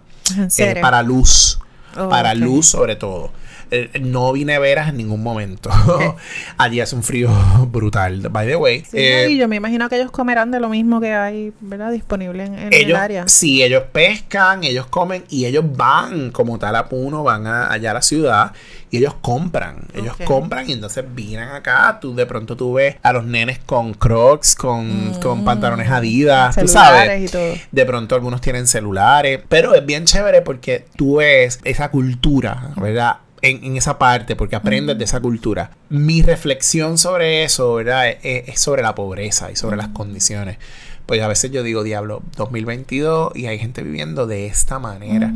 eh, 0.58 0.78
para 0.80 1.02
luz, 1.02 1.60
oh, 1.96 2.08
para 2.08 2.34
luz 2.34 2.66
sobre 2.66 2.96
todo. 2.96 3.30
Eh, 3.74 3.90
no 4.00 4.32
vine 4.32 4.58
veras 4.60 4.88
en 4.88 4.98
ningún 4.98 5.22
momento. 5.22 5.68
Allí 6.58 6.80
hace 6.80 6.94
un 6.94 7.02
frío 7.02 7.28
brutal, 7.72 8.28
by 8.30 8.46
the 8.46 8.54
way. 8.54 8.80
Sí, 8.82 8.98
eh, 8.98 9.36
yo 9.36 9.48
me 9.48 9.56
imagino 9.56 9.88
que 9.88 9.96
ellos 9.96 10.12
comerán 10.12 10.52
de 10.52 10.60
lo 10.60 10.68
mismo 10.68 11.00
que 11.00 11.12
hay, 11.12 11.52
¿verdad? 11.60 11.90
Disponible 11.90 12.44
en, 12.44 12.72
el 12.72 12.94
área. 12.94 13.26
Sí, 13.26 13.64
ellos 13.64 13.82
pescan, 13.90 14.62
ellos 14.62 14.86
comen 14.86 15.24
y 15.28 15.46
ellos 15.46 15.64
van 15.76 16.30
como 16.30 16.58
tal 16.58 16.76
a 16.76 16.88
Puno, 16.88 17.24
van 17.24 17.46
allá 17.46 17.90
a 17.90 17.94
la 17.94 18.02
ciudad 18.02 18.52
y 18.94 18.98
ellos 18.98 19.14
compran. 19.20 19.88
Ellos 19.92 20.16
compran 20.24 20.70
y 20.70 20.72
entonces 20.72 21.04
vienen 21.12 21.48
acá. 21.48 21.98
Tú 22.00 22.14
de 22.14 22.26
pronto 22.26 22.56
tú 22.56 22.74
ves 22.74 22.94
a 23.02 23.12
los 23.12 23.24
nenes 23.24 23.58
con 23.58 23.92
crocs, 23.92 24.54
con, 24.54 25.10
mm. 25.10 25.20
con 25.20 25.44
pantalones 25.44 25.90
adidas, 25.90 26.54
tú 26.54 26.68
sabes. 26.68 27.22
Y 27.22 27.26
todo. 27.26 27.54
De 27.72 27.86
pronto 27.86 28.14
algunos 28.14 28.40
tienen 28.40 28.68
celulares, 28.68 29.40
pero 29.48 29.74
es 29.74 29.84
bien 29.84 30.04
chévere 30.04 30.42
porque 30.42 30.86
tú 30.96 31.16
ves 31.16 31.58
esa 31.64 31.90
cultura, 31.90 32.70
¿verdad? 32.76 33.16
En, 33.44 33.76
esa 33.76 33.98
parte, 33.98 34.36
porque 34.36 34.56
aprendes 34.56 34.96
de 34.96 35.04
esa 35.04 35.20
cultura. 35.20 35.70
Mi 35.90 36.22
reflexión 36.22 36.96
sobre 36.98 37.44
eso, 37.44 37.74
¿verdad? 37.74 38.08
Es, 38.22 38.58
sobre 38.58 38.82
la 38.82 38.94
pobreza 38.94 39.50
y 39.50 39.56
sobre 39.56 39.76
las 39.76 39.88
condiciones. 39.88 40.58
Pues 41.06 41.20
a 41.20 41.28
veces 41.28 41.50
yo 41.50 41.62
digo, 41.62 41.82
diablo, 41.82 42.22
2022 42.36 43.36
y 43.36 43.46
hay 43.46 43.58
gente 43.58 43.82
viviendo 43.82 44.26
de 44.26 44.46
esta 44.46 44.78
manera. 44.78 45.32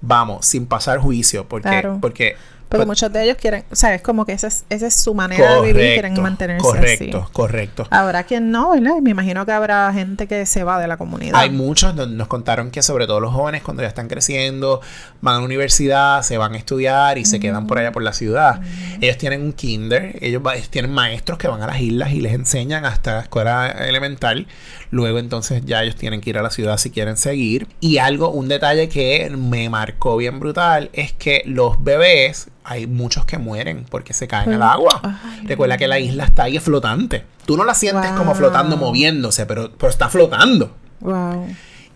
Vamos, 0.00 0.46
sin 0.46 0.64
pasar 0.64 0.98
juicio, 0.98 1.46
porque, 1.46 1.86
porque 2.00 2.36
porque 2.70 2.86
muchos 2.86 3.12
de 3.12 3.24
ellos 3.24 3.36
quieren, 3.36 3.64
o 3.68 3.74
sea, 3.74 3.92
es 3.96 4.00
como 4.00 4.24
que 4.24 4.32
esa 4.32 4.46
es, 4.46 4.64
esa 4.70 4.86
es 4.86 4.94
su 4.94 5.12
manera 5.12 5.56
de 5.56 5.72
vivir, 5.72 5.92
quieren 5.94 6.22
mantenerse 6.22 6.62
correcto, 6.64 7.18
así. 7.18 7.32
Correcto, 7.32 7.88
Habrá 7.90 8.22
quien 8.22 8.52
no, 8.52 8.70
¿verdad? 8.70 9.00
Me 9.02 9.10
imagino 9.10 9.44
que 9.44 9.50
habrá 9.50 9.92
gente 9.92 10.28
que 10.28 10.46
se 10.46 10.62
va 10.62 10.78
de 10.78 10.86
la 10.86 10.96
comunidad. 10.96 11.34
Hay 11.34 11.50
muchos, 11.50 11.96
nos 11.96 12.28
contaron 12.28 12.70
que 12.70 12.82
sobre 12.82 13.08
todo 13.08 13.18
los 13.18 13.34
jóvenes 13.34 13.62
cuando 13.62 13.82
ya 13.82 13.88
están 13.88 14.06
creciendo, 14.06 14.80
van 15.20 15.34
a 15.34 15.38
la 15.38 15.44
universidad, 15.44 16.22
se 16.22 16.38
van 16.38 16.54
a 16.54 16.58
estudiar 16.58 17.18
y 17.18 17.24
se 17.24 17.40
quedan 17.40 17.66
por 17.66 17.78
allá 17.78 17.90
por 17.90 18.04
la 18.04 18.12
ciudad. 18.12 18.60
Ellos 19.00 19.18
tienen 19.18 19.42
un 19.42 19.52
kinder, 19.52 20.16
ellos, 20.20 20.40
tienen 20.70 20.92
maestros 20.92 21.38
que 21.38 21.48
van 21.48 21.62
a 21.62 21.66
las 21.66 21.80
islas 21.80 22.12
y 22.12 22.20
les 22.20 22.34
enseñan 22.34 22.84
hasta 22.84 23.14
la 23.14 23.20
escuela 23.22 23.68
elemental. 23.68 24.46
Luego 24.92 25.18
entonces 25.18 25.64
ya 25.64 25.82
ellos 25.82 25.96
tienen 25.96 26.20
que 26.20 26.30
ir 26.30 26.38
a 26.38 26.42
la 26.42 26.50
ciudad 26.50 26.76
si 26.76 26.90
quieren 26.90 27.16
seguir. 27.16 27.66
Y 27.80 27.98
algo, 27.98 28.30
un 28.30 28.46
detalle 28.46 28.88
que 28.88 29.28
me 29.36 29.68
marcó 29.68 30.16
bien 30.16 30.38
brutal 30.38 30.90
es 30.92 31.12
que 31.12 31.42
los 31.46 31.82
bebés 31.82 32.48
hay 32.64 32.86
muchos 32.86 33.24
que 33.24 33.38
mueren 33.38 33.84
porque 33.88 34.12
se 34.12 34.28
caen 34.28 34.52
al 34.52 34.62
agua. 34.62 35.00
Recuerda 35.44 35.76
que 35.76 35.88
la 35.88 35.98
isla 35.98 36.24
está 36.24 36.44
ahí 36.44 36.58
flotante. 36.58 37.24
Tú 37.46 37.56
no 37.56 37.64
la 37.64 37.74
sientes 37.74 38.10
como 38.12 38.34
flotando, 38.34 38.76
moviéndose, 38.76 39.46
pero, 39.46 39.70
pero 39.72 39.90
está 39.90 40.08
flotando. 40.08 40.74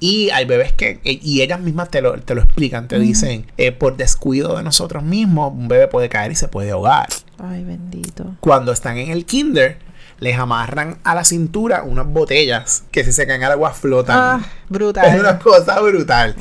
Y 0.00 0.30
hay 0.30 0.44
bebés 0.44 0.72
que, 0.72 1.00
e, 1.04 1.20
y 1.22 1.42
ellas 1.42 1.60
mismas 1.60 1.88
te 1.88 2.02
lo, 2.02 2.20
te 2.20 2.34
lo 2.34 2.42
explican, 2.42 2.88
te 2.88 2.98
dicen, 2.98 3.46
eh, 3.56 3.72
por 3.72 3.96
descuido 3.96 4.56
de 4.56 4.62
nosotros 4.62 5.02
mismos, 5.02 5.52
un 5.52 5.68
bebé 5.68 5.88
puede 5.88 6.08
caer 6.08 6.32
y 6.32 6.34
se 6.34 6.48
puede 6.48 6.72
ahogar. 6.72 7.08
Ay, 7.38 7.64
bendito. 7.64 8.34
Cuando 8.40 8.72
están 8.72 8.98
en 8.98 9.10
el 9.10 9.24
kinder, 9.24 9.78
les 10.18 10.38
amarran 10.38 10.98
a 11.04 11.14
la 11.14 11.24
cintura 11.24 11.82
unas 11.82 12.06
botellas 12.06 12.84
que 12.90 13.04
si 13.04 13.12
se 13.12 13.26
caen 13.26 13.44
al 13.44 13.52
agua 13.52 13.72
flotan. 13.72 14.16
Ah, 14.18 14.46
brutal. 14.68 15.06
Es 15.06 15.20
una 15.20 15.38
cosa 15.38 15.80
brutal. 15.80 16.34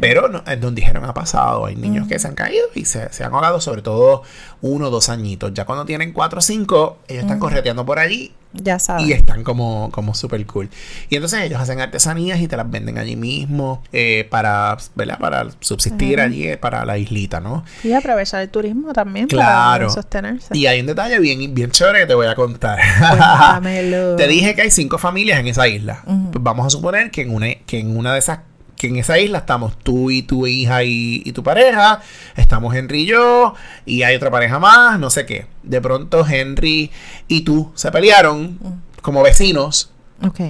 Pero 0.00 0.28
no, 0.28 0.42
es 0.46 0.60
donde 0.60 0.80
dijeron 0.80 1.04
ha 1.04 1.14
pasado. 1.14 1.66
Hay 1.66 1.76
niños 1.76 2.08
que 2.08 2.18
se 2.18 2.28
han 2.28 2.34
caído 2.34 2.66
y 2.74 2.84
se, 2.84 3.08
han 3.22 3.34
ahogado, 3.34 3.60
sobre 3.60 3.82
todo 3.82 4.22
uno 4.60 4.88
o 4.88 4.90
dos 4.90 5.08
añitos. 5.08 5.52
Ya 5.54 5.64
cuando 5.64 5.84
tienen 5.84 6.12
cuatro 6.12 6.38
o 6.38 6.42
cinco, 6.42 6.98
ellos 7.08 7.22
están 7.22 7.38
correteando 7.38 7.84
por 7.84 7.98
allí 7.98 8.32
ya 8.62 8.78
sabes. 8.78 9.06
Y 9.06 9.12
están 9.12 9.42
como, 9.44 9.90
como 9.92 10.14
súper 10.14 10.44
cool. 10.46 10.68
Y 11.08 11.16
entonces 11.16 11.42
ellos 11.42 11.60
hacen 11.60 11.80
artesanías 11.80 12.40
y 12.40 12.48
te 12.48 12.56
las 12.56 12.70
venden 12.70 12.98
allí 12.98 13.16
mismo 13.16 13.82
eh, 13.92 14.26
para, 14.30 14.76
¿verdad? 14.94 15.18
Para 15.18 15.46
subsistir 15.60 16.20
allí, 16.20 16.48
eh, 16.48 16.56
para 16.56 16.84
la 16.84 16.98
islita, 16.98 17.40
¿no? 17.40 17.64
Y 17.82 17.92
aprovechar 17.92 18.42
el 18.42 18.48
turismo 18.48 18.92
también 18.92 19.26
claro. 19.28 19.86
para 19.86 19.90
sostenerse. 19.90 20.56
Y 20.56 20.66
hay 20.66 20.80
un 20.80 20.86
detalle 20.86 21.18
bien, 21.18 21.54
bien 21.54 21.70
chévere 21.70 22.00
que 22.00 22.06
te 22.06 22.14
voy 22.14 22.26
a 22.26 22.34
contar. 22.34 22.78
te 23.62 24.28
dije 24.28 24.54
que 24.54 24.62
hay 24.62 24.70
cinco 24.70 24.98
familias 24.98 25.40
en 25.40 25.48
esa 25.48 25.68
isla. 25.68 26.02
Pues 26.04 26.42
vamos 26.42 26.66
a 26.66 26.70
suponer 26.70 27.10
que 27.10 27.22
en 27.22 27.34
una, 27.34 27.46
que 27.66 27.78
en 27.80 27.96
una 27.96 28.12
de 28.12 28.18
esas 28.18 28.40
que 28.76 28.88
en 28.88 28.96
esa 28.96 29.18
isla 29.18 29.38
estamos 29.38 29.78
tú 29.78 30.10
y 30.10 30.22
tu 30.22 30.46
hija 30.46 30.84
y, 30.84 31.32
tu 31.32 31.42
pareja, 31.42 32.00
estamos 32.36 32.74
Henry 32.74 33.02
y 33.02 33.06
yo, 33.06 33.54
y 33.84 34.02
hay 34.02 34.14
otra 34.16 34.30
pareja 34.30 34.58
más, 34.58 34.98
no 34.98 35.10
sé 35.10 35.26
qué. 35.26 35.46
De 35.62 35.80
pronto 35.80 36.26
Henry 36.26 36.90
y 37.28 37.40
tú 37.40 37.72
se 37.74 37.90
pelearon 37.90 38.58
como 39.02 39.22
vecinos. 39.22 39.90
Ok. 40.22 40.40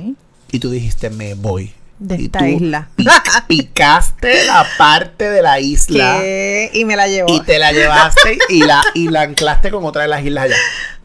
Y 0.51 0.59
tú 0.59 0.71
dijiste, 0.71 1.11
me 1.11 1.35
voy. 1.35 1.73
De 1.99 2.17
esta 2.17 2.47
isla. 2.47 2.89
picaste 3.49 4.45
la 4.45 4.67
parte 4.77 5.31
de 5.31 5.41
la 5.41 5.61
isla. 5.61 6.19
Y 6.73 6.85
me 6.85 6.95
la 6.95 7.09
llevó. 7.09 7.33
Y 7.33 7.41
te 7.41 7.59
la 7.59 7.73
llevaste 7.73 8.39
y 8.51 8.65
la, 8.65 8.83
y 8.95 9.09
la 9.09 9.23
anclaste 9.23 9.71
con 9.71 9.85
otra 9.85 10.03
de 10.03 10.09
las 10.09 10.25
islas 10.25 10.45
allá. 10.45 10.57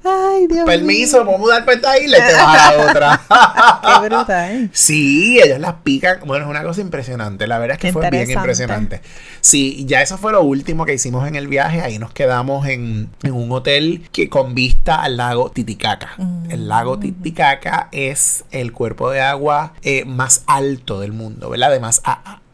Ay, 0.04 0.48
Dios 0.48 0.66
Permiso, 0.66 1.18
mío. 1.18 1.26
podemos 1.26 1.50
dar 1.50 1.70
esta 1.70 1.98
isla 2.00 2.18
y 2.18 2.22
te 2.22 2.34
vas 2.34 2.58
a 2.58 2.76
la 2.76 2.86
otra. 2.90 3.22
Qué 4.02 4.10
brutal. 4.10 4.52
¿eh? 4.52 4.70
Sí, 4.74 5.40
ellos 5.40 5.60
las 5.60 5.76
pican. 5.84 6.20
Bueno, 6.26 6.46
es 6.46 6.50
una 6.50 6.64
cosa 6.64 6.82
impresionante. 6.82 7.46
La 7.46 7.60
verdad 7.60 7.76
es 7.76 7.82
que 7.82 7.94
fue 7.94 8.10
bien 8.10 8.30
impresionante. 8.30 9.02
Sí, 9.42 9.86
ya 9.86 10.02
eso 10.02 10.18
fue 10.18 10.32
lo 10.32 10.42
último 10.42 10.86
que 10.86 10.94
hicimos 10.94 11.28
en 11.28 11.36
el 11.36 11.48
viaje. 11.48 11.82
Ahí 11.82 12.00
nos 12.00 12.14
quedamos 12.14 12.68
en, 12.68 13.10
un 13.32 13.52
hotel 13.52 14.08
que 14.12 14.28
con 14.30 14.56
vista 14.56 15.02
al 15.02 15.18
lago 15.18 15.52
Titicaca. 15.52 16.16
El 16.50 16.68
lago 16.68 16.98
mm. 16.98 17.00
Titicaca 17.00 17.90
es 17.92 18.44
el 18.52 18.72
cuerpo 18.72 19.12
de 19.12 19.22
agua 19.22 19.74
eh, 19.84 20.06
más 20.06 20.44
alto 20.48 21.00
del 21.00 21.12
mundo, 21.12 21.50
¿verdad? 21.50 21.70
Además, 21.70 22.02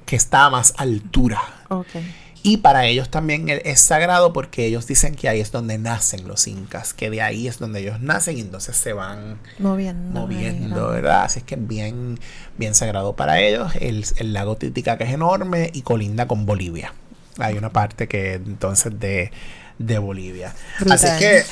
que 0.06 0.16
está 0.16 0.46
a 0.46 0.50
más 0.50 0.74
altura. 0.78 1.42
Okay. 1.70 2.27
Y 2.48 2.56
para 2.56 2.86
ellos 2.86 3.10
también 3.10 3.50
es 3.50 3.82
sagrado 3.82 4.32
porque 4.32 4.66
ellos 4.66 4.88
dicen 4.88 5.16
que 5.16 5.28
ahí 5.28 5.42
es 5.42 5.52
donde 5.52 5.78
nacen 5.78 6.30
los 6.30 6.48
incas, 6.48 6.94
que 6.94 7.10
de 7.10 7.22
ahí 7.22 7.46
es 7.46 7.60
donde 7.60 7.82
ellos 7.82 8.00
nacen 8.00 8.38
y 8.38 8.40
entonces 8.40 8.78
se 8.78 8.94
van 8.94 9.38
moviendo, 9.60 10.22
moviendo 10.22 10.88
¿verdad? 10.88 11.24
Así 11.24 11.40
es 11.40 11.46
que 11.46 11.56
es 11.56 11.68
bien, 11.68 12.18
bien 12.58 12.74
sagrado 12.74 13.18
para 13.18 13.42
ellos. 13.42 13.74
El, 13.82 14.06
el 14.16 14.32
lago 14.32 14.56
Titicaca 14.56 15.04
es 15.04 15.14
enorme 15.14 15.72
y 15.74 15.82
colinda 15.82 16.26
con 16.26 16.46
Bolivia. 16.46 16.94
Hay 17.38 17.58
una 17.58 17.74
parte 17.74 18.08
que 18.08 18.36
entonces 18.36 18.98
de, 18.98 19.30
de 19.78 19.98
Bolivia. 19.98 20.56
Así 20.90 21.08
que 21.20 21.44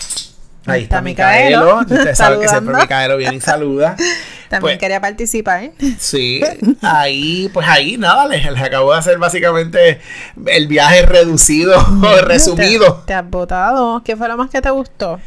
Ahí 0.66 0.84
está, 0.84 1.02
Micaelo. 1.02 1.80
Ustedes 1.80 2.18
saben 2.18 2.40
que 2.42 2.48
siempre 2.48 2.76
Micaelo 2.76 3.18
viene 3.18 3.36
y 3.36 3.42
saluda. 3.42 3.96
También 4.50 4.76
pues, 4.76 4.78
quería 4.78 5.02
participar. 5.02 5.72
Sí, 5.98 6.42
ahí, 6.82 7.50
pues 7.52 7.68
ahí 7.68 7.98
nada, 7.98 8.28
les, 8.28 8.46
acabo 8.46 8.92
de 8.92 9.00
hacer 9.00 9.18
básicamente 9.18 10.00
el 10.46 10.68
viaje 10.68 11.02
reducido, 11.02 11.74
resumido. 12.22 13.04
Te, 13.08 13.16
has 13.16 13.28
votado. 13.28 14.04
¿Qué 14.04 14.16
fue 14.16 14.28
lo 14.28 14.38
más 14.38 14.52
que 14.52 14.62
te 14.62 14.70
gustó? 14.70 15.20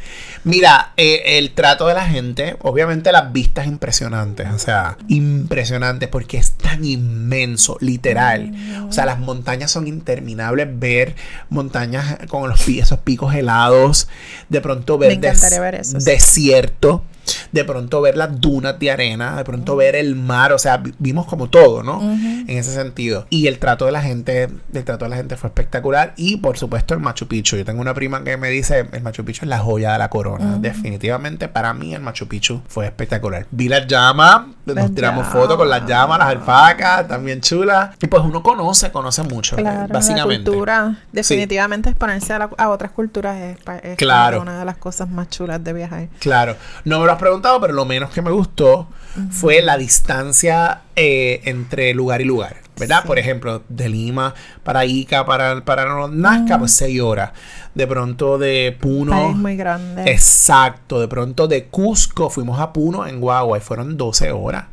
Mira, 0.45 0.93
eh, 0.95 1.37
el 1.37 1.51
trato 1.51 1.85
de 1.87 1.95
la 1.95 2.05
gente, 2.05 2.55
obviamente 2.61 3.11
las 3.11 3.33
vistas 3.33 3.67
impresionantes, 3.67 4.47
o 4.51 4.57
sea, 4.59 4.97
impresionantes 5.09 6.07
porque 6.07 6.37
es 6.37 6.51
tan 6.51 6.85
inmenso, 6.85 7.77
literal. 7.81 8.53
O 8.87 8.93
sea, 8.93 9.05
las 9.05 9.19
montañas 9.19 9.69
son 9.69 9.85
interminables, 9.87 10.67
ver 10.79 11.15
montañas 11.49 12.19
con 12.29 12.47
los 12.47 12.69
esos 12.69 12.99
picos 12.99 13.33
helados, 13.33 14.07
de 14.47 14.61
pronto 14.61 14.97
ver, 14.97 15.19
ver 15.59 15.81
desierto 15.85 17.03
de 17.51 17.63
pronto 17.63 18.01
ver 18.01 18.17
las 18.17 18.39
dunas 18.39 18.79
de 18.79 18.91
arena, 18.91 19.35
de 19.35 19.43
pronto 19.43 19.75
ver 19.75 19.95
el 19.95 20.15
mar, 20.15 20.53
o 20.53 20.59
sea, 20.59 20.81
vimos 20.99 21.25
como 21.25 21.49
todo, 21.49 21.83
¿no? 21.83 22.01
En 22.01 22.49
ese 22.49 22.73
sentido. 22.73 23.25
Y 23.29 23.47
el 23.47 23.59
trato 23.59 23.85
de 23.85 23.91
la 23.91 24.01
gente, 24.01 24.49
el 24.73 24.83
trato 24.83 25.05
de 25.05 25.09
la 25.09 25.15
gente 25.17 25.37
fue 25.37 25.49
espectacular 25.49 26.13
y 26.17 26.37
por 26.37 26.57
supuesto 26.57 26.93
el 26.93 26.99
Machu 26.99 27.27
Picchu. 27.27 27.57
Yo 27.57 27.65
tengo 27.65 27.81
una 27.81 27.93
prima 27.93 28.23
que 28.23 28.37
me 28.37 28.49
dice, 28.49 28.87
el 28.91 29.01
Machu 29.01 29.23
Picchu 29.25 29.45
es 29.45 29.49
la 29.49 29.59
joya 29.59 29.93
de 29.93 29.99
la 29.99 30.09
corona. 30.09 30.57
Definitivamente 30.59 31.47
para 31.47 31.73
mí 31.73 31.93
el 31.93 32.01
Machu 32.01 32.27
Picchu 32.27 32.61
fue 32.67 32.85
espectacular. 32.85 33.45
Vi 33.51 33.69
las 33.69 33.87
llamas, 33.87 34.47
nos 34.65 34.93
tiramos 34.93 35.27
fotos 35.27 35.57
con 35.57 35.69
las 35.69 35.85
llamas, 35.85 36.19
las 36.19 36.29
alpacas, 36.29 37.07
también 37.07 37.41
chulas. 37.41 37.95
Y 38.01 38.07
pues 38.07 38.23
uno 38.23 38.43
conoce, 38.43 38.91
conoce 38.91 39.23
mucho, 39.23 39.55
básicamente. 39.55 40.15
La 40.15 40.51
cultura, 40.51 40.97
definitivamente 41.11 41.89
exponerse 41.89 42.33
a, 42.33 42.69
otras 42.69 42.91
culturas 42.91 43.57
es, 43.83 43.97
claro. 43.97 44.41
una 44.41 44.59
de 44.59 44.65
las 44.65 44.77
cosas 44.77 45.09
más 45.09 45.18
chulas 45.27 45.63
de 45.63 45.73
viajar. 45.73 46.07
Claro. 46.19 46.55
No 46.85 46.99
me 46.99 47.05
lo 47.05 47.17
preguntado, 47.17 47.59
pero 47.59 47.73
lo 47.73 47.85
menos 47.85 48.11
que 48.11 48.21
me 48.21 48.31
gustó 48.31 48.87
fue 49.31 49.61
la 49.61 49.77
distancia 49.77 50.81
eh, 50.95 51.41
entre 51.45 51.93
lugar 51.93 52.21
y 52.21 52.25
lugar. 52.25 52.57
¿Verdad? 52.77 53.03
Por 53.03 53.19
ejemplo, 53.19 53.63
de 53.67 53.89
Lima 53.89 54.33
para 54.63 54.85
Ica, 54.85 55.25
para, 55.25 55.65
para 55.65 56.07
Nazca, 56.07 56.57
pues 56.57 56.71
6 56.73 57.01
horas. 57.01 57.31
De 57.75 57.85
pronto 57.85 58.37
de 58.37 58.77
Puno. 58.79 59.31
Es 59.31 59.35
muy 59.35 59.57
grande. 59.57 60.09
Exacto. 60.09 61.01
De 61.01 61.09
pronto 61.09 61.49
de 61.49 61.65
Cusco 61.65 62.29
fuimos 62.29 62.57
a 62.59 62.71
Puno 62.71 63.05
en 63.05 63.19
Guagua 63.19 63.57
y 63.57 63.61
fueron 63.61 63.97
12 63.97 64.31
horas 64.31 64.65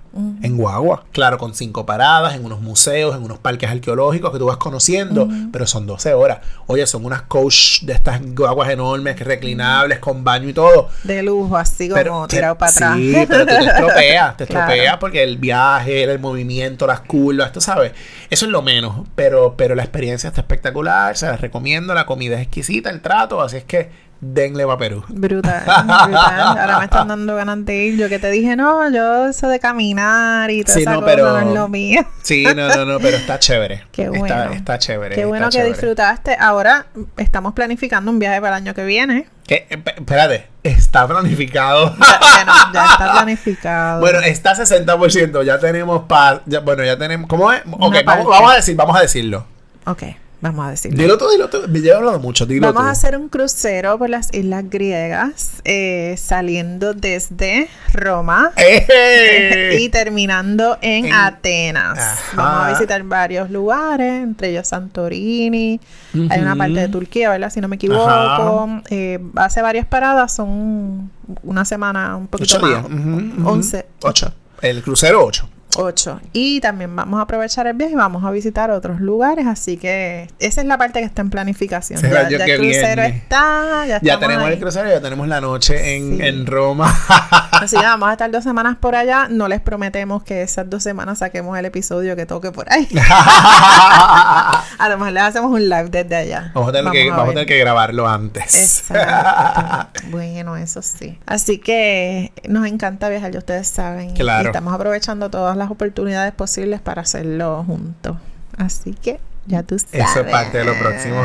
en 0.43 0.57
Guagua. 0.57 1.05
Claro, 1.13 1.39
con 1.39 1.55
cinco 1.55 1.87
paradas, 1.87 2.35
en 2.35 2.45
unos 2.45 2.61
museos, 2.61 3.17
en 3.17 3.23
unos 3.23 3.39
parques 3.39 3.71
arqueológicos 3.71 4.33
que 4.33 4.39
tú 4.39 4.47
vas 4.47 4.57
conociendo, 4.57 5.29
pero 5.53 5.67
son 5.67 5.87
12 5.87 6.15
horas. 6.15 6.39
Oye, 6.67 6.87
son 6.87 7.05
unas 7.05 7.23
coach 7.23 7.83
de 7.83 7.93
estas 7.93 8.21
guaguas 8.35 8.71
enormes, 8.71 9.19
reclinables, 9.21 9.99
con 9.99 10.25
baño 10.25 10.49
y 10.49 10.53
todo. 10.53 10.89
De 11.05 11.23
lujo, 11.23 11.57
así 11.57 11.89
como 11.89 12.27
tirado 12.29 12.57
para 12.57 12.71
atrás. 12.71 12.97
Sí, 12.97 13.15
pero 13.29 13.47
te 13.47 13.57
estropeas, 13.65 14.37
te 14.37 14.45
estropeas 14.45 14.97
porque 14.99 15.23
el 15.23 15.39
viaje, 15.39 16.05
el 16.05 16.19
movimiento, 16.19 16.87
las 16.87 17.01
curvas, 17.01 17.53
tú 17.53 17.61
sabes. 17.61 17.93
Eso 18.31 18.47
es 18.47 18.51
lo 18.51 18.63
menos, 18.63 19.07
pero, 19.15 19.55
pero 19.57 19.75
la 19.75 19.83
experiencia 19.83 20.29
está 20.29 20.41
espectacular, 20.41 21.17
se 21.17 21.27
las 21.27 21.41
recomiendo, 21.41 21.95
la 21.95 22.07
comida 22.07 22.37
es 22.37 22.43
exquisita, 22.43 22.91
el 22.91 23.01
trato, 23.01 23.41
así 23.41 23.59
es 23.59 23.65
que 23.65 24.06
denle 24.21 24.65
va 24.65 24.79
Perú. 24.79 25.05
Brutal, 25.09 25.63
brutal. 25.85 26.59
Ahora 26.59 26.79
me 26.79 26.85
están 26.85 27.09
dando 27.09 27.35
ganas 27.37 27.65
de 27.65 27.77
ir. 27.77 27.97
Yo 27.99 28.09
que 28.09 28.19
te 28.19 28.31
dije, 28.31 28.57
no, 28.57 28.91
yo 28.91 29.27
eso 29.27 29.49
de 29.49 29.61
caminar 29.61 30.51
y 30.51 30.65
todo 30.65 30.75
sí, 30.75 30.85
no, 30.85 31.05
pero, 31.05 31.33
no 31.33 31.39
es 31.39 31.55
lo 31.55 31.69
mío. 31.69 32.07
Sí, 32.23 32.45
no, 32.45 32.69
no, 32.69 32.85
no, 32.85 32.99
pero 32.99 33.17
está 33.17 33.39
chévere. 33.39 33.85
Qué 33.93 34.09
bueno. 34.09 34.27
Está, 34.27 34.53
está 34.53 34.79
chévere. 34.79 35.15
Qué 35.15 35.25
bueno 35.25 35.49
que 35.49 35.63
disfrutaste. 35.63 36.37
Ahora 36.39 36.87
estamos 37.17 37.53
planificando 37.53 38.11
un 38.11 38.19
viaje 38.19 38.41
para 38.41 38.57
el 38.57 38.65
año 38.65 38.75
que 38.75 38.85
viene. 38.85 39.29
¿Qué? 39.47 39.67
Espérate, 39.71 40.49
está 40.65 41.07
planificado. 41.07 41.91
bueno, 41.99 42.53
ya 42.73 42.85
está 42.85 43.13
planificado. 43.13 44.01
bueno, 44.01 44.19
está 44.21 44.57
60%. 44.57 45.45
Ya 45.45 45.61
tenemos 45.61 46.03
para. 46.09 46.43
bueno, 46.65 46.83
ya 46.83 46.99
tenemos. 46.99 47.29
¿Cómo 47.29 47.53
es? 47.53 47.63
Ok, 47.71 47.97
vamos, 48.05 48.27
vamos, 48.27 48.53
a 48.53 48.57
decir, 48.57 48.75
vamos 48.75 48.97
a 48.97 49.03
decirlo. 49.03 49.47
Ok. 49.85 50.03
Vamos 50.41 50.67
a 50.67 50.71
decirlo. 50.71 50.99
Dilo 50.99 51.17
tú, 51.17 51.31
dilo 51.31 51.49
tú. 51.49 51.63
Me 51.69 51.81
llevo 51.81 51.99
hablando 51.99 52.21
mucho. 52.21 52.47
Vamos 52.47 52.83
a 52.83 52.91
hacer 52.91 53.17
un 53.17 53.29
crucero 53.29 53.99
por 53.99 54.11
las 54.11 54.33
islas 54.35 54.69
griegas, 54.69 55.63
eh, 55.65 56.15
saliendo 56.19 56.93
desde 56.93 57.69
Roma 57.93 58.53
¡Eh! 58.57 59.79
y 59.81 59.89
terminando 59.89 60.77
en, 60.83 61.13
Atenas. 61.13 62.21
Vamos 62.35 62.67
a 62.67 62.71
visitar 62.71 63.03
varios 63.05 63.51
lugares, 63.51 64.23
entre 64.23 64.51
ellos 64.51 64.69
Santorini. 64.69 65.81
Hay 66.29 66.41
una 66.41 66.55
parte 66.55 66.81
de 66.81 66.89
Turquía, 66.89 67.31
¿verdad? 67.31 67.51
Si 67.51 67.61
no 67.61 67.69
me 67.69 67.77
equivoco. 67.77 68.83
Eh, 68.91 69.19
hace 69.37 69.63
varias 69.63 69.87
paradas, 69.87 70.35
son 70.35 71.11
una 71.43 71.65
semana, 71.65 72.17
un 72.17 72.27
poquito 72.27 72.57
Ocho 72.57 72.67
más. 72.67 72.89
Días. 72.89 73.47
11. 73.47 73.87
Ocho. 74.03 74.33
El 74.61 74.83
crucero 74.83 75.25
8. 75.25 75.49
8. 75.77 76.21
Y 76.33 76.61
también 76.61 76.95
vamos 76.95 77.19
a 77.19 77.23
aprovechar 77.23 77.67
el 77.67 77.75
viaje 77.75 77.93
y 77.93 77.97
vamos 77.97 78.25
a 78.25 78.31
visitar 78.31 78.71
otros 78.71 79.01
lugares. 79.01 79.47
Así 79.47 79.77
que 79.77 80.29
esa 80.39 80.61
es 80.61 80.67
la 80.67 80.79
parte 80.79 81.01
que 81.01 81.07
está 81.07 81.23
en 81.23 81.31
planificación. 81.31 82.01
ya, 82.01 82.23
el 82.23 82.59
crucero 82.59 83.03
está. 83.03 84.01
Ya, 84.03 84.19
tenemos 84.19 84.49
el 84.49 84.59
crucero, 84.59 84.89
ya 84.89 85.01
tenemos 85.01 85.29
la 85.29 85.41
noche 85.41 85.97
en, 85.97 86.47
Roma. 86.47 86.95
así 87.53 87.77
que 87.77 87.83
vamos 87.83 88.09
a 88.09 88.13
estar 88.13 88.31
dos 88.31 88.45
semanas 88.45 88.77
por 88.77 88.95
allá. 88.95 89.29
No 89.29 89.49
les 89.49 89.61
prometemos 89.61 90.23
que 90.23 90.43
esas 90.43 90.69
dos 90.69 90.83
semanas 90.83 91.19
saquemos 91.19 91.59
el 91.59 91.65
episodio 91.65 92.17
que 92.17 92.27
toque 92.27 92.53
por 92.53 92.73
ahí. 92.73 92.89
a 93.11 94.89
lo 94.89 94.99
mejor 94.99 95.13
les 95.13 95.23
hacemos 95.23 95.51
un 95.51 95.69
live 95.69 95.89
desde 95.91 96.17
allá. 96.17 96.51
Vamos 96.55 96.71
a 96.71 96.73
tener, 96.73 96.93
que, 96.93 97.11
vamos 97.11 97.27
a 97.27 97.29
tener 97.31 97.47
que 97.47 97.59
grabarlo 97.59 98.09
antes. 98.09 98.85
bueno, 100.11 100.57
eso 100.57 100.83
sí. 100.83 101.19
Así 101.27 101.59
que 101.59 102.33
nos 102.49 102.67
encanta 102.67 103.09
viajar, 103.09 103.33
ya 103.33 103.39
ustedes 103.39 103.69
saben. 103.69 104.15
Claro. 104.15 104.45
Y 104.45 104.47
estamos 104.47 104.73
aprovechando 104.75 105.31
todas 105.31 105.57
las 105.57 105.66
oportunidades 105.71 106.33
posibles 106.33 106.81
para 106.81 107.03
hacerlo 107.03 107.65
juntos. 107.65 108.17
Así 108.57 108.95
que 108.95 109.21
ya 109.47 109.63
tú 109.63 109.79
sabes. 109.79 110.11
Eso 110.11 110.21
es 110.21 110.31
parte 110.31 110.59
de 110.59 110.65
lo 110.65 110.79
próximo. 110.79 111.25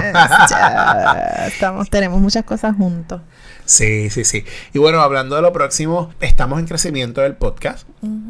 estamos, 1.48 1.89
tenemos 1.89 2.20
muchas 2.20 2.44
cosas 2.44 2.76
juntos. 2.76 3.22
Sí, 3.66 4.09
sí, 4.09 4.24
sí. 4.24 4.43
Y 4.74 4.80
bueno, 4.80 5.01
hablando 5.01 5.36
de 5.36 5.41
lo 5.41 5.53
próximo, 5.53 6.14
estamos 6.20 6.59
en 6.59 6.68
crecimiento 6.68 7.22
del 7.22 7.36
podcast. 7.36 7.88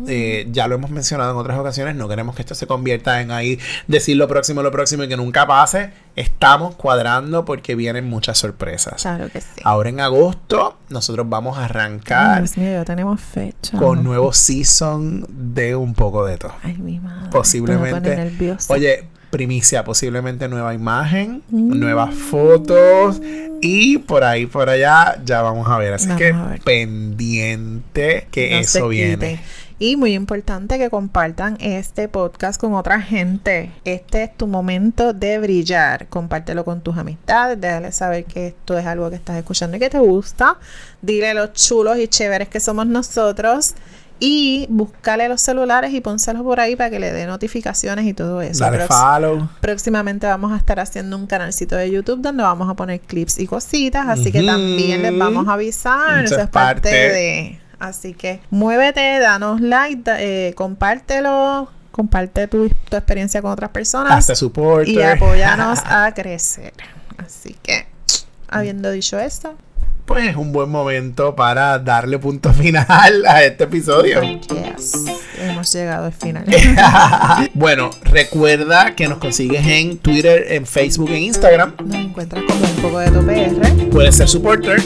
Eh, 0.07 0.47
ya 0.51 0.67
lo 0.67 0.75
hemos 0.75 0.91
mencionado 0.91 1.31
en 1.31 1.37
otras 1.37 1.57
ocasiones. 1.57 1.95
No 1.95 2.07
queremos 2.07 2.35
que 2.35 2.41
esto 2.41 2.55
se 2.55 2.67
convierta 2.67 3.21
en 3.21 3.31
ahí 3.31 3.59
decir 3.87 4.17
lo 4.17 4.27
próximo, 4.27 4.61
lo 4.61 4.71
próximo 4.71 5.03
y 5.03 5.07
que 5.07 5.17
nunca 5.17 5.47
pase. 5.47 5.91
Estamos 6.15 6.75
cuadrando 6.75 7.45
porque 7.45 7.75
vienen 7.75 8.09
muchas 8.09 8.37
sorpresas. 8.37 9.01
Claro 9.01 9.29
que 9.29 9.39
sí. 9.41 9.47
Ahora 9.63 9.89
en 9.89 10.01
agosto, 10.01 10.77
nosotros 10.89 11.27
vamos 11.29 11.57
a 11.57 11.65
arrancar. 11.65 12.39
Dios 12.39 12.57
mío, 12.57 12.71
ya 12.71 12.85
tenemos 12.85 13.21
fecha. 13.21 13.77
Con 13.77 14.03
nuevo 14.03 14.33
season 14.33 15.25
de 15.29 15.75
un 15.75 15.93
poco 15.93 16.25
de 16.25 16.37
todo. 16.37 16.53
Ay, 16.63 16.77
mi 16.77 16.99
madre. 16.99 17.29
Posiblemente. 17.31 18.57
Oye, 18.67 19.07
primicia, 19.31 19.83
posiblemente 19.83 20.47
nueva 20.47 20.73
imagen, 20.75 21.41
nuevas 21.49 22.13
fotos 22.13 23.19
y 23.61 23.99
por 23.99 24.23
ahí, 24.23 24.45
por 24.45 24.69
allá, 24.69 25.21
ya 25.23 25.41
vamos 25.41 25.67
a 25.67 25.77
ver. 25.77 25.93
Así 25.93 26.09
que 26.15 26.35
pendiente 26.63 28.27
que 28.29 28.59
eso 28.59 28.89
viene. 28.89 29.39
Y 29.79 29.95
muy 29.95 30.13
importante 30.13 30.77
que 30.77 30.91
compartan 30.91 31.57
este 31.59 32.07
podcast 32.07 32.61
con 32.61 32.75
otra 32.75 33.01
gente. 33.01 33.71
Este 33.83 34.25
es 34.25 34.37
tu 34.37 34.45
momento 34.45 35.11
de 35.11 35.39
brillar. 35.39 36.05
Compártelo 36.07 36.63
con 36.63 36.81
tus 36.81 36.97
amistades. 36.97 37.59
Déjale 37.59 37.91
saber 37.91 38.25
que 38.25 38.49
esto 38.49 38.77
es 38.77 38.85
algo 38.85 39.09
que 39.09 39.15
estás 39.15 39.37
escuchando 39.37 39.77
y 39.77 39.79
que 39.79 39.89
te 39.89 39.97
gusta. 39.97 40.59
Dile 41.01 41.33
los 41.33 41.53
chulos 41.53 41.97
y 41.97 42.07
chéveres 42.07 42.47
que 42.47 42.59
somos 42.59 42.85
nosotros 42.85 43.73
y 44.23 44.67
buscale 44.69 45.27
los 45.27 45.41
celulares 45.41 45.91
y 45.93 45.99
pónselos 45.99 46.43
por 46.43 46.59
ahí 46.59 46.75
para 46.75 46.91
que 46.91 46.99
le 46.99 47.11
dé 47.11 47.25
notificaciones 47.25 48.05
y 48.05 48.13
todo 48.13 48.39
eso. 48.43 48.63
Dale 48.63 48.85
follow. 48.85 49.49
Próximamente 49.59 50.27
vamos 50.27 50.51
a 50.51 50.57
estar 50.57 50.79
haciendo 50.79 51.17
un 51.17 51.25
canalcito 51.25 51.75
de 51.75 51.89
YouTube 51.89 52.21
donde 52.21 52.43
vamos 52.43 52.69
a 52.69 52.75
poner 52.75 52.99
clips 52.99 53.39
y 53.39 53.47
cositas, 53.47 54.07
así 54.07 54.31
que 54.31 54.43
también 54.43 55.01
les 55.01 55.17
vamos 55.17 55.47
a 55.47 55.53
avisar. 55.53 56.23
Eso, 56.23 56.39
es 56.39 56.47
parte, 56.49 56.89
de... 56.89 57.59
Así 57.79 58.13
que 58.13 58.41
muévete, 58.51 59.17
danos 59.17 59.59
like, 59.59 60.03
eh, 60.19 60.53
compártelo, 60.53 61.71
comparte 61.89 62.47
tu, 62.47 62.69
tu, 62.69 62.95
experiencia 62.95 63.41
con 63.41 63.49
otras 63.49 63.71
personas. 63.71 64.11
Hasta 64.11 64.35
support. 64.35 64.87
Y 64.87 65.01
apóyanos 65.01 65.79
a 65.85 66.13
crecer. 66.13 66.73
Así 67.17 67.57
que, 67.63 67.87
habiendo 68.47 68.91
dicho 68.91 69.19
esto, 69.19 69.55
pues 70.11 70.27
es 70.27 70.35
un 70.35 70.51
buen 70.51 70.69
momento 70.69 71.37
para 71.37 71.79
darle 71.79 72.19
punto 72.19 72.51
final 72.53 73.25
a 73.25 73.45
este 73.45 73.63
episodio. 73.63 74.21
Yes. 74.21 75.05
hemos 75.39 75.71
llegado 75.71 76.07
al 76.07 76.11
final. 76.11 76.43
bueno, 77.53 77.91
recuerda 78.03 78.93
que 78.93 79.07
nos 79.07 79.19
consigues 79.19 79.65
en 79.65 79.99
Twitter, 79.99 80.47
en 80.49 80.65
Facebook, 80.65 81.11
en 81.11 81.23
Instagram. 81.23 81.75
Nos 81.85 81.95
encuentras 81.95 82.43
como 82.43 82.59
un 82.59 82.75
poco 82.81 82.99
de 82.99 83.09
tu 83.09 83.25
PR. 83.25 83.89
Puedes 83.89 84.17
ser 84.17 84.27
supporter. 84.27 84.81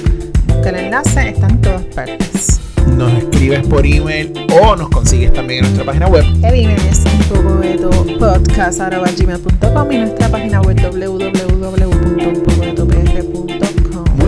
Busca 0.45 0.69
el 0.69 0.75
enlace, 0.75 1.29
está 1.29 1.47
en 1.47 1.59
todas 1.59 1.85
partes. 1.85 2.61
Nos 2.85 3.11
escribes 3.13 3.65
por 3.65 3.83
email 3.83 4.31
o 4.61 4.75
nos 4.75 4.89
consigues 4.89 5.33
también 5.33 5.65
en 5.65 5.71
nuestra 5.71 5.85
página 5.85 6.05
web. 6.05 6.23
El 6.43 6.53
email 6.53 6.79
es 6.87 6.99
un 6.99 7.17
poco 7.29 7.55
de 7.55 7.79
podcast.gmail.com 8.19 9.91
y 9.91 9.97
nuestra 9.97 10.29
página 10.29 10.61
web 10.61 10.79
www.unpocodetopr.com. 10.79 13.64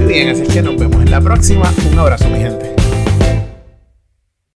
Bien, 0.08 0.30
así 0.30 0.44
que 0.44 0.62
nos 0.62 0.78
vemos 0.78 1.02
en 1.02 1.12
la 1.12 1.20
próxima. 1.20 1.70
Un 1.92 2.00
abrazo, 2.00 2.30
mi 2.30 2.40
gente. 2.40 2.77